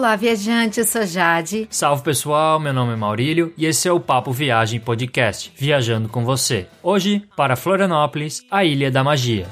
Olá, 0.00 0.16
viajante, 0.16 0.80
eu 0.80 0.86
sou 0.86 1.04
Jade. 1.04 1.68
Salve 1.68 2.02
pessoal, 2.02 2.58
meu 2.58 2.72
nome 2.72 2.94
é 2.94 2.96
Maurílio 2.96 3.52
e 3.54 3.66
esse 3.66 3.86
é 3.86 3.92
o 3.92 4.00
Papo 4.00 4.32
Viagem 4.32 4.80
Podcast, 4.80 5.52
viajando 5.54 6.08
com 6.08 6.24
você. 6.24 6.66
Hoje, 6.82 7.22
para 7.36 7.54
Florianópolis, 7.54 8.42
a 8.50 8.64
Ilha 8.64 8.90
da 8.90 9.04
Magia. 9.04 9.46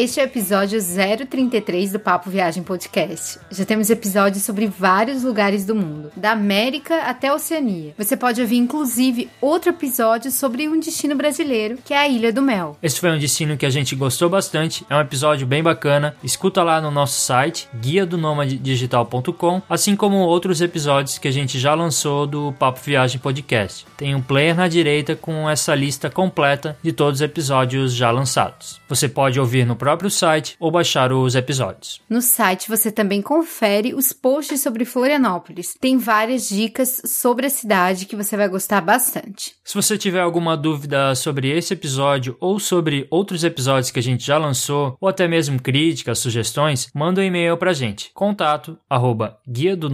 Este 0.00 0.18
é 0.18 0.22
o 0.22 0.24
episódio 0.24 0.80
033 0.80 1.92
do 1.92 2.00
Papo 2.00 2.30
Viagem 2.30 2.62
Podcast. 2.62 3.38
Já 3.50 3.66
temos 3.66 3.90
episódios 3.90 4.42
sobre 4.42 4.66
vários 4.66 5.22
lugares 5.22 5.66
do 5.66 5.74
mundo, 5.74 6.10
da 6.16 6.30
América 6.30 7.02
até 7.02 7.28
a 7.28 7.34
Oceania. 7.34 7.92
Você 7.98 8.16
pode 8.16 8.40
ouvir, 8.40 8.56
inclusive, 8.56 9.28
outro 9.42 9.68
episódio 9.68 10.30
sobre 10.30 10.66
um 10.66 10.80
destino 10.80 11.14
brasileiro, 11.14 11.76
que 11.84 11.92
é 11.92 11.98
a 11.98 12.08
Ilha 12.08 12.32
do 12.32 12.40
Mel. 12.40 12.78
Esse 12.82 12.98
foi 12.98 13.10
um 13.10 13.18
destino 13.18 13.58
que 13.58 13.66
a 13.66 13.70
gente 13.70 13.94
gostou 13.94 14.30
bastante, 14.30 14.86
é 14.88 14.96
um 14.96 15.02
episódio 15.02 15.46
bem 15.46 15.62
bacana. 15.62 16.16
Escuta 16.24 16.62
lá 16.62 16.80
no 16.80 16.90
nosso 16.90 17.20
site, 17.20 17.68
guia 17.78 18.06
do 18.06 18.16
digital.com, 18.58 19.60
assim 19.68 19.94
como 19.94 20.16
outros 20.16 20.62
episódios 20.62 21.18
que 21.18 21.28
a 21.28 21.30
gente 21.30 21.58
já 21.58 21.74
lançou 21.74 22.26
do 22.26 22.54
Papo 22.58 22.80
Viagem 22.80 23.20
Podcast. 23.20 23.84
Tem 23.98 24.14
um 24.14 24.22
player 24.22 24.56
na 24.56 24.66
direita 24.66 25.14
com 25.14 25.46
essa 25.50 25.74
lista 25.74 26.08
completa 26.08 26.74
de 26.82 26.90
todos 26.90 27.18
os 27.20 27.22
episódios 27.22 27.92
já 27.92 28.10
lançados. 28.10 28.80
Você 28.88 29.06
pode 29.06 29.38
ouvir 29.38 29.66
no 29.66 29.76
próximo 29.76 29.89
próprio 29.90 30.10
site 30.10 30.56
ou 30.60 30.70
baixar 30.70 31.12
os 31.12 31.34
episódios. 31.34 32.00
No 32.08 32.22
site 32.22 32.68
você 32.68 32.92
também 32.92 33.20
confere 33.20 33.92
os 33.92 34.12
posts 34.12 34.60
sobre 34.60 34.84
Florianópolis. 34.84 35.74
Tem 35.80 35.98
várias 35.98 36.48
dicas 36.48 37.02
sobre 37.04 37.46
a 37.46 37.50
cidade 37.50 38.06
que 38.06 38.14
você 38.14 38.36
vai 38.36 38.48
gostar 38.48 38.80
bastante. 38.80 39.54
Se 39.64 39.74
você 39.74 39.98
tiver 39.98 40.20
alguma 40.20 40.56
dúvida 40.56 41.12
sobre 41.16 41.50
esse 41.50 41.74
episódio 41.74 42.36
ou 42.40 42.60
sobre 42.60 43.08
outros 43.10 43.42
episódios 43.42 43.90
que 43.90 43.98
a 43.98 44.02
gente 44.02 44.24
já 44.24 44.38
lançou, 44.38 44.96
ou 45.00 45.08
até 45.08 45.26
mesmo 45.26 45.60
críticas, 45.60 46.20
sugestões, 46.20 46.88
manda 46.94 47.20
um 47.20 47.24
e-mail 47.24 47.56
pra 47.56 47.72
gente. 47.72 48.12
Contato 48.14 48.78
arroba 48.88 49.38
guia 49.48 49.76
do 49.76 49.90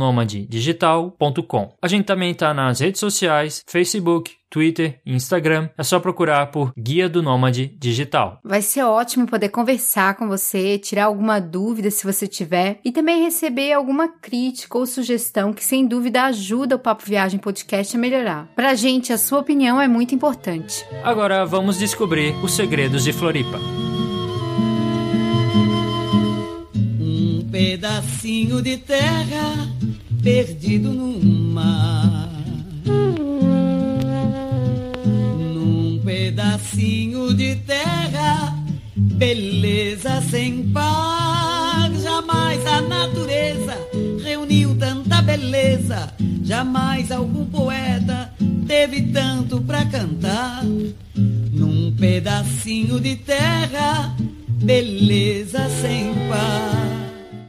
digital.com. 0.47 1.73
A 1.81 1.89
gente 1.89 2.05
também 2.05 2.35
tá 2.35 2.53
nas 2.53 2.81
redes 2.81 3.01
sociais, 3.01 3.63
Facebook, 3.67 4.35
Twitter 4.51 5.01
e 5.05 5.15
Instagram. 5.15 5.69
É 5.77 5.83
só 5.83 5.99
procurar 6.01 6.47
por 6.47 6.73
Guia 6.79 7.09
do 7.09 7.23
Nômade 7.23 7.67
Digital. 7.79 8.41
Vai 8.45 8.63
ser 8.63 8.83
ótimo 8.83 9.27
poder 9.27 9.49
conversar 9.49 10.17
com 10.17 10.29
você, 10.29 10.79
tirar 10.79 11.05
alguma 11.05 11.41
dúvida 11.41 11.91
se 11.91 12.05
você 12.05 12.27
tiver 12.27 12.81
e 12.85 12.93
também 12.93 13.23
receber 13.23 13.73
alguma 13.73 14.09
crítica 14.09 14.79
ou 14.79 14.87
sugestão 14.87 15.53
que 15.53 15.65
sem 15.65 15.87
dúvida 15.87 16.25
ajuda 16.25 16.77
o 16.77 16.79
Papo 16.79 17.05
Viagem 17.07 17.39
Podcast 17.39 17.97
a 17.97 18.01
melhorar. 18.01 18.49
Pra 18.55 18.75
gente, 18.75 19.13
a 19.13 19.19
sua 19.19 19.41
opinião 19.41 19.81
é 19.81 19.89
muito 19.89 20.15
importante. 20.15 20.85
Agora 21.03 21.45
vamos 21.45 21.79
descobrir 21.79 22.35
os 22.43 22.55
segredos 22.55 23.05
de 23.05 23.13
Floripa. 23.13 23.59
Um 27.01 27.49
pedacinho 27.51 28.63
de 28.63 28.77
terra 28.79 29.69
perdido 30.23 30.93
no 30.93 31.53
mar 31.53 32.27
pedacinho 36.37 37.33
de 37.33 37.57
terra, 37.57 38.55
beleza 38.95 40.21
sem 40.31 40.71
par. 40.71 41.91
Jamais 41.99 42.67
a 42.67 42.83
natureza 42.83 43.75
reuniu 44.23 44.77
tanta 44.77 45.23
beleza, 45.23 46.13
jamais 46.43 47.11
algum 47.11 47.47
poeta 47.47 48.31
teve 48.67 49.01
tanto 49.13 49.63
pra 49.63 49.87
cantar. 49.87 50.63
Num 51.15 51.97
pedacinho 51.97 53.01
de 53.01 53.17
terra, 53.17 54.15
beleza 54.63 55.71
sem 55.81 56.13
par. 56.29 56.87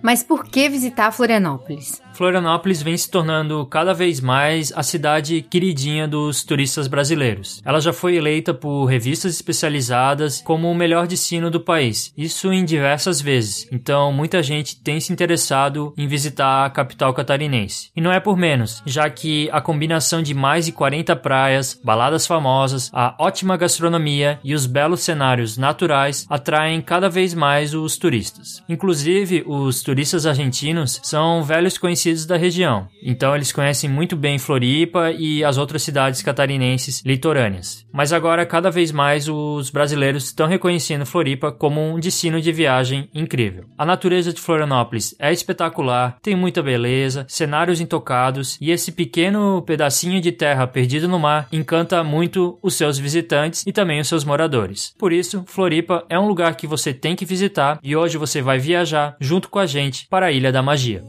Mas 0.02 0.24
por 0.24 0.46
que 0.46 0.70
visitar 0.70 1.12
Florianópolis? 1.12 2.02
Florianópolis 2.18 2.82
vem 2.82 2.98
se 2.98 3.12
tornando 3.12 3.64
cada 3.68 3.94
vez 3.94 4.20
mais 4.20 4.74
a 4.76 4.82
cidade 4.82 5.44
queridinha 5.44 6.08
dos 6.08 6.44
turistas 6.44 6.88
brasileiros. 6.88 7.62
Ela 7.64 7.80
já 7.80 7.94
foi 7.94 8.16
eleita 8.16 8.56
por 8.56 8.86
revistas 8.86 9.36
especializadas 9.36 10.42
como 10.42 10.68
o 10.68 10.74
melhor 10.74 11.06
destino 11.06 11.52
do 11.52 11.60
país, 11.60 12.12
isso 12.18 12.52
em 12.52 12.66
diversas 12.66 13.22
vezes. 13.22 13.68
Então, 13.72 14.12
muita 14.12 14.42
gente 14.42 14.82
tem 14.82 15.00
se 15.00 15.14
interessado 15.14 15.94
em 15.96 16.08
visitar 16.08 16.66
a 16.66 16.70
capital 16.72 17.14
catarinense. 17.14 17.92
E 17.96 18.02
não 18.02 18.12
é 18.12 18.20
por 18.20 18.36
menos, 18.36 18.82
já 18.84 19.08
que 19.12 19.48
a 19.52 19.62
combinação 19.62 20.24
de 20.24 20.34
mais 20.34 20.66
de 20.66 20.72
40 20.72 21.16
praias, 21.18 21.80
baladas 21.84 22.26
famosas, 22.26 22.90
a 22.92 23.16
ótima 23.20 23.56
gastronomia 23.58 24.40
e 24.44 24.56
os 24.56 24.66
belos 24.66 25.02
cenários 25.02 25.56
naturais 25.56 26.26
atraem 26.28 26.82
cada 26.82 27.10
vez 27.10 27.36
mais 27.36 27.76
os 27.76 27.96
turistas. 27.96 28.64
Inclusive, 28.68 29.44
os 29.46 29.84
turistas 29.84 30.26
argentinos 30.26 31.00
são 31.04 31.44
velhos 31.44 31.78
conhecidos 31.78 32.07
conhecidos 32.08 32.26
da 32.26 32.38
região. 32.38 32.88
Então 33.04 33.36
eles 33.36 33.52
conhecem 33.52 33.90
muito 33.90 34.16
bem 34.16 34.40
Floripa 34.40 35.12
e 35.12 35.44
as 35.44 35.58
outras 35.58 35.82
cidades 35.82 36.22
catarinenses 36.22 37.04
litorâneas. 37.06 37.86
Mas 37.92 38.14
agora 38.14 38.46
cada 38.46 38.72
vez 38.72 38.92
mais 38.92 39.28
os 39.28 39.70
brasileiros 39.70 40.26
estão 40.26 40.48
reconhecendo 40.48 41.06
Floripa 41.06 41.52
como 41.52 41.82
um 41.82 42.00
destino 42.00 42.40
de 42.40 42.52
viagem 42.52 43.10
incrível. 43.14 43.66
A 43.78 43.86
natureza 43.86 44.32
de 44.32 44.40
Florianópolis 44.40 45.16
é 45.20 45.32
espetacular, 45.32 46.18
tem 46.22 46.36
muita 46.36 46.64
beleza, 46.64 47.26
cenários 47.28 47.82
intocados 47.82 48.58
e 48.62 48.72
esse 48.72 48.92
pequeno 48.92 49.62
pedacinho 49.62 50.22
de 50.22 50.32
terra 50.32 50.68
perdido 50.68 51.08
no 51.08 51.20
mar 51.20 51.48
encanta 51.52 52.04
muito 52.04 52.58
os 52.62 52.76
seus 52.76 52.98
visitantes 52.98 53.64
e 53.66 53.72
também 53.72 54.00
os 54.00 54.08
seus 54.08 54.24
moradores. 54.24 54.94
Por 54.98 55.12
isso, 55.12 55.44
Floripa 55.48 56.06
é 56.10 56.18
um 56.18 56.28
lugar 56.28 56.56
que 56.56 56.68
você 56.68 56.94
tem 56.94 57.16
que 57.16 57.26
visitar 57.26 57.80
e 57.84 57.96
hoje 57.96 58.18
você 58.18 58.42
vai 58.42 58.60
viajar 58.60 59.16
junto 59.20 59.50
com 59.50 59.60
a 59.60 59.66
gente 59.66 60.08
para 60.10 60.28
a 60.28 60.32
Ilha 60.32 60.52
da 60.52 60.62
Magia. 60.62 61.04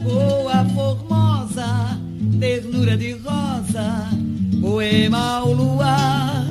Lagoa 0.00 0.64
formosa, 0.74 1.98
ternura 2.40 2.96
de 2.96 3.12
rosa, 3.12 4.08
poema 4.58 5.18
ao 5.18 5.52
luar, 5.52 6.46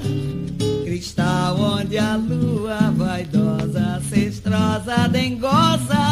cristal 0.83 1.59
onde 1.59 1.97
a 1.97 2.15
lua 2.15 2.91
vaidosa, 2.95 4.01
cestrosa, 4.07 5.07
dengosa, 5.09 6.08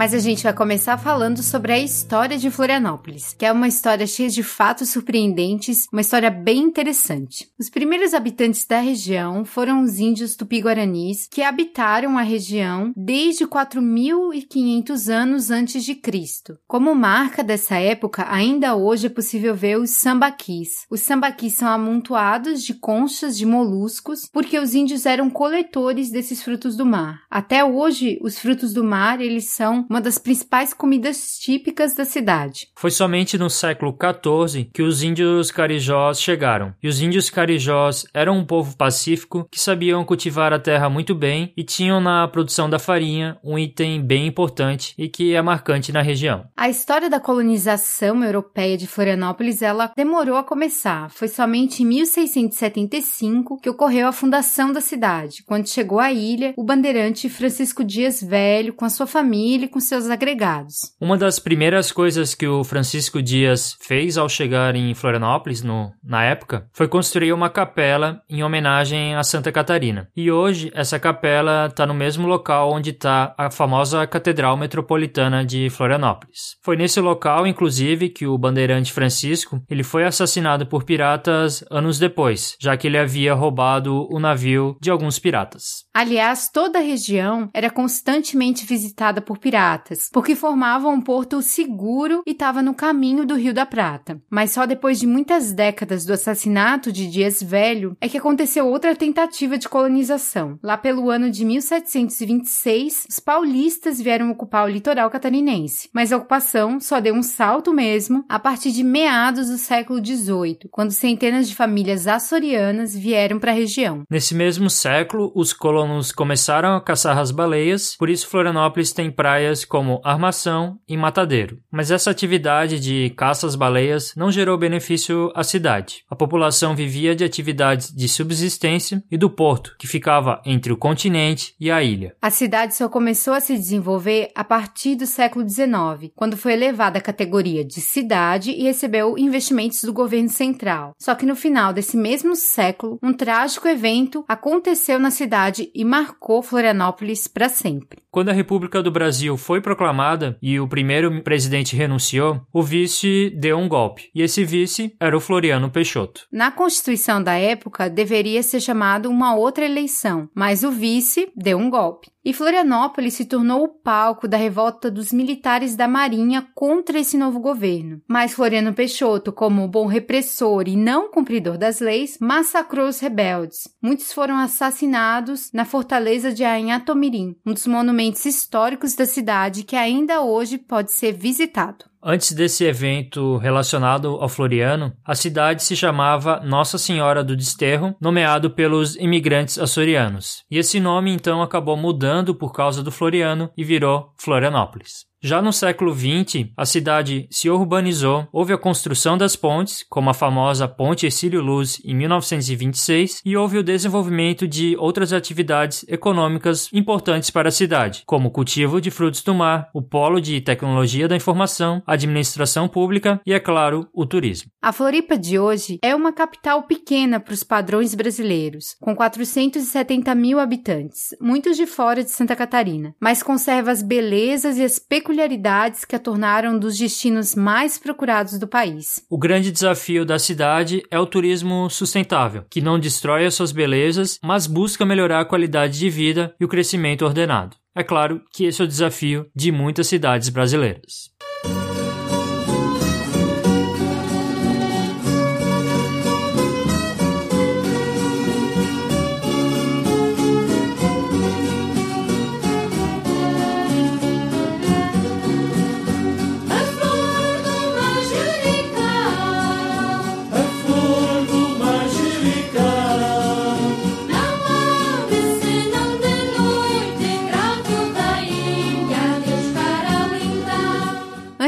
Mas 0.00 0.14
a 0.14 0.18
gente 0.18 0.42
vai 0.44 0.54
começar 0.54 0.96
falando 0.96 1.42
sobre 1.42 1.74
a 1.74 1.78
história 1.78 2.38
de 2.38 2.50
Florianópolis, 2.50 3.34
que 3.38 3.44
é 3.44 3.52
uma 3.52 3.68
história 3.68 4.06
cheia 4.06 4.30
de 4.30 4.42
fatos 4.42 4.88
surpreendentes, 4.88 5.86
uma 5.92 6.00
história 6.00 6.30
bem 6.30 6.60
interessante. 6.60 7.50
Os 7.58 7.68
primeiros 7.68 8.14
habitantes 8.14 8.64
da 8.64 8.80
região 8.80 9.44
foram 9.44 9.82
os 9.82 9.98
índios 9.98 10.34
tupi-guaranis, 10.36 11.28
que 11.30 11.42
habitaram 11.42 12.16
a 12.16 12.22
região 12.22 12.94
desde 12.96 13.46
4.500 13.46 15.12
anos 15.12 15.50
antes 15.50 15.84
de 15.84 15.94
Cristo. 15.94 16.56
Como 16.66 16.94
marca 16.94 17.44
dessa 17.44 17.76
época, 17.76 18.24
ainda 18.26 18.74
hoje 18.74 19.08
é 19.08 19.10
possível 19.10 19.54
ver 19.54 19.76
os 19.78 19.90
sambaquis. 19.90 20.86
Os 20.88 21.00
sambaquis 21.00 21.52
são 21.52 21.68
amontoados 21.68 22.62
de 22.62 22.72
conchas 22.72 23.36
de 23.36 23.44
moluscos, 23.44 24.26
porque 24.32 24.58
os 24.58 24.74
índios 24.74 25.04
eram 25.04 25.28
coletores 25.28 26.10
desses 26.10 26.42
frutos 26.42 26.74
do 26.74 26.86
mar. 26.86 27.20
Até 27.30 27.62
hoje, 27.62 28.18
os 28.22 28.38
frutos 28.38 28.72
do 28.72 28.82
mar, 28.82 29.20
eles 29.20 29.50
são 29.50 29.89
uma 29.90 30.00
das 30.00 30.18
principais 30.18 30.72
comidas 30.72 31.36
típicas 31.36 31.96
da 31.96 32.04
cidade. 32.04 32.68
Foi 32.76 32.92
somente 32.92 33.36
no 33.36 33.50
século 33.50 33.92
XIV 33.92 34.70
que 34.72 34.82
os 34.82 35.02
índios 35.02 35.50
carijós 35.50 36.22
chegaram. 36.22 36.72
E 36.80 36.86
os 36.86 37.02
índios 37.02 37.28
carijós 37.28 38.06
eram 38.14 38.38
um 38.38 38.46
povo 38.46 38.76
pacífico 38.76 39.48
que 39.50 39.58
sabiam 39.60 40.04
cultivar 40.04 40.52
a 40.52 40.60
terra 40.60 40.88
muito 40.88 41.12
bem 41.12 41.52
e 41.56 41.64
tinham 41.64 42.00
na 42.00 42.28
produção 42.28 42.70
da 42.70 42.78
farinha 42.78 43.36
um 43.42 43.58
item 43.58 44.00
bem 44.00 44.28
importante 44.28 44.94
e 44.96 45.08
que 45.08 45.34
é 45.34 45.42
marcante 45.42 45.90
na 45.90 46.02
região. 46.02 46.44
A 46.56 46.68
história 46.68 47.10
da 47.10 47.18
colonização 47.18 48.22
europeia 48.22 48.78
de 48.78 48.86
Florianópolis 48.86 49.60
ela 49.60 49.92
demorou 49.96 50.36
a 50.36 50.44
começar. 50.44 51.10
Foi 51.10 51.26
somente 51.26 51.82
em 51.82 51.86
1675 51.86 53.58
que 53.60 53.68
ocorreu 53.68 54.06
a 54.06 54.12
fundação 54.12 54.72
da 54.72 54.80
cidade, 54.80 55.42
quando 55.44 55.68
chegou 55.68 55.98
à 55.98 56.12
ilha 56.12 56.54
o 56.56 56.62
bandeirante 56.62 57.28
Francisco 57.28 57.82
Dias 57.82 58.22
Velho 58.22 58.72
com 58.72 58.84
a 58.84 58.88
sua 58.90 59.06
família 59.06 59.66
e 59.66 59.68
com 59.68 59.79
com 59.80 59.86
seus 59.86 60.10
agregados. 60.10 60.74
Uma 61.00 61.16
das 61.16 61.38
primeiras 61.38 61.90
coisas 61.90 62.34
que 62.34 62.46
o 62.46 62.62
Francisco 62.62 63.22
Dias 63.22 63.78
fez 63.80 64.18
ao 64.18 64.28
chegar 64.28 64.76
em 64.76 64.92
Florianópolis, 64.92 65.62
no, 65.62 65.90
na 66.04 66.22
época, 66.22 66.66
foi 66.70 66.86
construir 66.86 67.32
uma 67.32 67.48
capela 67.48 68.20
em 68.28 68.44
homenagem 68.44 69.14
a 69.14 69.22
Santa 69.22 69.50
Catarina. 69.50 70.08
E 70.14 70.30
hoje, 70.30 70.70
essa 70.74 70.98
capela 70.98 71.66
está 71.66 71.86
no 71.86 71.94
mesmo 71.94 72.28
local 72.28 72.70
onde 72.70 72.90
está 72.90 73.34
a 73.38 73.50
famosa 73.50 74.06
Catedral 74.06 74.54
Metropolitana 74.54 75.46
de 75.46 75.70
Florianópolis. 75.70 76.56
Foi 76.62 76.76
nesse 76.76 77.00
local, 77.00 77.46
inclusive, 77.46 78.10
que 78.10 78.26
o 78.26 78.36
bandeirante 78.36 78.92
Francisco 78.92 79.62
ele 79.68 79.82
foi 79.82 80.04
assassinado 80.04 80.66
por 80.66 80.84
piratas 80.84 81.64
anos 81.70 81.98
depois, 81.98 82.54
já 82.60 82.76
que 82.76 82.86
ele 82.86 82.98
havia 82.98 83.32
roubado 83.32 84.06
o 84.10 84.20
navio 84.20 84.76
de 84.78 84.90
alguns 84.90 85.18
piratas. 85.18 85.84
Aliás, 85.94 86.50
toda 86.52 86.78
a 86.78 86.82
região 86.82 87.48
era 87.54 87.70
constantemente 87.70 88.66
visitada 88.66 89.22
por 89.22 89.38
piratas 89.38 89.69
baratas, 89.70 90.08
porque 90.12 90.34
formavam 90.34 90.94
um 90.94 91.00
porto 91.00 91.40
seguro 91.42 92.22
e 92.26 92.32
estava 92.32 92.62
no 92.62 92.74
caminho 92.74 93.24
do 93.24 93.36
Rio 93.36 93.54
da 93.54 93.64
Prata. 93.64 94.20
Mas 94.28 94.52
só 94.52 94.66
depois 94.66 94.98
de 94.98 95.06
muitas 95.06 95.52
décadas 95.52 96.04
do 96.04 96.12
assassinato 96.12 96.92
de 96.92 97.08
Dias 97.08 97.42
Velho 97.42 97.96
é 98.00 98.08
que 98.08 98.18
aconteceu 98.18 98.66
outra 98.66 98.94
tentativa 98.96 99.56
de 99.56 99.68
colonização. 99.68 100.58
Lá 100.62 100.76
pelo 100.76 101.10
ano 101.10 101.30
de 101.30 101.44
1726, 101.44 103.06
os 103.08 103.20
paulistas 103.20 104.00
vieram 104.00 104.30
ocupar 104.30 104.66
o 104.66 104.70
litoral 104.70 105.10
catarinense, 105.10 105.88
mas 105.92 106.12
a 106.12 106.16
ocupação 106.16 106.80
só 106.80 107.00
deu 107.00 107.14
um 107.14 107.22
salto 107.22 107.72
mesmo 107.72 108.24
a 108.28 108.38
partir 108.38 108.72
de 108.72 108.82
meados 108.82 109.48
do 109.48 109.58
século 109.58 110.04
XVIII, 110.04 110.68
quando 110.70 110.90
centenas 110.90 111.48
de 111.48 111.54
famílias 111.54 112.06
açorianas 112.06 112.96
vieram 112.96 113.38
para 113.38 113.52
a 113.52 113.54
região. 113.54 114.02
Nesse 114.10 114.34
mesmo 114.34 114.68
século, 114.68 115.30
os 115.34 115.52
colonos 115.52 116.12
começaram 116.12 116.76
a 116.76 116.80
caçar 116.80 117.18
as 117.18 117.30
baleias, 117.30 117.96
por 117.96 118.08
isso 118.08 118.28
Florianópolis 118.28 118.92
tem 118.92 119.10
praias 119.10 119.59
como 119.66 120.00
Armação 120.04 120.78
e 120.88 120.96
Matadeiro. 120.96 121.58
Mas 121.70 121.90
essa 121.90 122.10
atividade 122.10 122.78
de 122.78 123.10
caça 123.10 123.46
às 123.46 123.54
baleias 123.54 124.14
não 124.16 124.30
gerou 124.30 124.56
benefício 124.58 125.30
à 125.34 125.42
cidade. 125.42 126.04
A 126.10 126.16
população 126.16 126.74
vivia 126.74 127.14
de 127.14 127.24
atividades 127.24 127.94
de 127.94 128.08
subsistência 128.08 129.02
e 129.10 129.16
do 129.16 129.30
porto, 129.30 129.76
que 129.78 129.86
ficava 129.86 130.40
entre 130.44 130.72
o 130.72 130.76
continente 130.76 131.54
e 131.60 131.70
a 131.70 131.82
ilha. 131.82 132.14
A 132.20 132.30
cidade 132.30 132.74
só 132.74 132.88
começou 132.88 133.34
a 133.34 133.40
se 133.40 133.54
desenvolver 133.54 134.30
a 134.34 134.44
partir 134.44 134.96
do 134.96 135.06
século 135.06 135.48
XIX, 135.48 136.12
quando 136.14 136.36
foi 136.36 136.52
elevada 136.52 136.98
à 136.98 137.02
categoria 137.02 137.64
de 137.64 137.80
cidade 137.80 138.50
e 138.50 138.62
recebeu 138.62 139.18
investimentos 139.18 139.82
do 139.82 139.92
governo 139.92 140.28
central. 140.28 140.94
Só 140.98 141.14
que 141.14 141.26
no 141.26 141.36
final 141.36 141.72
desse 141.72 141.96
mesmo 141.96 142.34
século, 142.34 142.98
um 143.02 143.12
trágico 143.12 143.68
evento 143.68 144.24
aconteceu 144.28 144.98
na 144.98 145.10
cidade 145.10 145.70
e 145.74 145.84
marcou 145.84 146.42
Florianópolis 146.42 147.26
para 147.26 147.48
sempre. 147.48 148.00
Quando 148.10 148.30
a 148.30 148.32
República 148.32 148.82
do 148.82 148.90
Brasil 148.90 149.36
foi 149.50 149.60
proclamada 149.60 150.38
e 150.40 150.60
o 150.60 150.68
primeiro 150.68 151.24
presidente 151.24 151.74
renunciou, 151.74 152.40
o 152.52 152.62
vice 152.62 153.36
deu 153.36 153.58
um 153.58 153.68
golpe. 153.68 154.08
E 154.14 154.22
esse 154.22 154.44
vice 154.44 154.94
era 155.00 155.16
o 155.16 155.20
Floriano 155.20 155.68
Peixoto. 155.68 156.24
Na 156.30 156.52
Constituição 156.52 157.20
da 157.20 157.34
época, 157.34 157.90
deveria 157.90 158.44
ser 158.44 158.60
chamado 158.60 159.10
uma 159.10 159.34
outra 159.34 159.64
eleição, 159.64 160.28
mas 160.36 160.62
o 160.62 160.70
vice 160.70 161.32
deu 161.34 161.58
um 161.58 161.68
golpe. 161.68 162.12
E 162.22 162.34
Florianópolis 162.34 163.14
se 163.14 163.24
tornou 163.24 163.64
o 163.64 163.68
palco 163.68 164.28
da 164.28 164.36
revolta 164.36 164.90
dos 164.90 165.10
militares 165.10 165.74
da 165.74 165.88
Marinha 165.88 166.46
contra 166.54 166.98
esse 166.98 167.16
novo 167.16 167.40
governo. 167.40 168.02
Mas 168.06 168.34
Floriano 168.34 168.74
Peixoto, 168.74 169.32
como 169.32 169.66
bom 169.66 169.86
repressor 169.86 170.64
e 170.68 170.76
não 170.76 171.10
cumpridor 171.10 171.56
das 171.56 171.80
leis, 171.80 172.18
massacrou 172.20 172.88
os 172.88 173.00
rebeldes. 173.00 173.68
Muitos 173.82 174.12
foram 174.12 174.36
assassinados 174.36 175.50
na 175.54 175.64
fortaleza 175.64 176.30
de 176.30 176.44
Anhatomirim, 176.44 177.36
um 177.44 177.54
dos 177.54 177.66
monumentos 177.66 178.26
históricos 178.26 178.94
da 178.94 179.06
cidade 179.06 179.39
que 179.64 179.76
ainda 179.76 180.20
hoje 180.20 180.58
pode 180.58 180.92
ser 180.92 181.12
visitado. 181.12 181.84
Antes 182.02 182.32
desse 182.32 182.64
evento 182.64 183.36
relacionado 183.36 184.08
ao 184.20 184.28
Floriano, 184.28 184.92
a 185.04 185.14
cidade 185.14 185.62
se 185.62 185.76
chamava 185.76 186.40
Nossa 186.40 186.78
Senhora 186.78 187.22
do 187.22 187.36
Desterro, 187.36 187.94
nomeado 188.00 188.50
pelos 188.50 188.96
imigrantes 188.96 189.58
açorianos. 189.58 190.42
E 190.50 190.56
esse 190.56 190.80
nome 190.80 191.12
então 191.12 191.42
acabou 191.42 191.76
mudando 191.76 192.34
por 192.34 192.52
causa 192.52 192.82
do 192.82 192.90
Floriano 192.90 193.50
e 193.54 193.62
virou 193.62 194.14
Florianópolis. 194.16 195.09
Já 195.22 195.42
no 195.42 195.52
século 195.52 195.94
XX, 195.94 196.48
a 196.56 196.64
cidade 196.64 197.28
se 197.30 197.50
urbanizou, 197.50 198.26
houve 198.32 198.54
a 198.54 198.58
construção 198.58 199.18
das 199.18 199.36
pontes, 199.36 199.84
como 199.86 200.08
a 200.08 200.14
famosa 200.14 200.66
Ponte 200.66 201.04
Ercílio 201.04 201.42
Luz 201.42 201.78
em 201.84 201.94
1926, 201.94 203.20
e 203.22 203.36
houve 203.36 203.58
o 203.58 203.62
desenvolvimento 203.62 204.48
de 204.48 204.74
outras 204.78 205.12
atividades 205.12 205.84
econômicas 205.86 206.70
importantes 206.72 207.28
para 207.28 207.50
a 207.50 207.52
cidade, 207.52 208.02
como 208.06 208.28
o 208.28 208.30
cultivo 208.30 208.80
de 208.80 208.90
frutos 208.90 209.22
do 209.22 209.34
mar, 209.34 209.68
o 209.74 209.82
polo 209.82 210.22
de 210.22 210.40
tecnologia 210.40 211.06
da 211.06 211.16
informação, 211.16 211.82
a 211.86 211.92
administração 211.92 212.66
pública 212.66 213.20
e, 213.26 213.34
é 213.34 213.38
claro, 213.38 213.86
o 213.92 214.06
turismo. 214.06 214.50
A 214.62 214.72
Floripa 214.72 215.18
de 215.18 215.38
hoje 215.38 215.78
é 215.82 215.94
uma 215.94 216.14
capital 216.14 216.62
pequena 216.62 217.20
para 217.20 217.34
os 217.34 217.44
padrões 217.44 217.94
brasileiros, 217.94 218.74
com 218.80 218.96
470 218.96 220.14
mil 220.14 220.40
habitantes, 220.40 221.14
muitos 221.20 221.58
de 221.58 221.66
fora 221.66 222.02
de 222.02 222.10
Santa 222.10 222.34
Catarina, 222.34 222.94
mas 222.98 223.22
conserva 223.22 223.70
as 223.70 223.82
belezas 223.82 224.56
e 224.56 224.64
as 224.64 224.78
peculiaridades 224.78 225.09
peculiaridades 225.10 225.84
que 225.84 225.96
a 225.96 225.98
tornaram 225.98 226.56
dos 226.56 226.78
destinos 226.78 227.34
mais 227.34 227.76
procurados 227.76 228.38
do 228.38 228.46
país. 228.46 229.04
O 229.10 229.18
grande 229.18 229.50
desafio 229.50 230.04
da 230.04 230.20
cidade 230.20 230.84
é 230.88 231.00
o 231.00 231.06
turismo 231.06 231.68
sustentável, 231.68 232.44
que 232.48 232.60
não 232.60 232.78
destrói 232.78 233.26
as 233.26 233.34
suas 233.34 233.50
belezas, 233.50 234.20
mas 234.22 234.46
busca 234.46 234.86
melhorar 234.86 235.20
a 235.20 235.24
qualidade 235.24 235.80
de 235.80 235.90
vida 235.90 236.32
e 236.38 236.44
o 236.44 236.48
crescimento 236.48 237.04
ordenado. 237.04 237.56
É 237.74 237.82
claro 237.82 238.22
que 238.32 238.44
esse 238.44 238.62
é 238.62 238.64
o 238.64 238.68
desafio 238.68 239.26
de 239.34 239.50
muitas 239.50 239.88
cidades 239.88 240.28
brasileiras. 240.28 241.10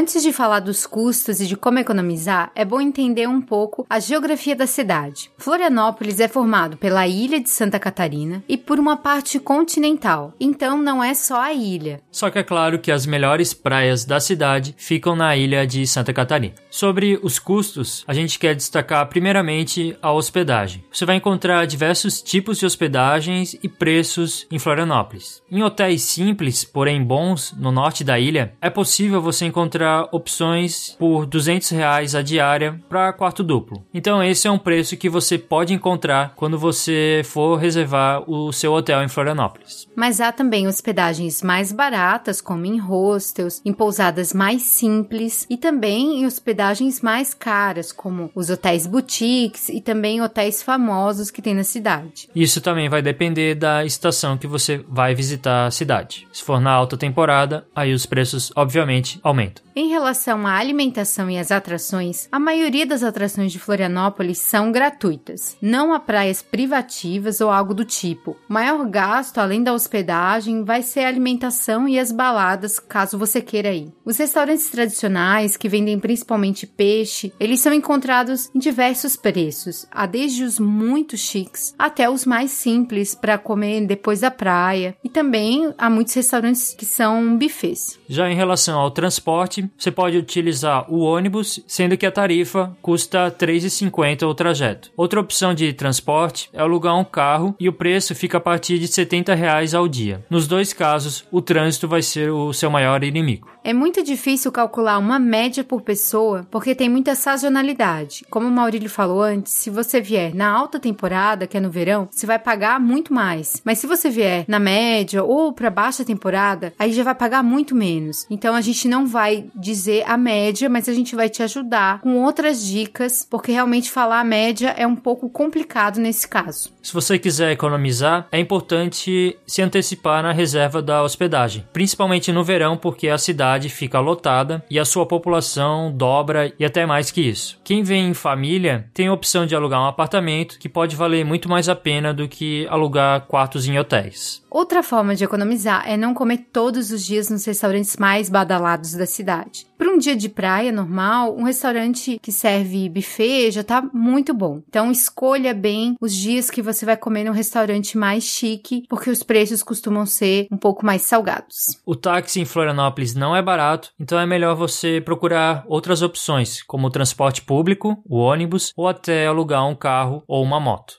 Antes 0.03 0.21
de 0.21 0.33
falar 0.33 0.59
dos 0.59 0.85
custos 0.85 1.39
e 1.39 1.47
de 1.47 1.55
como 1.55 1.79
economizar, 1.79 2.51
é 2.55 2.65
bom 2.65 2.81
entender 2.81 3.25
um 3.25 3.39
pouco 3.39 3.85
a 3.89 4.01
geografia 4.01 4.53
da 4.53 4.67
cidade. 4.67 5.31
Florianópolis 5.37 6.19
é 6.19 6.27
formado 6.27 6.75
pela 6.75 7.07
ilha 7.07 7.39
de 7.39 7.49
Santa 7.49 7.79
Catarina 7.79 8.43
e 8.45 8.57
por 8.57 8.81
uma 8.81 8.97
parte 8.97 9.39
continental, 9.39 10.33
então 10.37 10.77
não 10.77 11.01
é 11.01 11.13
só 11.13 11.39
a 11.39 11.53
ilha. 11.53 12.01
Só 12.11 12.29
que 12.29 12.37
é 12.37 12.43
claro 12.43 12.79
que 12.79 12.91
as 12.91 13.05
melhores 13.05 13.53
praias 13.53 14.03
da 14.03 14.19
cidade 14.19 14.75
ficam 14.77 15.15
na 15.15 15.37
ilha 15.37 15.65
de 15.65 15.87
Santa 15.87 16.11
Catarina. 16.11 16.53
Sobre 16.73 17.19
os 17.21 17.37
custos, 17.37 18.03
a 18.07 18.15
gente 18.15 18.39
quer 18.39 18.55
destacar 18.55 19.07
primeiramente 19.07 19.95
a 20.01 20.11
hospedagem. 20.11 20.83
Você 20.91 21.05
vai 21.05 21.17
encontrar 21.17 21.67
diversos 21.67 22.19
tipos 22.19 22.57
de 22.57 22.65
hospedagens 22.65 23.55
e 23.61 23.69
preços 23.69 24.47
em 24.49 24.57
Florianópolis. 24.57 25.43
Em 25.51 25.61
hotéis 25.61 26.01
simples, 26.01 26.63
porém 26.63 27.03
bons, 27.03 27.53
no 27.55 27.71
norte 27.71 28.03
da 28.03 28.17
ilha, 28.17 28.55
é 28.59 28.71
possível 28.71 29.21
você 29.21 29.45
encontrar 29.45 30.09
opções 30.11 30.95
por 30.97 31.27
200 31.27 31.69
reais 31.69 32.15
a 32.15 32.23
diária 32.23 32.81
para 32.89 33.13
quarto 33.13 33.43
duplo. 33.43 33.85
Então 33.93 34.23
esse 34.23 34.47
é 34.47 34.51
um 34.51 34.57
preço 34.57 34.97
que 34.97 35.09
você 35.09 35.37
pode 35.37 35.75
encontrar 35.75 36.33
quando 36.35 36.57
você 36.57 37.21
for 37.23 37.55
reservar 37.57 38.27
o 38.27 38.51
seu 38.51 38.73
hotel 38.73 39.03
em 39.03 39.07
Florianópolis. 39.07 39.87
Mas 39.95 40.19
há 40.19 40.31
também 40.31 40.67
hospedagens 40.67 41.43
mais 41.43 41.71
baratas, 41.71 42.41
como 42.41 42.65
em 42.65 42.79
hostels, 42.79 43.61
em 43.63 43.71
pousadas 43.71 44.33
mais 44.33 44.63
simples 44.63 45.45
e 45.47 45.55
também 45.55 46.21
em 46.21 46.25
hospedagens 46.25 46.62
mais 47.01 47.33
caras, 47.33 47.91
como 47.91 48.31
os 48.35 48.49
hotéis 48.49 48.87
boutiques 48.87 49.69
e 49.69 49.81
também 49.81 50.21
hotéis 50.21 50.61
famosos 50.61 51.31
que 51.31 51.41
tem 51.41 51.53
na 51.53 51.63
cidade. 51.63 52.29
Isso 52.35 52.61
também 52.61 52.89
vai 52.89 53.01
depender 53.01 53.55
da 53.55 53.85
estação 53.85 54.37
que 54.37 54.47
você 54.47 54.83
vai 54.87 55.15
visitar 55.15 55.67
a 55.67 55.71
cidade. 55.71 56.27
Se 56.31 56.43
for 56.43 56.59
na 56.59 56.71
alta 56.71 56.97
temporada, 56.97 57.65
aí 57.75 57.93
os 57.93 58.05
preços 58.05 58.51
obviamente 58.55 59.19
aumentam. 59.23 59.63
Em 59.75 59.89
relação 59.89 60.45
à 60.45 60.53
alimentação 60.53 61.31
e 61.31 61.39
às 61.39 61.51
atrações, 61.51 62.27
a 62.31 62.39
maioria 62.39 62.85
das 62.85 63.01
atrações 63.01 63.51
de 63.51 63.57
Florianópolis 63.57 64.37
são 64.37 64.71
gratuitas. 64.71 65.57
Não 65.59 65.93
há 65.93 65.99
praias 65.99 66.43
privativas 66.43 67.41
ou 67.41 67.49
algo 67.49 67.73
do 67.73 67.83
tipo. 67.83 68.37
O 68.47 68.53
maior 68.53 68.85
gasto, 68.87 69.39
além 69.39 69.63
da 69.63 69.73
hospedagem, 69.73 70.63
vai 70.63 70.83
ser 70.83 71.01
a 71.01 71.07
alimentação 71.07 71.89
e 71.89 71.97
as 71.97 72.11
baladas, 72.11 72.77
caso 72.77 73.17
você 73.17 73.41
queira 73.41 73.73
ir. 73.73 73.91
Os 74.05 74.17
restaurantes 74.17 74.69
tradicionais, 74.69 75.57
que 75.57 75.67
vendem 75.67 75.99
principalmente 75.99 76.52
peixe, 76.67 77.33
eles 77.39 77.59
são 77.59 77.73
encontrados 77.73 78.49
em 78.53 78.59
diversos 78.59 79.15
preços, 79.15 79.87
há 79.91 80.05
desde 80.05 80.43
os 80.43 80.59
muito 80.59 81.17
chiques 81.17 81.73
até 81.77 82.09
os 82.09 82.25
mais 82.25 82.51
simples 82.51 83.15
para 83.15 83.37
comer 83.37 83.85
depois 83.85 84.21
da 84.21 84.31
praia. 84.31 84.95
E 85.03 85.09
também 85.09 85.73
há 85.77 85.89
muitos 85.89 86.13
restaurantes 86.13 86.73
que 86.73 86.85
são 86.85 87.37
buffets. 87.37 87.99
Já 88.07 88.29
em 88.29 88.35
relação 88.35 88.79
ao 88.79 88.91
transporte, 88.91 89.69
você 89.77 89.91
pode 89.91 90.17
utilizar 90.17 90.91
o 90.91 90.99
ônibus, 90.99 91.59
sendo 91.67 91.97
que 91.97 92.05
a 92.05 92.11
tarifa 92.11 92.75
custa 92.81 93.25
R$ 93.25 93.31
3,50 93.31 94.27
o 94.27 94.33
trajeto. 94.33 94.91
Outra 94.95 95.19
opção 95.19 95.53
de 95.53 95.73
transporte 95.73 96.49
é 96.53 96.61
alugar 96.61 96.97
um 96.97 97.03
carro 97.03 97.55
e 97.59 97.67
o 97.67 97.73
preço 97.73 98.15
fica 98.15 98.37
a 98.37 98.41
partir 98.41 98.79
de 98.79 98.87
70 98.87 99.33
reais 99.33 99.73
ao 99.73 99.87
dia. 99.87 100.23
Nos 100.29 100.47
dois 100.47 100.73
casos, 100.73 101.25
o 101.31 101.41
trânsito 101.41 101.87
vai 101.87 102.01
ser 102.01 102.31
o 102.31 102.53
seu 102.53 102.69
maior 102.69 103.03
inimigo. 103.03 103.49
É 103.65 103.71
muito 103.71 104.03
difícil 104.03 104.51
calcular 104.51 104.97
uma 104.97 105.17
média 105.17 105.63
por 105.63 105.81
pessoa, 105.81 106.45
porque 106.51 106.75
tem 106.75 106.89
muita 106.89 107.15
sazonalidade. 107.15 108.25
Como 108.29 108.45
o 108.45 108.51
Maurílio 108.51 108.89
falou 108.89 109.21
antes, 109.21 109.53
se 109.53 109.69
você 109.69 110.01
vier 110.01 110.35
na 110.35 110.49
alta 110.49 110.81
temporada, 110.81 111.47
que 111.47 111.55
é 111.55 111.61
no 111.61 111.71
verão, 111.71 112.09
você 112.11 112.25
vai 112.25 112.37
pagar 112.37 112.77
muito 112.77 113.13
mais. 113.13 113.61
Mas 113.63 113.79
se 113.79 113.87
você 113.87 114.09
vier 114.09 114.43
na 114.49 114.59
média 114.59 115.23
ou 115.23 115.53
para 115.53 115.69
baixa 115.69 116.03
temporada, 116.03 116.73
aí 116.77 116.91
já 116.91 117.05
vai 117.05 117.15
pagar 117.15 117.41
muito 117.41 117.73
menos. 117.73 118.25
Então 118.29 118.53
a 118.53 118.59
gente 118.59 118.85
não 118.85 119.07
vai 119.07 119.45
dizer 119.55 120.03
a 120.07 120.17
média, 120.17 120.67
mas 120.67 120.89
a 120.89 120.93
gente 120.93 121.15
vai 121.15 121.29
te 121.29 121.41
ajudar 121.41 122.01
com 122.01 122.21
outras 122.21 122.61
dicas, 122.65 123.25
porque 123.29 123.53
realmente 123.53 123.89
falar 123.89 124.19
a 124.19 124.25
média 124.25 124.75
é 124.77 124.85
um 124.85 124.95
pouco 124.95 125.29
complicado 125.29 126.01
nesse 126.01 126.27
caso. 126.27 126.69
Se 126.81 126.93
você 126.93 127.17
quiser 127.17 127.53
economizar, 127.53 128.27
é 128.29 128.39
importante 128.39 129.37
se 129.47 129.61
antecipar 129.61 130.21
na 130.21 130.33
reserva 130.33 130.81
da 130.81 131.01
hospedagem, 131.01 131.65
principalmente 131.71 132.29
no 132.29 132.43
verão, 132.43 132.75
porque 132.75 133.07
a 133.07 133.17
cidade 133.17 133.52
fica 133.69 133.99
lotada 133.99 134.63
e 134.69 134.79
a 134.79 134.85
sua 134.85 135.05
população 135.05 135.91
dobra 135.91 136.53
e 136.59 136.65
até 136.65 136.85
mais 136.85 137.11
que 137.11 137.21
isso. 137.21 137.59
Quem 137.63 137.83
vem 137.83 138.09
em 138.09 138.13
família 138.13 138.89
tem 138.93 139.07
a 139.07 139.13
opção 139.13 139.45
de 139.45 139.55
alugar 139.55 139.81
um 139.81 139.87
apartamento 139.87 140.57
que 140.59 140.69
pode 140.69 140.95
valer 140.95 141.25
muito 141.25 141.49
mais 141.49 141.69
a 141.69 141.75
pena 141.75 142.13
do 142.13 142.27
que 142.27 142.67
alugar 142.69 143.21
quartos 143.27 143.67
em 143.67 143.77
hotéis. 143.77 144.43
Outra 144.49 144.83
forma 144.83 145.15
de 145.15 145.23
economizar 145.23 145.83
é 145.89 145.97
não 145.97 146.13
comer 146.13 146.45
todos 146.51 146.91
os 146.91 147.03
dias 147.03 147.29
nos 147.29 147.43
restaurantes 147.45 147.97
mais 147.97 148.29
badalados 148.29 148.93
da 148.93 149.05
cidade. 149.05 149.65
Para 149.83 149.91
um 149.91 149.97
dia 149.97 150.15
de 150.15 150.29
praia 150.29 150.71
normal, 150.71 151.35
um 151.37 151.43
restaurante 151.43 152.17
que 152.21 152.31
serve 152.31 152.87
buffet 152.87 153.51
já 153.51 153.65
tá 153.65 153.81
muito 153.93 154.33
bom. 154.33 154.61
Então 154.69 154.89
escolha 154.89 155.53
bem 155.53 155.97
os 155.99 156.15
dias 156.15 156.49
que 156.49 156.61
você 156.61 156.85
vai 156.85 156.95
comer 156.95 157.25
no 157.25 157.33
restaurante 157.33 157.97
mais 157.97 158.23
chique, 158.23 158.85
porque 158.87 159.09
os 159.09 159.23
preços 159.23 159.61
costumam 159.61 160.05
ser 160.05 160.47
um 160.49 160.55
pouco 160.55 160.85
mais 160.85 161.01
salgados. 161.01 161.81
O 161.85 161.97
táxi 161.97 162.39
em 162.39 162.45
Florianópolis 162.45 163.13
não 163.13 163.35
é 163.35 163.41
barato, 163.41 163.89
então 163.99 164.17
é 164.17 164.25
melhor 164.25 164.55
você 164.55 165.01
procurar 165.01 165.65
outras 165.67 166.01
opções, 166.01 166.63
como 166.63 166.87
o 166.87 166.89
transporte 166.89 167.41
público, 167.41 168.01
o 168.05 168.19
ônibus 168.19 168.71
ou 168.77 168.87
até 168.87 169.27
alugar 169.27 169.67
um 169.67 169.75
carro 169.75 170.23
ou 170.25 170.41
uma 170.41 170.61
moto. 170.61 170.93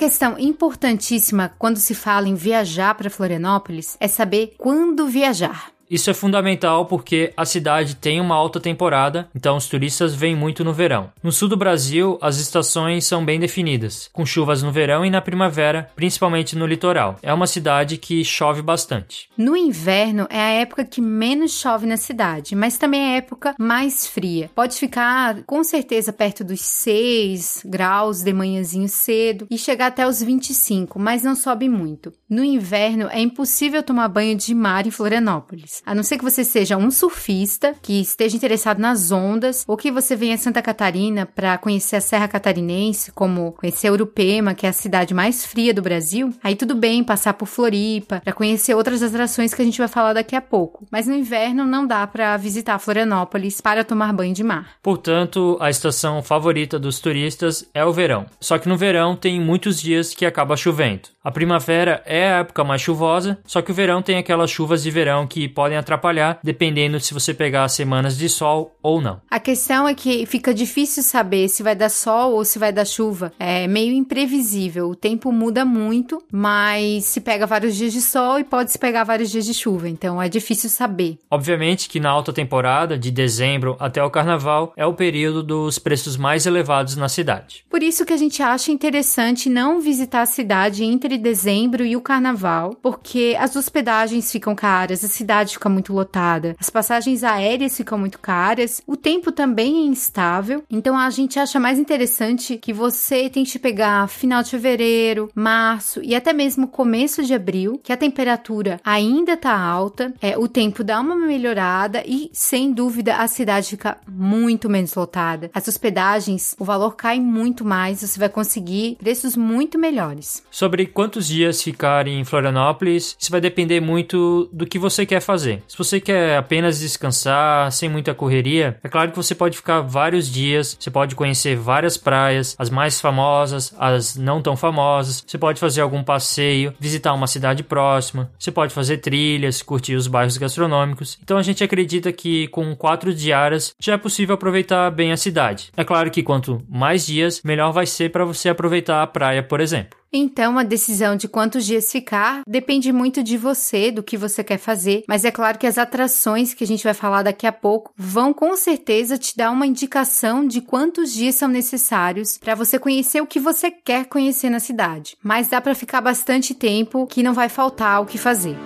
Questão 0.00 0.38
importantíssima 0.38 1.54
quando 1.58 1.76
se 1.76 1.94
fala 1.94 2.26
em 2.26 2.34
viajar 2.34 2.94
para 2.94 3.10
Florianópolis 3.10 3.98
é 4.00 4.08
saber 4.08 4.54
quando 4.56 5.06
viajar. 5.06 5.70
Isso 5.90 6.08
é 6.08 6.14
fundamental 6.14 6.86
porque 6.86 7.32
a 7.36 7.44
cidade 7.44 7.96
tem 7.96 8.20
uma 8.20 8.36
alta 8.36 8.60
temporada, 8.60 9.28
então 9.34 9.56
os 9.56 9.66
turistas 9.66 10.14
vêm 10.14 10.36
muito 10.36 10.62
no 10.62 10.72
verão. 10.72 11.10
No 11.20 11.32
sul 11.32 11.48
do 11.48 11.56
Brasil, 11.56 12.16
as 12.22 12.38
estações 12.38 13.04
são 13.04 13.24
bem 13.24 13.40
definidas, 13.40 14.08
com 14.12 14.24
chuvas 14.24 14.62
no 14.62 14.70
verão 14.70 15.04
e 15.04 15.10
na 15.10 15.20
primavera, 15.20 15.90
principalmente 15.96 16.56
no 16.56 16.64
litoral. 16.64 17.18
É 17.20 17.34
uma 17.34 17.48
cidade 17.48 17.96
que 17.96 18.24
chove 18.24 18.62
bastante. 18.62 19.28
No 19.36 19.56
inverno 19.56 20.28
é 20.30 20.38
a 20.40 20.50
época 20.60 20.84
que 20.84 21.00
menos 21.00 21.58
chove 21.58 21.88
na 21.88 21.96
cidade, 21.96 22.54
mas 22.54 22.78
também 22.78 23.00
é 23.00 23.14
a 23.14 23.16
época 23.16 23.56
mais 23.58 24.06
fria. 24.06 24.48
Pode 24.54 24.76
ficar 24.76 25.42
com 25.42 25.64
certeza 25.64 26.12
perto 26.12 26.44
dos 26.44 26.60
6 26.60 27.62
graus 27.64 28.22
de 28.22 28.32
manhãzinho 28.32 28.88
cedo 28.88 29.48
e 29.50 29.58
chegar 29.58 29.88
até 29.88 30.06
os 30.06 30.22
25, 30.22 31.00
mas 31.00 31.24
não 31.24 31.34
sobe 31.34 31.68
muito. 31.68 32.12
No 32.28 32.44
inverno 32.44 33.08
é 33.10 33.18
impossível 33.18 33.82
tomar 33.82 34.06
banho 34.06 34.36
de 34.36 34.54
mar 34.54 34.86
em 34.86 34.92
Florianópolis. 34.92 35.79
A 35.84 35.94
não 35.94 36.02
ser 36.02 36.18
que 36.18 36.24
você 36.24 36.44
seja 36.44 36.76
um 36.76 36.90
surfista 36.90 37.74
que 37.80 38.00
esteja 38.00 38.36
interessado 38.36 38.78
nas 38.78 39.10
ondas 39.10 39.64
ou 39.66 39.76
que 39.76 39.90
você 39.90 40.14
venha 40.14 40.34
a 40.34 40.38
Santa 40.38 40.62
Catarina 40.62 41.26
para 41.26 41.56
conhecer 41.58 41.96
a 41.96 42.00
Serra 42.00 42.28
Catarinense, 42.28 43.12
como 43.12 43.52
conhecer 43.52 43.90
Urupema, 43.90 44.54
que 44.54 44.66
é 44.66 44.68
a 44.68 44.72
cidade 44.72 45.14
mais 45.14 45.44
fria 45.44 45.74
do 45.74 45.82
Brasil. 45.82 46.32
Aí 46.42 46.54
tudo 46.54 46.74
bem 46.74 47.02
passar 47.02 47.34
por 47.34 47.46
Floripa 47.46 48.20
para 48.22 48.32
conhecer 48.32 48.74
outras 48.74 49.02
atrações 49.02 49.54
que 49.54 49.62
a 49.62 49.64
gente 49.64 49.78
vai 49.78 49.88
falar 49.88 50.12
daqui 50.12 50.36
a 50.36 50.40
pouco. 50.40 50.86
Mas 50.90 51.06
no 51.06 51.14
inverno 51.14 51.66
não 51.66 51.86
dá 51.86 52.06
para 52.06 52.36
visitar 52.36 52.78
Florianópolis 52.78 53.60
para 53.60 53.84
tomar 53.84 54.12
banho 54.12 54.34
de 54.34 54.44
mar. 54.44 54.72
Portanto, 54.82 55.56
a 55.60 55.70
estação 55.70 56.22
favorita 56.22 56.78
dos 56.78 57.00
turistas 57.00 57.66
é 57.74 57.84
o 57.84 57.92
verão. 57.92 58.26
Só 58.40 58.58
que 58.58 58.68
no 58.68 58.76
verão 58.76 59.16
tem 59.16 59.40
muitos 59.40 59.80
dias 59.80 60.14
que 60.14 60.26
acaba 60.26 60.56
chovendo. 60.56 61.08
A 61.22 61.30
primavera 61.30 62.02
é 62.06 62.32
a 62.32 62.38
época 62.38 62.64
mais 62.64 62.80
chuvosa, 62.80 63.38
só 63.44 63.60
que 63.60 63.70
o 63.70 63.74
verão 63.74 64.00
tem 64.00 64.16
aquelas 64.16 64.50
chuvas 64.50 64.82
de 64.82 64.90
verão 64.90 65.26
que 65.26 65.48
podem 65.48 65.69
atrapalhar, 65.76 66.38
dependendo 66.42 66.98
se 67.00 67.12
você 67.12 67.34
pegar 67.34 67.68
semanas 67.68 68.16
de 68.16 68.28
sol 68.28 68.76
ou 68.82 69.00
não. 69.00 69.20
A 69.30 69.38
questão 69.38 69.86
é 69.86 69.94
que 69.94 70.24
fica 70.26 70.54
difícil 70.54 71.02
saber 71.02 71.48
se 71.48 71.62
vai 71.62 71.74
dar 71.74 71.90
sol 71.90 72.32
ou 72.32 72.44
se 72.44 72.58
vai 72.58 72.72
dar 72.72 72.86
chuva. 72.86 73.32
É 73.38 73.66
meio 73.66 73.92
imprevisível. 73.92 74.88
O 74.88 74.94
tempo 74.94 75.32
muda 75.32 75.64
muito, 75.64 76.22
mas 76.32 77.04
se 77.04 77.20
pega 77.20 77.46
vários 77.46 77.76
dias 77.76 77.92
de 77.92 78.00
sol 78.00 78.38
e 78.38 78.44
pode 78.44 78.70
se 78.70 78.78
pegar 78.78 79.04
vários 79.04 79.30
dias 79.30 79.44
de 79.44 79.52
chuva. 79.52 79.88
Então 79.88 80.22
é 80.22 80.28
difícil 80.28 80.70
saber. 80.70 81.18
Obviamente 81.30 81.88
que 81.88 82.00
na 82.00 82.10
alta 82.10 82.32
temporada, 82.32 82.96
de 82.96 83.10
dezembro 83.10 83.76
até 83.78 84.02
o 84.02 84.10
carnaval, 84.10 84.72
é 84.76 84.86
o 84.86 84.94
período 84.94 85.42
dos 85.42 85.78
preços 85.78 86.16
mais 86.16 86.46
elevados 86.46 86.96
na 86.96 87.08
cidade. 87.08 87.64
Por 87.68 87.82
isso 87.82 88.06
que 88.06 88.12
a 88.12 88.16
gente 88.16 88.42
acha 88.42 88.72
interessante 88.72 89.50
não 89.50 89.80
visitar 89.80 90.22
a 90.22 90.26
cidade 90.26 90.84
entre 90.84 91.10
entre 91.10 91.18
dezembro 91.18 91.84
e 91.84 91.96
o 91.96 92.00
carnaval, 92.00 92.76
porque 92.80 93.36
as 93.38 93.56
hospedagens 93.56 94.30
ficam 94.30 94.54
caras, 94.54 95.02
a 95.02 95.08
cidade 95.08 95.58
fica 95.60 95.68
muito 95.68 95.92
lotada, 95.92 96.56
as 96.58 96.70
passagens 96.70 97.22
aéreas 97.22 97.76
ficam 97.76 97.98
muito 97.98 98.18
caras, 98.18 98.80
o 98.86 98.96
tempo 98.96 99.30
também 99.30 99.76
é 99.76 99.86
instável. 99.86 100.64
Então 100.70 100.96
a 100.96 101.10
gente 101.10 101.38
acha 101.38 101.60
mais 101.60 101.78
interessante 101.78 102.56
que 102.56 102.72
você 102.72 103.28
tente 103.28 103.58
pegar 103.58 104.08
final 104.08 104.42
de 104.42 104.50
fevereiro, 104.50 105.30
março 105.34 106.00
e 106.02 106.14
até 106.14 106.32
mesmo 106.32 106.66
começo 106.66 107.22
de 107.22 107.34
abril, 107.34 107.78
que 107.82 107.92
a 107.92 107.96
temperatura 107.96 108.80
ainda 108.82 109.36
tá 109.36 109.58
alta, 109.58 110.14
é, 110.22 110.38
o 110.38 110.48
tempo 110.48 110.82
dá 110.82 110.98
uma 110.98 111.14
melhorada 111.14 112.02
e, 112.06 112.30
sem 112.32 112.72
dúvida, 112.72 113.16
a 113.16 113.28
cidade 113.28 113.68
fica 113.68 113.98
muito 114.08 114.70
menos 114.70 114.94
lotada. 114.94 115.50
As 115.52 115.68
hospedagens, 115.68 116.54
o 116.58 116.64
valor 116.64 116.96
cai 116.96 117.20
muito 117.20 117.64
mais, 117.64 118.00
você 118.00 118.18
vai 118.18 118.30
conseguir 118.30 118.96
preços 118.96 119.36
muito 119.36 119.78
melhores. 119.78 120.42
Sobre 120.50 120.86
quantos 120.86 121.28
dias 121.28 121.62
ficar 121.62 122.06
em 122.06 122.24
Florianópolis, 122.24 123.14
isso 123.18 123.30
vai 123.30 123.40
depender 123.40 123.80
muito 123.80 124.48
do 124.52 124.66
que 124.66 124.78
você 124.78 125.04
quer 125.04 125.20
fazer. 125.50 125.62
Se 125.66 125.78
você 125.78 126.00
quer 126.00 126.36
apenas 126.36 126.78
descansar, 126.78 127.70
sem 127.72 127.88
muita 127.88 128.14
correria, 128.14 128.78
é 128.82 128.88
claro 128.88 129.10
que 129.10 129.16
você 129.16 129.34
pode 129.34 129.56
ficar 129.56 129.80
vários 129.80 130.30
dias, 130.30 130.76
você 130.78 130.90
pode 130.90 131.14
conhecer 131.14 131.56
várias 131.56 131.96
praias, 131.96 132.54
as 132.58 132.70
mais 132.70 133.00
famosas, 133.00 133.74
as 133.78 134.16
não 134.16 134.40
tão 134.40 134.56
famosas, 134.56 135.24
você 135.26 135.38
pode 135.38 135.58
fazer 135.58 135.80
algum 135.80 136.02
passeio, 136.02 136.74
visitar 136.78 137.12
uma 137.12 137.26
cidade 137.26 137.62
próxima, 137.62 138.30
você 138.38 138.50
pode 138.50 138.72
fazer 138.72 138.98
trilhas, 138.98 139.62
curtir 139.62 139.94
os 139.94 140.06
bairros 140.06 140.36
gastronômicos. 140.36 141.18
Então 141.22 141.38
a 141.38 141.42
gente 141.42 141.64
acredita 141.64 142.12
que 142.12 142.48
com 142.48 142.74
quatro 142.76 143.12
diárias 143.14 143.74
já 143.78 143.94
é 143.94 143.98
possível 143.98 144.34
aproveitar 144.34 144.90
bem 144.90 145.12
a 145.12 145.16
cidade. 145.16 145.70
É 145.76 145.84
claro 145.84 146.10
que 146.10 146.22
quanto 146.22 146.62
mais 146.68 147.06
dias, 147.06 147.42
melhor 147.44 147.72
vai 147.72 147.86
ser 147.86 148.10
para 148.10 148.24
você 148.24 148.48
aproveitar 148.48 149.02
a 149.02 149.06
praia, 149.06 149.42
por 149.42 149.60
exemplo. 149.60 149.99
Então, 150.12 150.58
a 150.58 150.62
decisão 150.62 151.16
de 151.16 151.28
quantos 151.28 151.64
dias 151.64 151.90
ficar 151.90 152.42
depende 152.46 152.92
muito 152.92 153.22
de 153.22 153.36
você, 153.36 153.92
do 153.92 154.02
que 154.02 154.16
você 154.16 154.42
quer 154.42 154.58
fazer, 154.58 155.04
mas 155.06 155.24
é 155.24 155.30
claro 155.30 155.58
que 155.58 155.66
as 155.66 155.78
atrações 155.78 156.52
que 156.52 156.64
a 156.64 156.66
gente 156.66 156.82
vai 156.82 156.94
falar 156.94 157.22
daqui 157.22 157.46
a 157.46 157.52
pouco 157.52 157.92
vão 157.96 158.32
com 158.32 158.56
certeza 158.56 159.16
te 159.16 159.36
dar 159.36 159.50
uma 159.50 159.66
indicação 159.66 160.46
de 160.46 160.60
quantos 160.60 161.12
dias 161.12 161.36
são 161.36 161.48
necessários 161.48 162.38
para 162.38 162.54
você 162.54 162.78
conhecer 162.78 163.20
o 163.20 163.26
que 163.26 163.38
você 163.38 163.70
quer 163.70 164.06
conhecer 164.06 164.50
na 164.50 164.58
cidade. 164.58 165.16
Mas 165.22 165.48
dá 165.48 165.60
para 165.60 165.74
ficar 165.74 166.00
bastante 166.00 166.54
tempo 166.54 167.06
que 167.06 167.22
não 167.22 167.34
vai 167.34 167.48
faltar 167.48 168.02
o 168.02 168.06
que 168.06 168.18
fazer. 168.18 168.56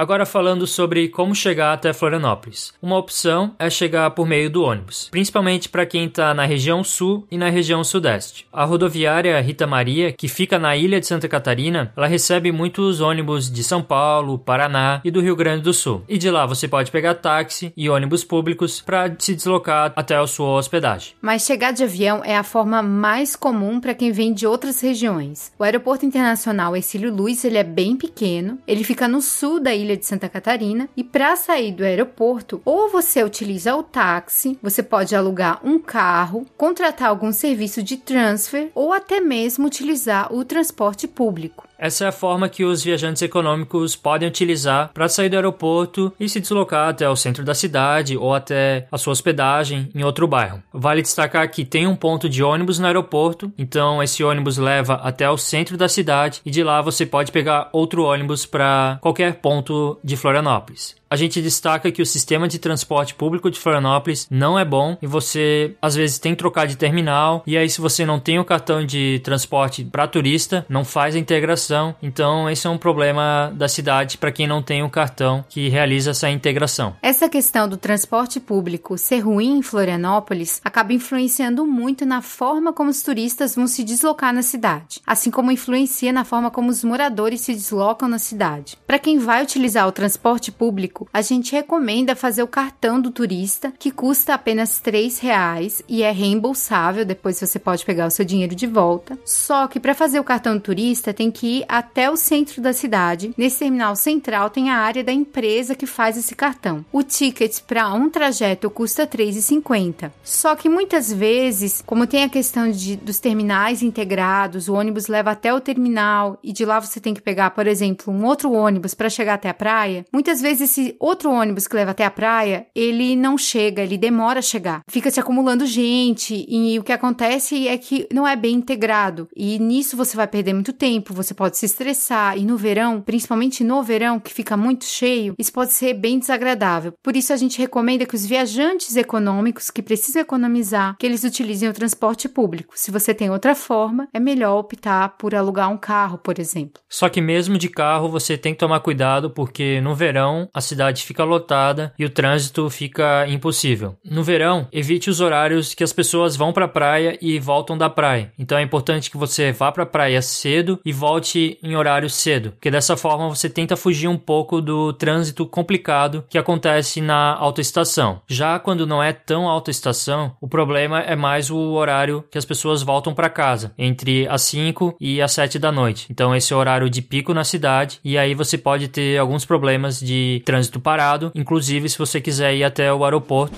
Agora 0.00 0.24
falando 0.24 0.66
sobre 0.66 1.08
como 1.08 1.34
chegar 1.34 1.74
até 1.74 1.92
Florianópolis. 1.92 2.72
Uma 2.80 2.96
opção 2.96 3.54
é 3.58 3.68
chegar 3.68 4.10
por 4.12 4.26
meio 4.26 4.48
do 4.48 4.62
ônibus, 4.62 5.08
principalmente 5.10 5.68
para 5.68 5.84
quem 5.84 6.06
está 6.06 6.32
na 6.32 6.46
região 6.46 6.82
sul 6.82 7.26
e 7.30 7.36
na 7.36 7.50
região 7.50 7.84
sudeste. 7.84 8.46
A 8.50 8.64
rodoviária 8.64 9.38
Rita 9.42 9.66
Maria, 9.66 10.10
que 10.10 10.26
fica 10.26 10.58
na 10.58 10.74
ilha 10.74 11.00
de 11.00 11.06
Santa 11.06 11.28
Catarina, 11.28 11.92
ela 11.94 12.06
recebe 12.06 12.50
muitos 12.50 13.02
ônibus 13.02 13.50
de 13.52 13.62
São 13.62 13.82
Paulo, 13.82 14.38
Paraná 14.38 15.02
e 15.04 15.10
do 15.10 15.20
Rio 15.20 15.36
Grande 15.36 15.64
do 15.64 15.74
Sul. 15.74 16.02
E 16.08 16.16
de 16.16 16.30
lá 16.30 16.46
você 16.46 16.66
pode 16.66 16.90
pegar 16.90 17.16
táxi 17.16 17.70
e 17.76 17.90
ônibus 17.90 18.24
públicos 18.24 18.80
para 18.80 19.14
se 19.18 19.34
deslocar 19.34 19.92
até 19.94 20.16
a 20.16 20.26
sua 20.26 20.56
hospedagem. 20.56 21.12
Mas 21.20 21.44
chegar 21.44 21.72
de 21.72 21.84
avião 21.84 22.24
é 22.24 22.38
a 22.38 22.42
forma 22.42 22.80
mais 22.80 23.36
comum 23.36 23.78
para 23.78 23.92
quem 23.92 24.12
vem 24.12 24.32
de 24.32 24.46
outras 24.46 24.80
regiões. 24.80 25.52
O 25.58 25.62
Aeroporto 25.62 26.06
Internacional 26.06 26.74
Ercílio 26.74 27.14
Luz 27.14 27.44
ele 27.44 27.58
é 27.58 27.64
bem 27.64 27.98
pequeno, 27.98 28.58
ele 28.66 28.82
fica 28.82 29.06
no 29.06 29.20
sul 29.20 29.60
da 29.60 29.74
ilha 29.74 29.89
de 29.96 30.06
Santa 30.06 30.28
Catarina 30.28 30.88
e 30.96 31.04
para 31.04 31.36
sair 31.36 31.72
do 31.72 31.84
aeroporto, 31.84 32.60
ou 32.64 32.88
você 32.90 33.22
utiliza 33.22 33.74
o 33.74 33.82
táxi, 33.82 34.58
você 34.62 34.82
pode 34.82 35.14
alugar 35.14 35.60
um 35.64 35.78
carro, 35.78 36.46
contratar 36.56 37.08
algum 37.08 37.32
serviço 37.32 37.82
de 37.82 37.96
transfer 37.96 38.70
ou 38.74 38.92
até 38.92 39.20
mesmo 39.20 39.66
utilizar 39.66 40.32
o 40.32 40.44
transporte 40.44 41.06
público. 41.06 41.69
Essa 41.80 42.04
é 42.04 42.08
a 42.08 42.12
forma 42.12 42.46
que 42.46 42.62
os 42.62 42.84
viajantes 42.84 43.22
econômicos 43.22 43.96
podem 43.96 44.28
utilizar 44.28 44.90
para 44.92 45.08
sair 45.08 45.30
do 45.30 45.36
aeroporto 45.36 46.12
e 46.20 46.28
se 46.28 46.38
deslocar 46.38 46.90
até 46.90 47.08
o 47.08 47.16
centro 47.16 47.42
da 47.42 47.54
cidade 47.54 48.18
ou 48.18 48.34
até 48.34 48.86
a 48.92 48.98
sua 48.98 49.12
hospedagem 49.12 49.88
em 49.94 50.04
outro 50.04 50.28
bairro. 50.28 50.62
Vale 50.74 51.00
destacar 51.00 51.50
que 51.50 51.64
tem 51.64 51.86
um 51.86 51.96
ponto 51.96 52.28
de 52.28 52.42
ônibus 52.42 52.78
no 52.78 52.86
aeroporto, 52.86 53.50
então 53.56 54.02
esse 54.02 54.22
ônibus 54.22 54.58
leva 54.58 54.96
até 54.96 55.30
o 55.30 55.38
centro 55.38 55.78
da 55.78 55.88
cidade 55.88 56.42
e 56.44 56.50
de 56.50 56.62
lá 56.62 56.82
você 56.82 57.06
pode 57.06 57.32
pegar 57.32 57.70
outro 57.72 58.04
ônibus 58.04 58.44
para 58.44 58.98
qualquer 59.00 59.36
ponto 59.36 59.98
de 60.04 60.18
Florianópolis 60.18 60.99
a 61.10 61.16
gente 61.16 61.42
destaca 61.42 61.90
que 61.90 62.00
o 62.00 62.06
sistema 62.06 62.46
de 62.46 62.60
transporte 62.60 63.16
público 63.16 63.50
de 63.50 63.58
Florianópolis 63.58 64.28
não 64.30 64.56
é 64.56 64.64
bom 64.64 64.96
e 65.02 65.08
você 65.08 65.74
às 65.82 65.96
vezes 65.96 66.20
tem 66.20 66.32
que 66.32 66.38
trocar 66.38 66.68
de 66.68 66.76
terminal 66.76 67.42
e 67.44 67.58
aí 67.58 67.68
se 67.68 67.80
você 67.80 68.06
não 68.06 68.20
tem 68.20 68.38
o 68.38 68.44
cartão 68.44 68.86
de 68.86 69.20
transporte 69.24 69.84
para 69.84 70.06
turista, 70.06 70.64
não 70.68 70.84
faz 70.84 71.16
a 71.16 71.18
integração. 71.18 71.96
Então 72.00 72.48
esse 72.48 72.64
é 72.64 72.70
um 72.70 72.78
problema 72.78 73.52
da 73.56 73.66
cidade 73.66 74.18
para 74.18 74.30
quem 74.30 74.46
não 74.46 74.62
tem 74.62 74.84
o 74.84 74.90
cartão 74.90 75.44
que 75.48 75.68
realiza 75.68 76.12
essa 76.12 76.30
integração. 76.30 76.94
Essa 77.02 77.28
questão 77.28 77.68
do 77.68 77.76
transporte 77.76 78.38
público 78.38 78.96
ser 78.96 79.18
ruim 79.18 79.58
em 79.58 79.62
Florianópolis 79.62 80.60
acaba 80.64 80.92
influenciando 80.92 81.66
muito 81.66 82.06
na 82.06 82.22
forma 82.22 82.72
como 82.72 82.88
os 82.88 83.02
turistas 83.02 83.56
vão 83.56 83.66
se 83.66 83.82
deslocar 83.82 84.32
na 84.32 84.42
cidade, 84.42 85.00
assim 85.04 85.30
como 85.30 85.50
influencia 85.50 86.12
na 86.12 86.24
forma 86.24 86.52
como 86.52 86.70
os 86.70 86.84
moradores 86.84 87.40
se 87.40 87.52
deslocam 87.52 88.08
na 88.08 88.20
cidade. 88.20 88.78
Para 88.86 88.98
quem 88.98 89.18
vai 89.18 89.42
utilizar 89.42 89.88
o 89.88 89.92
transporte 89.92 90.52
público 90.52 90.99
a 91.12 91.22
gente 91.22 91.52
recomenda 91.52 92.16
fazer 92.16 92.42
o 92.42 92.48
cartão 92.48 93.00
do 93.00 93.10
turista, 93.10 93.72
que 93.78 93.90
custa 93.90 94.34
apenas 94.34 94.80
R$ 94.84 95.10
reais 95.20 95.82
e 95.88 96.02
é 96.02 96.10
reembolsável, 96.10 97.04
depois 97.04 97.40
você 97.40 97.58
pode 97.58 97.84
pegar 97.84 98.06
o 98.06 98.10
seu 98.10 98.24
dinheiro 98.24 98.54
de 98.54 98.66
volta. 98.66 99.18
Só 99.24 99.66
que 99.66 99.80
para 99.80 99.94
fazer 99.94 100.20
o 100.20 100.24
cartão 100.24 100.54
do 100.54 100.60
turista 100.60 101.12
tem 101.12 101.30
que 101.30 101.58
ir 101.58 101.64
até 101.68 102.10
o 102.10 102.16
centro 102.16 102.60
da 102.60 102.72
cidade. 102.72 103.32
Nesse 103.36 103.60
terminal 103.60 103.96
central 103.96 104.50
tem 104.50 104.70
a 104.70 104.76
área 104.76 105.04
da 105.04 105.12
empresa 105.12 105.74
que 105.74 105.86
faz 105.86 106.16
esse 106.16 106.34
cartão. 106.34 106.84
O 106.92 107.02
ticket 107.02 107.60
para 107.62 107.92
um 107.92 108.08
trajeto 108.08 108.70
custa 108.70 109.02
R$ 109.02 109.08
3,50. 109.08 110.10
Só 110.22 110.54
que 110.54 110.68
muitas 110.68 111.12
vezes, 111.12 111.82
como 111.84 112.06
tem 112.06 112.24
a 112.24 112.28
questão 112.28 112.70
de, 112.70 112.96
dos 112.96 113.18
terminais 113.18 113.82
integrados, 113.82 114.68
o 114.68 114.74
ônibus 114.74 115.06
leva 115.06 115.30
até 115.30 115.52
o 115.52 115.60
terminal 115.60 116.38
e 116.42 116.52
de 116.52 116.64
lá 116.64 116.80
você 116.80 117.00
tem 117.00 117.14
que 117.14 117.20
pegar, 117.20 117.50
por 117.50 117.66
exemplo, 117.66 118.12
um 118.12 118.24
outro 118.24 118.52
ônibus 118.52 118.94
para 118.94 119.08
chegar 119.08 119.34
até 119.34 119.48
a 119.48 119.54
praia, 119.54 120.04
muitas 120.12 120.40
vezes 120.40 120.70
esse 120.70 120.89
outro 120.98 121.30
ônibus 121.30 121.66
que 121.66 121.76
leva 121.76 121.90
até 121.90 122.04
a 122.04 122.10
praia, 122.10 122.66
ele 122.74 123.14
não 123.16 123.36
chega, 123.36 123.82
ele 123.82 123.98
demora 123.98 124.38
a 124.38 124.42
chegar. 124.42 124.82
Fica 124.88 125.10
se 125.10 125.20
acumulando 125.20 125.66
gente 125.66 126.46
e 126.48 126.78
o 126.78 126.82
que 126.82 126.92
acontece 126.92 127.68
é 127.68 127.76
que 127.76 128.06
não 128.12 128.26
é 128.26 128.36
bem 128.36 128.56
integrado. 128.56 129.28
E 129.36 129.58
nisso 129.58 129.96
você 129.96 130.16
vai 130.16 130.26
perder 130.26 130.54
muito 130.54 130.72
tempo, 130.72 131.14
você 131.14 131.34
pode 131.34 131.56
se 131.56 131.66
estressar 131.66 132.36
e 132.36 132.44
no 132.44 132.56
verão, 132.56 133.00
principalmente 133.00 133.62
no 133.62 133.82
verão 133.82 134.18
que 134.18 134.32
fica 134.32 134.56
muito 134.56 134.84
cheio, 134.84 135.34
isso 135.38 135.52
pode 135.52 135.72
ser 135.72 135.94
bem 135.94 136.18
desagradável. 136.18 136.92
Por 137.02 137.16
isso 137.16 137.32
a 137.32 137.36
gente 137.36 137.58
recomenda 137.58 138.06
que 138.06 138.14
os 138.14 138.26
viajantes 138.26 138.96
econômicos 138.96 139.70
que 139.70 139.82
precisam 139.82 140.22
economizar, 140.22 140.96
que 140.98 141.06
eles 141.06 141.24
utilizem 141.24 141.68
o 141.68 141.72
transporte 141.72 142.28
público. 142.28 142.74
Se 142.76 142.90
você 142.90 143.14
tem 143.14 143.30
outra 143.30 143.54
forma, 143.54 144.08
é 144.12 144.20
melhor 144.20 144.58
optar 144.58 145.16
por 145.16 145.34
alugar 145.34 145.70
um 145.70 145.78
carro, 145.78 146.18
por 146.18 146.38
exemplo. 146.38 146.82
Só 146.88 147.08
que 147.08 147.20
mesmo 147.20 147.58
de 147.58 147.68
carro 147.68 148.08
você 148.08 148.36
tem 148.36 148.52
que 148.52 148.58
tomar 148.58 148.80
cuidado 148.80 149.30
porque 149.30 149.80
no 149.80 149.94
verão 149.94 150.48
a 150.52 150.60
cidade 150.60 150.79
fica 151.04 151.24
lotada 151.24 151.92
e 151.98 152.04
o 152.04 152.10
trânsito 152.10 152.68
fica 152.70 153.26
impossível. 153.28 153.96
No 154.04 154.22
verão, 154.22 154.68
evite 154.72 155.10
os 155.10 155.20
horários 155.20 155.74
que 155.74 155.84
as 155.84 155.92
pessoas 155.92 156.36
vão 156.36 156.52
para 156.52 156.66
a 156.66 156.68
praia 156.68 157.18
e 157.20 157.38
voltam 157.38 157.76
da 157.76 157.90
praia. 157.90 158.32
Então 158.38 158.58
é 158.58 158.62
importante 158.62 159.10
que 159.10 159.16
você 159.16 159.52
vá 159.52 159.72
para 159.72 159.82
a 159.82 159.86
praia 159.86 160.22
cedo 160.22 160.78
e 160.84 160.92
volte 160.92 161.58
em 161.62 161.76
horário 161.76 162.08
cedo, 162.08 162.52
porque 162.52 162.70
dessa 162.70 162.96
forma 162.96 163.28
você 163.28 163.48
tenta 163.48 163.76
fugir 163.76 164.08
um 164.08 164.16
pouco 164.16 164.60
do 164.60 164.92
trânsito 164.92 165.46
complicado 165.46 166.24
que 166.28 166.38
acontece 166.38 167.00
na 167.00 167.34
autoestação. 167.34 168.20
Já 168.28 168.58
quando 168.58 168.86
não 168.86 169.02
é 169.02 169.12
tão 169.12 169.48
autoestação, 169.48 170.36
o 170.40 170.48
problema 170.48 171.00
é 171.00 171.16
mais 171.16 171.50
o 171.50 171.56
horário 171.72 172.24
que 172.30 172.38
as 172.38 172.44
pessoas 172.44 172.82
voltam 172.82 173.14
para 173.14 173.28
casa, 173.30 173.72
entre 173.76 174.28
as 174.28 174.42
5 174.42 174.96
e 175.00 175.20
as 175.20 175.32
7 175.32 175.58
da 175.58 175.72
noite. 175.72 176.06
Então 176.10 176.34
esse 176.34 176.52
é 176.52 176.56
o 176.56 176.58
horário 176.58 176.90
de 176.90 177.02
pico 177.02 177.34
na 177.34 177.44
cidade 177.44 177.98
e 178.04 178.16
aí 178.16 178.34
você 178.34 178.56
pode 178.56 178.88
ter 178.88 179.18
alguns 179.18 179.44
problemas 179.44 179.98
de 179.98 180.42
trânsito 180.44 180.69
trânsito 180.70 180.80
parado, 180.80 181.32
inclusive 181.34 181.88
se 181.88 181.98
você 181.98 182.20
quiser 182.20 182.54
ir 182.54 182.64
até 182.64 182.92
o 182.92 183.04
aeroporto 183.04 183.54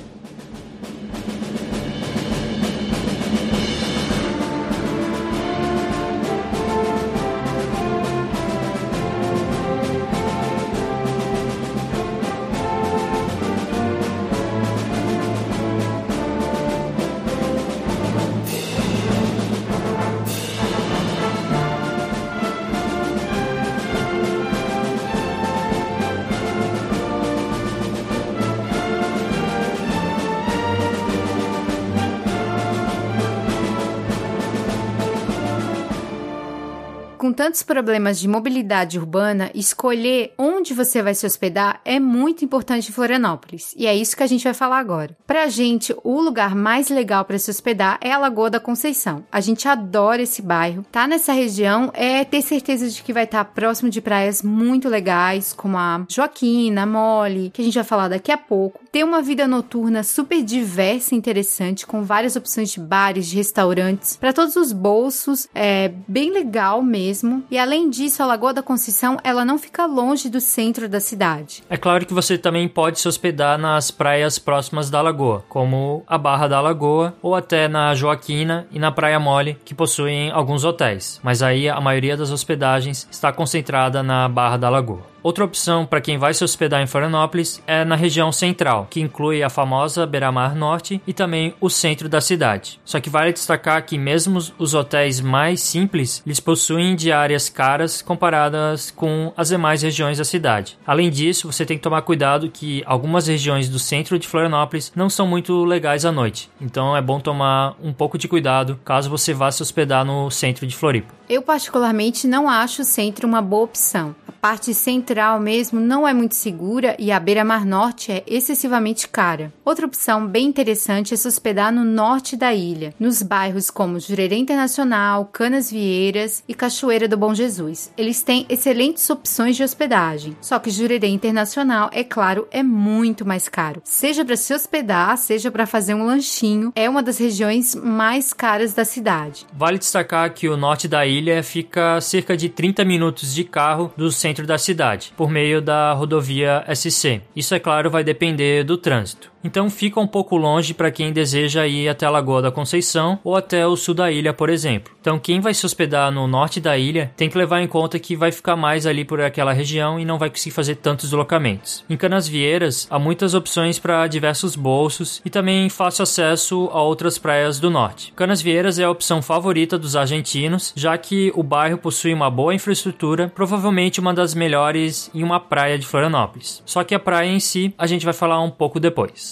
tantos 37.53 37.63
problemas 37.63 38.19
de 38.19 38.27
mobilidade 38.27 38.99
urbana, 38.99 39.51
escolher 39.55 40.33
onde 40.39 40.73
você 40.73 41.03
vai 41.03 41.15
se 41.15 41.27
hospedar 41.27 41.83
é 41.85 42.01
muito 42.01 42.43
importante 42.47 42.89
em 42.89 42.93
Florianópolis. 42.93 43.75
E 43.77 43.87
é 43.87 43.95
isso 43.95 44.17
que 44.17 44.23
a 44.23 44.27
gente 44.27 44.43
vai 44.43 44.55
falar 44.55 44.79
agora. 44.79 45.15
Pra 45.27 45.49
gente, 45.49 45.95
o 46.03 46.19
lugar 46.19 46.55
mais 46.55 46.89
legal 46.89 47.27
para 47.27 47.39
se 47.39 47.51
hospedar 47.51 47.99
é 48.01 48.11
a 48.11 48.17
Lagoa 48.17 48.49
da 48.49 48.59
Conceição. 48.59 49.23
A 49.31 49.39
gente 49.43 49.69
adora 49.69 50.23
esse 50.23 50.41
bairro. 50.41 50.83
Tá 50.91 51.07
nessa 51.07 51.35
região 51.35 51.91
é 51.93 52.25
ter 52.25 52.41
certeza 52.41 52.89
de 52.89 53.03
que 53.03 53.13
vai 53.13 53.25
estar 53.25 53.45
próximo 53.45 53.91
de 53.91 54.01
praias 54.01 54.43
muito 54.43 54.89
legais, 54.89 55.53
como 55.53 55.77
a 55.77 56.07
Joaquina, 56.09 56.85
a 56.85 56.87
Mole, 56.87 57.51
que 57.51 57.61
a 57.61 57.65
gente 57.67 57.75
vai 57.75 57.85
falar 57.85 58.09
daqui 58.09 58.33
a 58.33 58.39
pouco. 58.39 58.81
Ter 58.93 59.05
uma 59.05 59.23
vida 59.23 59.49
noturna 59.49 60.03
super 60.03 60.45
diversa 60.45 61.15
e 61.15 61.19
interessante, 61.19 61.87
com 61.87 62.03
várias 62.03 62.37
opções 62.37 62.71
de 62.71 62.79
bares, 62.79 63.27
de 63.27 63.37
restaurantes, 63.37 64.19
para 64.19 64.35
todos 64.35 64.55
os 64.55 64.71
bolsos. 64.71 65.49
É 65.55 65.91
bem 66.07 66.31
legal 66.31 66.83
mesmo. 66.83 67.43
E 67.51 67.57
além 67.57 67.89
disso, 67.89 68.23
a 68.23 68.27
Lagoa 68.27 68.53
da 68.53 68.63
Conceição, 68.63 69.17
ela 69.25 69.47
não 69.47 69.59
fica 69.59 69.87
longe 69.87 70.29
do 70.29 70.43
centro 70.43 70.91
da 70.91 71.01
cidade. 71.01 71.65
É 71.71 71.79
claro 71.79 72.05
que 72.05 72.13
você 72.13 72.37
também 72.37 72.69
pode 72.69 73.01
se 73.01 73.09
hospedar 73.09 73.59
nas 73.59 73.91
praias 73.91 74.39
próximas 74.39 74.91
da 74.91 75.01
lagoa, 75.01 75.43
como 75.49 76.05
a 76.07 76.19
Barra 76.19 76.47
da 76.47 76.61
Lagoa 76.61 77.15
ou 77.23 77.35
até 77.35 77.69
na 77.69 77.95
Joaquina 77.95 78.67
e 78.71 78.79
na 78.79 78.93
Praia 78.93 79.19
Mole, 79.19 79.57
que 79.65 79.75
possuem 79.75 80.31
alguns 80.31 80.65
hotéis. 80.65 81.19
Mas 81.23 81.43
aí 81.43 81.67
a 81.67 81.81
maioria 81.81 82.15
das 82.15 82.31
hospedagens 82.31 83.09
está 83.11 83.33
concentrada 83.33 84.03
na 84.03 84.29
Barra 84.29 84.59
da 84.59 84.69
Lagoa. 84.69 85.12
Outra 85.23 85.45
opção 85.45 85.87
para 85.87 86.01
quem 86.01 86.19
vai 86.19 86.35
se 86.35 86.43
hospedar 86.43 86.83
em 86.83 86.87
Florianópolis 86.87 87.63
é 87.65 87.85
na 87.85 87.95
região 87.95 88.33
central, 88.33 88.89
que 88.91 89.01
inclui 89.01 89.41
a 89.41 89.49
famosa 89.49 90.05
Beira-Mar 90.05 90.57
Norte 90.57 91.01
e 91.07 91.13
também 91.13 91.55
o 91.61 91.71
centro 91.71 92.09
da 92.09 92.21
cidade. 92.21 92.81
Só 92.85 92.99
que 93.01 93.09
vale 93.09 93.33
destacar 93.33 93.87
que 93.87 93.97
mesmo 93.97 94.41
os 94.59 94.75
hotéis 94.75 95.21
mais 95.21 95.61
simples, 95.61 96.23
eles 96.27 96.41
possuem 96.41 96.97
diárias 96.97 97.49
caras 97.49 98.03
comparadas 98.03 98.91
com 98.91 99.33
as 99.37 99.51
demais 99.51 99.83
regiões 99.83 100.19
da 100.19 100.25
cidade. 100.25 100.77
Além 100.85 101.09
disso, 101.09 101.53
você 101.53 101.65
tem 101.65 101.77
que 101.77 101.85
tomar 101.85 102.03
cuidado 102.03 102.51
que 102.51 102.83
algumas 102.85 103.29
regiões 103.29 103.69
do 103.69 103.79
centro 103.79 104.19
de 104.19 104.27
Florianópolis 104.27 104.93
não 104.97 105.09
são 105.09 105.27
muito 105.27 105.65
legais 105.65 106.05
à 106.05 106.11
noite. 106.11 106.51
Então 106.61 106.97
é 106.97 107.01
bom 107.01 107.21
tomar 107.21 107.77
um 107.81 107.93
pouco 107.93 108.19
de 108.19 108.27
cuidado 108.27 108.81
caso 108.85 109.09
você 109.09 109.33
vá 109.33 109.53
se 109.53 109.63
hospedar 109.63 110.05
no 110.05 110.31
centro 110.33 110.67
de 110.67 110.75
Floripa. 110.75 111.15
Eu 111.29 111.43
particularmente 111.43 112.27
não 112.27 112.49
acho 112.49 112.83
o 112.83 112.85
centro 112.85 113.29
uma 113.29 113.41
boa 113.41 113.63
opção 113.63 114.17
parte 114.43 114.75
central 114.75 115.12
mesmo 115.41 115.79
não 115.79 116.09
é 116.09 116.15
muito 116.15 116.35
segura 116.35 116.97
e 116.99 117.13
a 117.13 117.21
beira-mar 117.21 117.67
norte 117.67 118.11
é 118.11 118.25
excessivamente 118.27 119.09
cara. 119.09 119.53
Outra 119.65 119.87
opção 119.87 120.27
bem 120.27 120.47
interessante 120.47 121.13
é 121.13 121.17
se 121.17 121.29
hospedar 121.29 121.73
no 121.73 121.85
norte 121.85 122.37
da 122.37 122.55
ilha, 122.55 122.95
nos 122.99 123.23
bairros 123.23 123.71
como 123.71 124.01
Jurerê 124.01 124.37
Internacional, 124.37 125.27
Canas 125.27 125.71
Vieiras 125.71 126.43
e 126.49 126.55
Cachoeira 126.55 127.07
do 127.07 127.17
Bom 127.17 127.35
Jesus. 127.35 127.93
Eles 127.97 128.23
têm 128.23 128.47
excelentes 128.49 129.09
opções 129.11 129.57
de 129.57 129.63
hospedagem, 129.63 130.37
só 130.41 130.59
que 130.59 130.71
Jurerê 130.71 131.09
Internacional, 131.09 131.91
é 131.93 132.03
claro, 132.03 132.49
é 132.51 132.63
muito 132.63 133.27
mais 133.27 133.49
caro. 133.49 133.83
Seja 133.85 134.25
para 134.25 134.37
se 134.37 134.55
hospedar, 134.55 135.17
seja 135.19 135.51
para 135.51 135.67
fazer 135.67 135.95
um 135.95 136.07
lanchinho, 136.07 136.73
é 136.75 136.89
uma 136.89 137.03
das 137.03 137.19
regiões 137.19 137.75
mais 137.75 138.33
caras 138.33 138.73
da 138.73 138.85
cidade. 138.85 139.47
Vale 139.53 139.79
destacar 139.79 140.33
que 140.33 140.49
o 140.49 140.57
norte 140.57 140.89
da 140.89 141.07
ilha 141.07 141.43
fica 141.43 141.97
a 141.97 142.01
cerca 142.01 142.37
de 142.37 142.49
30 142.49 142.85
minutos 142.85 143.35
de 143.35 143.45
carro 143.45 143.93
do 143.97 144.11
centro 144.11 144.47
da 144.47 144.59
cidade, 144.59 145.02
por 145.17 145.31
meio 145.31 145.61
da 145.61 145.93
rodovia 145.93 146.65
SC. 146.75 147.23
Isso, 147.35 147.55
é 147.55 147.59
claro, 147.59 147.91
vai 147.91 148.05
depender 148.05 148.65
do 148.65 148.77
trânsito 148.77 149.32
então 149.45 149.69
fica 149.71 150.01
um 150.01 150.07
pouco 150.07 150.37
longe 150.37 150.75
para 150.75 150.91
quem 150.91 151.13
deseja 151.13 151.67
ir 151.67 151.89
até 151.89 152.07
a 152.07 152.11
Lagoa 152.11 152.43
da 152.43 152.51
Conceição 152.51 153.19
ou 153.25 153.37
até 153.37 153.67
o 153.67 153.77
sul 153.77 153.95
da 153.95 154.11
ilha, 154.11 154.33
por 154.33 154.51
exemplo. 154.51 154.93
Então 155.01 155.19
quem 155.19 155.41
vai 155.41 155.55
se 155.55 155.67
hospedar 155.67 156.11
no 156.13 156.27
norte 156.27 156.61
da 156.61 156.77
ilha 156.77 157.13
tem 157.17 157.29
que 157.29 157.39
levar 157.39 157.61
em 157.61 157.67
conta 157.67 157.99
que 157.99 158.17
vai 158.17 158.31
ficar 158.31 158.57
mais 158.57 158.87
ali 158.87 159.05
por 159.05 159.21
aquela 159.21 159.53
região 159.53 159.99
e 159.99 160.05
não 160.05 160.19
vai 160.19 160.31
conseguir 160.31 160.55
fazer 160.55 160.77
tantos 160.77 161.07
deslocamentos. 161.07 161.85
Em 161.89 161.97
Canasvieiras 161.97 162.87
há 162.91 162.99
muitas 162.99 163.35
opções 163.35 163.79
para 163.79 164.07
diversos 164.07 164.55
bolsos 164.55 165.21
e 165.25 165.31
também 165.31 165.69
fácil 165.69 166.03
acesso 166.03 166.71
a 166.73 166.83
outras 166.83 167.19
praias 167.19 167.59
do 167.59 167.71
norte. 167.71 168.13
Canasvieiras 168.15 168.79
é 168.79 168.85
a 168.85 168.91
opção 168.91 169.21
favorita 169.21 169.79
dos 169.79 169.97
argentinos, 169.97 170.73
já 170.77 170.97
que 170.97 171.33
o 171.35 171.43
bairro 171.43 171.79
possui 171.79 172.13
uma 172.13 172.31
boa 172.31 172.55
infraestrutura, 172.55 173.31
provavelmente 173.35 174.01
uma 174.01 174.15
das 174.15 174.35
melhores 174.35 175.11
em 175.15 175.23
uma 175.23 175.41
praia 175.41 175.79
de 175.79 175.87
Florianópolis. 175.87 176.63
Só 176.65 176.85
que 176.85 176.95
a 176.95 177.01
praia 177.01 177.29
em 177.29 177.41
si 177.41 177.75
a 177.77 177.87
gente 177.87 178.05
vai 178.05 178.15
falar 178.15 178.41
um 178.41 178.51
pouco 178.51 178.79
depois. 178.79 179.32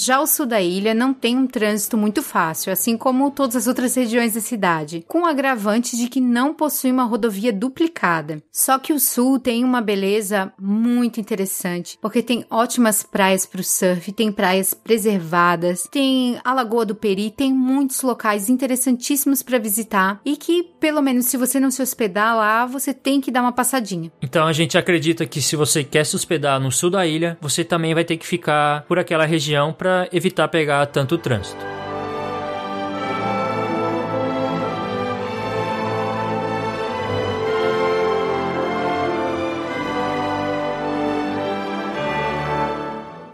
Já 0.00 0.20
o 0.20 0.28
sul 0.28 0.46
da 0.46 0.60
ilha 0.60 0.94
não 0.94 1.12
tem 1.12 1.36
um 1.36 1.44
trânsito 1.44 1.98
muito 1.98 2.22
fácil, 2.22 2.72
assim 2.72 2.96
como 2.96 3.32
todas 3.32 3.56
as 3.56 3.66
outras 3.66 3.96
regiões 3.96 4.34
da 4.34 4.40
cidade, 4.40 5.04
com 5.08 5.22
o 5.22 5.26
agravante 5.26 5.96
de 5.96 6.08
que 6.08 6.20
não 6.20 6.54
possui 6.54 6.92
uma 6.92 7.02
rodovia 7.02 7.52
duplicada. 7.52 8.40
Só 8.52 8.78
que 8.78 8.92
o 8.92 9.00
sul 9.00 9.40
tem 9.40 9.64
uma 9.64 9.80
beleza 9.80 10.52
muito 10.56 11.18
interessante, 11.18 11.98
porque 12.00 12.22
tem 12.22 12.44
ótimas 12.48 13.02
praias 13.02 13.44
para 13.44 13.60
o 13.60 13.64
surf, 13.64 14.12
tem 14.12 14.30
praias 14.30 14.72
preservadas, 14.72 15.88
tem 15.90 16.38
a 16.44 16.54
Lagoa 16.54 16.86
do 16.86 16.94
Peri, 16.94 17.32
tem 17.32 17.52
muitos 17.52 18.00
locais 18.02 18.48
interessantíssimos 18.48 19.42
para 19.42 19.58
visitar 19.58 20.20
e 20.24 20.36
que, 20.36 20.62
pelo 20.78 21.02
menos 21.02 21.26
se 21.26 21.36
você 21.36 21.58
não 21.58 21.72
se 21.72 21.82
hospedar 21.82 22.36
lá, 22.36 22.64
você 22.66 22.94
tem 22.94 23.20
que 23.20 23.32
dar 23.32 23.42
uma 23.42 23.50
passadinha. 23.50 24.12
Então 24.22 24.46
a 24.46 24.52
gente 24.52 24.78
acredita 24.78 25.26
que 25.26 25.42
se 25.42 25.56
você 25.56 25.82
quer 25.82 26.06
se 26.06 26.14
hospedar 26.14 26.60
no 26.60 26.70
sul 26.70 26.88
da 26.88 27.04
ilha, 27.04 27.36
você 27.40 27.64
também 27.64 27.94
vai 27.94 28.04
ter 28.04 28.16
que 28.16 28.26
ficar 28.26 28.84
por 28.86 28.96
aquela 28.96 29.26
região 29.26 29.72
para 29.72 29.87
evitar 30.12 30.48
pegar 30.48 30.86
tanto 30.86 31.18
trânsito. 31.18 31.77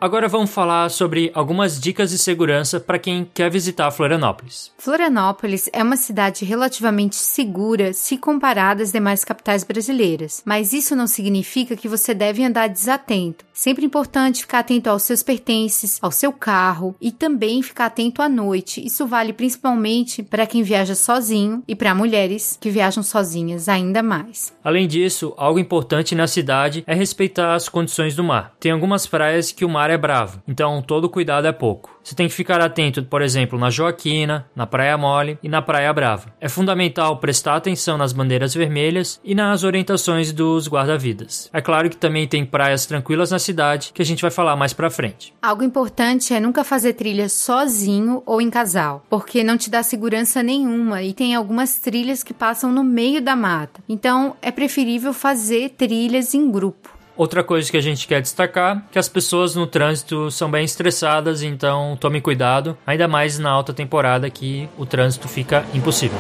Agora 0.05 0.29
vamos 0.29 0.51
falar 0.51 0.90
sobre 0.90 1.31
algumas 1.33 1.81
dicas 1.81 2.11
de 2.11 2.19
segurança 2.19 2.79
para 2.79 2.99
quem 2.99 3.27
quer 3.33 3.51
visitar 3.51 3.90
Florianópolis. 3.90 4.71
Florianópolis 4.77 5.71
é 5.73 5.83
uma 5.83 5.97
cidade 5.97 6.45
relativamente 6.45 7.17
segura 7.17 7.95
se 7.95 8.19
comparada 8.19 8.83
às 8.83 8.93
demais 8.93 9.25
capitais 9.25 9.64
brasileiras, 9.64 10.43
mas 10.45 10.75
isso 10.75 10.95
não 10.95 11.07
significa 11.07 11.75
que 11.75 11.88
você 11.88 12.12
deve 12.12 12.45
andar 12.45 12.69
desatento. 12.69 13.47
Sempre 13.55 13.87
importante 13.87 14.43
ficar 14.43 14.59
atento 14.59 14.90
aos 14.90 15.05
seus 15.05 15.23
pertences, 15.23 15.99
ao 16.03 16.11
seu 16.11 16.33
carro 16.33 16.95
e 17.01 17.11
também 17.11 17.62
ficar 17.62 17.87
atento 17.87 18.21
à 18.21 18.29
noite. 18.29 18.85
Isso 18.85 19.07
vale 19.07 19.33
principalmente 19.33 20.23
para 20.23 20.47
quem 20.47 20.62
viaja 20.62 20.95
sozinho 20.95 21.62
e 21.67 21.75
para 21.75 21.95
mulheres 21.95 22.59
que 22.61 22.69
viajam 22.69 23.03
sozinhas 23.03 23.71
ainda 23.71 24.03
mais. 24.03 24.53
Além 24.62 24.87
disso, 24.87 25.33
algo 25.38 25.59
importante 25.59 26.14
na 26.14 26.27
cidade 26.27 26.85
é 26.87 26.95
respeitar 26.95 27.55
as 27.55 27.71
condições 27.71 28.14
do 28.14 28.23
mar. 28.23 28.53
Tem 28.61 28.71
algumas 28.71 29.07
praias 29.07 29.51
que 29.51 29.64
o 29.64 29.69
mar 29.69 29.88
é 29.88 29.93
é 29.94 29.98
bravo, 29.98 30.42
então 30.46 30.83
todo 30.83 31.09
cuidado 31.09 31.46
é 31.46 31.52
pouco. 31.52 31.94
Você 32.04 32.14
tem 32.14 32.28
que 32.28 32.35
ficar 32.35 32.61
atento, 32.61 33.02
por 33.04 33.22
exemplo, 33.22 33.59
na 33.59 33.70
Joaquina, 33.70 34.46
na 34.54 34.66
Praia 34.66 34.98
Mole 34.98 35.38
e 35.42 35.48
na 35.48 35.62
Praia 35.62 35.90
Brava. 35.90 36.35
É 36.38 36.50
fundamental 36.50 37.16
prestar 37.16 37.57
atenção 37.57 37.96
nas 37.96 38.12
bandeiras 38.12 38.52
vermelhas 38.54 39.18
e 39.24 39.35
nas 39.35 39.64
orientações 39.64 40.30
dos 40.30 40.68
guarda-vidas. 40.68 41.48
É 41.50 41.62
claro 41.62 41.88
que 41.88 41.96
também 41.96 42.28
tem 42.28 42.44
praias 42.44 42.85
tranquilas 42.85 43.30
na 43.30 43.38
cidade, 43.38 43.90
que 43.94 44.02
a 44.02 44.04
gente 44.04 44.20
vai 44.20 44.30
falar 44.30 44.54
mais 44.54 44.74
pra 44.74 44.90
frente. 44.90 45.33
Algo 45.40 45.64
importante 45.64 46.35
é 46.35 46.40
nunca 46.40 46.62
fazer 46.62 46.92
trilha 46.92 47.28
sozinho 47.30 48.22
ou 48.26 48.38
em 48.38 48.50
casal, 48.50 49.02
porque 49.09 49.42
não 49.42 49.57
te 49.57 49.70
dá 49.70 49.83
segurança 49.83 50.42
nenhuma 50.42 51.02
e 51.02 51.14
tem 51.14 51.35
algumas 51.35 51.78
trilhas 51.78 52.22
que 52.22 52.35
passam 52.35 52.70
no 52.70 52.85
meio 52.85 53.22
da 53.22 53.35
mata. 53.35 53.83
Então 53.88 54.37
é 54.42 54.50
preferível 54.50 55.14
fazer 55.14 55.70
trilhas 55.70 56.35
em 56.35 56.50
grupo. 56.50 56.93
Outra 57.16 57.44
coisa 57.44 57.70
que 57.70 57.77
a 57.77 57.81
gente 57.81 58.09
quer 58.09 58.20
destacar 58.20 58.85
que 58.90 58.98
as 58.98 59.09
pessoas 59.09 59.55
no 59.55 59.66
trânsito 59.66 60.31
são 60.31 60.50
bem 60.50 60.64
estressadas, 60.64 61.42
então 61.42 61.96
tome 62.00 62.20
cuidado, 62.20 62.77
ainda 62.87 63.07
mais 63.07 63.38
na 63.38 63.50
alta 63.50 63.72
temporada 63.72 64.29
que 64.29 64.68
o 64.77 64.85
trânsito 64.85 65.29
fica 65.29 65.64
impossível. 65.72 66.18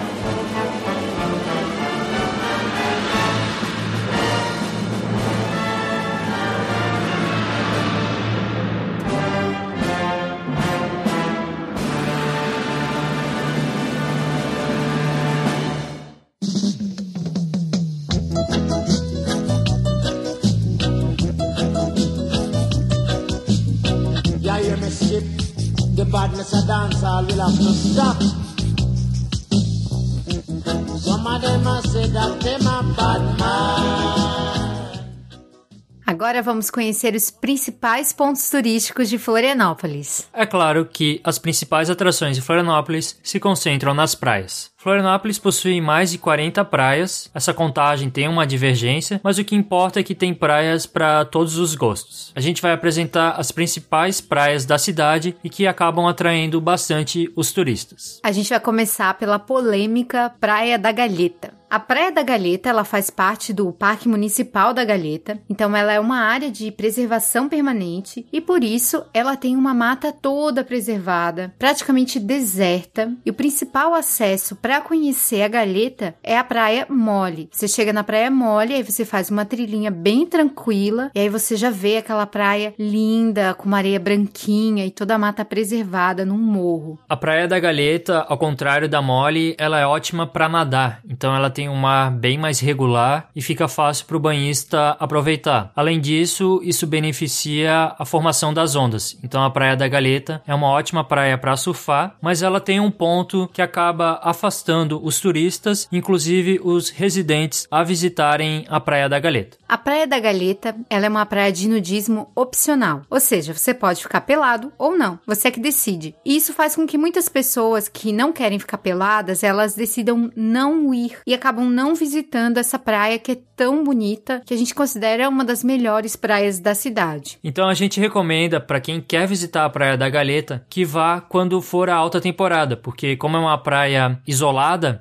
Vamos 36.44 36.70
conhecer 36.70 37.14
os 37.14 37.30
principais 37.30 38.12
pontos 38.12 38.48
turísticos 38.48 39.08
de 39.08 39.18
Florianópolis. 39.18 40.28
É 40.32 40.44
claro 40.44 40.84
que 40.84 41.20
as 41.24 41.38
principais 41.38 41.90
atrações 41.90 42.36
de 42.36 42.42
Florianópolis 42.42 43.18
se 43.22 43.40
concentram 43.40 43.94
nas 43.94 44.14
praias. 44.14 44.73
Florianópolis 44.84 45.38
possui 45.38 45.80
mais 45.80 46.10
de 46.10 46.18
40 46.18 46.62
praias. 46.66 47.30
Essa 47.32 47.54
contagem 47.54 48.10
tem 48.10 48.28
uma 48.28 48.46
divergência, 48.46 49.18
mas 49.24 49.38
o 49.38 49.44
que 49.44 49.56
importa 49.56 49.98
é 49.98 50.02
que 50.02 50.14
tem 50.14 50.34
praias 50.34 50.84
para 50.84 51.24
todos 51.24 51.56
os 51.56 51.74
gostos. 51.74 52.30
A 52.36 52.40
gente 52.40 52.60
vai 52.60 52.70
apresentar 52.70 53.30
as 53.30 53.50
principais 53.50 54.20
praias 54.20 54.66
da 54.66 54.76
cidade 54.76 55.34
e 55.42 55.48
que 55.48 55.66
acabam 55.66 56.06
atraindo 56.06 56.60
bastante 56.60 57.32
os 57.34 57.50
turistas. 57.50 58.20
A 58.22 58.30
gente 58.30 58.50
vai 58.50 58.60
começar 58.60 59.14
pela 59.14 59.38
polêmica 59.38 60.30
Praia 60.38 60.78
da 60.78 60.92
Galheta. 60.92 61.54
A 61.74 61.80
Praia 61.80 62.12
da 62.12 62.22
Galheta, 62.22 62.68
ela 62.68 62.84
faz 62.84 63.10
parte 63.10 63.52
do 63.52 63.72
Parque 63.72 64.08
Municipal 64.08 64.72
da 64.72 64.84
Galheta, 64.84 65.40
então 65.50 65.74
ela 65.74 65.92
é 65.92 65.98
uma 65.98 66.20
área 66.20 66.48
de 66.48 66.70
preservação 66.70 67.48
permanente 67.48 68.24
e 68.32 68.40
por 68.40 68.62
isso 68.62 69.04
ela 69.12 69.36
tem 69.36 69.56
uma 69.56 69.74
mata 69.74 70.12
toda 70.12 70.62
preservada, 70.62 71.52
praticamente 71.58 72.20
deserta, 72.20 73.12
e 73.26 73.30
o 73.30 73.34
principal 73.34 73.92
acesso 73.92 74.54
para 74.54 74.73
conhecer 74.80 75.42
a 75.42 75.48
Galheta 75.48 76.14
é 76.22 76.38
a 76.38 76.44
Praia 76.44 76.86
Mole. 76.88 77.48
Você 77.52 77.68
chega 77.68 77.92
na 77.92 78.02
Praia 78.02 78.30
Mole, 78.30 78.74
aí 78.74 78.82
você 78.82 79.04
faz 79.04 79.30
uma 79.30 79.44
trilhinha 79.44 79.90
bem 79.90 80.26
tranquila 80.26 81.10
e 81.14 81.20
aí 81.20 81.28
você 81.28 81.56
já 81.56 81.70
vê 81.70 81.98
aquela 81.98 82.26
praia 82.26 82.74
linda, 82.78 83.54
com 83.54 83.66
uma 83.66 83.76
areia 83.76 84.00
branquinha 84.00 84.84
e 84.84 84.90
toda 84.90 85.14
a 85.14 85.18
mata 85.18 85.44
preservada 85.44 86.24
num 86.24 86.38
morro. 86.38 86.98
A 87.08 87.16
Praia 87.16 87.46
da 87.46 87.58
Galheta, 87.58 88.24
ao 88.28 88.36
contrário 88.36 88.88
da 88.88 89.00
Mole, 89.00 89.54
ela 89.58 89.78
é 89.78 89.86
ótima 89.86 90.26
para 90.26 90.48
nadar, 90.48 91.00
então 91.08 91.34
ela 91.34 91.50
tem 91.50 91.68
um 91.68 91.76
mar 91.76 92.10
bem 92.10 92.36
mais 92.36 92.60
regular 92.60 93.28
e 93.34 93.40
fica 93.40 93.68
fácil 93.68 94.06
para 94.06 94.16
o 94.16 94.20
banhista 94.20 94.96
aproveitar. 94.98 95.72
Além 95.76 96.00
disso, 96.00 96.60
isso 96.62 96.86
beneficia 96.86 97.94
a 97.98 98.04
formação 98.04 98.52
das 98.52 98.74
ondas. 98.74 99.18
Então 99.22 99.44
a 99.44 99.50
Praia 99.50 99.76
da 99.76 99.88
Galeta 99.88 100.42
é 100.46 100.54
uma 100.54 100.68
ótima 100.68 101.04
praia 101.04 101.38
para 101.38 101.56
surfar, 101.56 102.16
mas 102.20 102.42
ela 102.42 102.60
tem 102.60 102.80
um 102.80 102.90
ponto 102.90 103.48
que 103.52 103.62
acaba 103.62 104.20
afastando 104.22 104.63
afastando 104.64 105.04
os 105.04 105.20
turistas, 105.20 105.86
inclusive 105.92 106.58
os 106.64 106.88
residentes, 106.88 107.66
a 107.70 107.84
visitarem 107.84 108.64
a 108.68 108.80
Praia 108.80 109.08
da 109.08 109.20
Galeta. 109.20 109.58
A 109.68 109.76
Praia 109.76 110.06
da 110.06 110.18
Galeta, 110.18 110.74
ela 110.88 111.04
é 111.04 111.08
uma 111.08 111.26
praia 111.26 111.52
de 111.52 111.68
nudismo 111.68 112.30
opcional, 112.34 113.02
ou 113.10 113.20
seja, 113.20 113.52
você 113.52 113.74
pode 113.74 114.02
ficar 114.02 114.22
pelado 114.22 114.72
ou 114.78 114.96
não, 114.96 115.18
você 115.26 115.48
é 115.48 115.50
que 115.50 115.60
decide. 115.60 116.14
E 116.24 116.36
isso 116.36 116.54
faz 116.54 116.74
com 116.74 116.86
que 116.86 116.96
muitas 116.96 117.28
pessoas 117.28 117.88
que 117.88 118.10
não 118.10 118.32
querem 118.32 118.58
ficar 118.58 118.78
peladas, 118.78 119.42
elas 119.42 119.74
decidam 119.74 120.30
não 120.34 120.94
ir 120.94 121.18
e 121.26 121.34
acabam 121.34 121.68
não 121.68 121.94
visitando 121.94 122.56
essa 122.56 122.78
praia 122.78 123.18
que 123.18 123.32
é 123.32 123.38
tão 123.56 123.84
bonita, 123.84 124.42
que 124.44 124.54
a 124.54 124.56
gente 124.56 124.74
considera 124.74 125.28
uma 125.28 125.44
das 125.44 125.62
melhores 125.62 126.16
praias 126.16 126.58
da 126.58 126.74
cidade. 126.74 127.38
Então 127.44 127.68
a 127.68 127.74
gente 127.74 128.00
recomenda 128.00 128.60
para 128.60 128.80
quem 128.80 129.00
quer 129.00 129.28
visitar 129.28 129.64
a 129.64 129.70
Praia 129.70 129.96
da 129.96 130.08
Galeta 130.08 130.64
que 130.68 130.84
vá 130.84 131.20
quando 131.20 131.60
for 131.60 131.88
a 131.88 131.94
alta 131.94 132.20
temporada, 132.20 132.76
porque 132.76 133.16
como 133.16 133.36
é 133.36 133.40
uma 133.40 133.58
praia 133.58 134.18
isolada, 134.26 134.43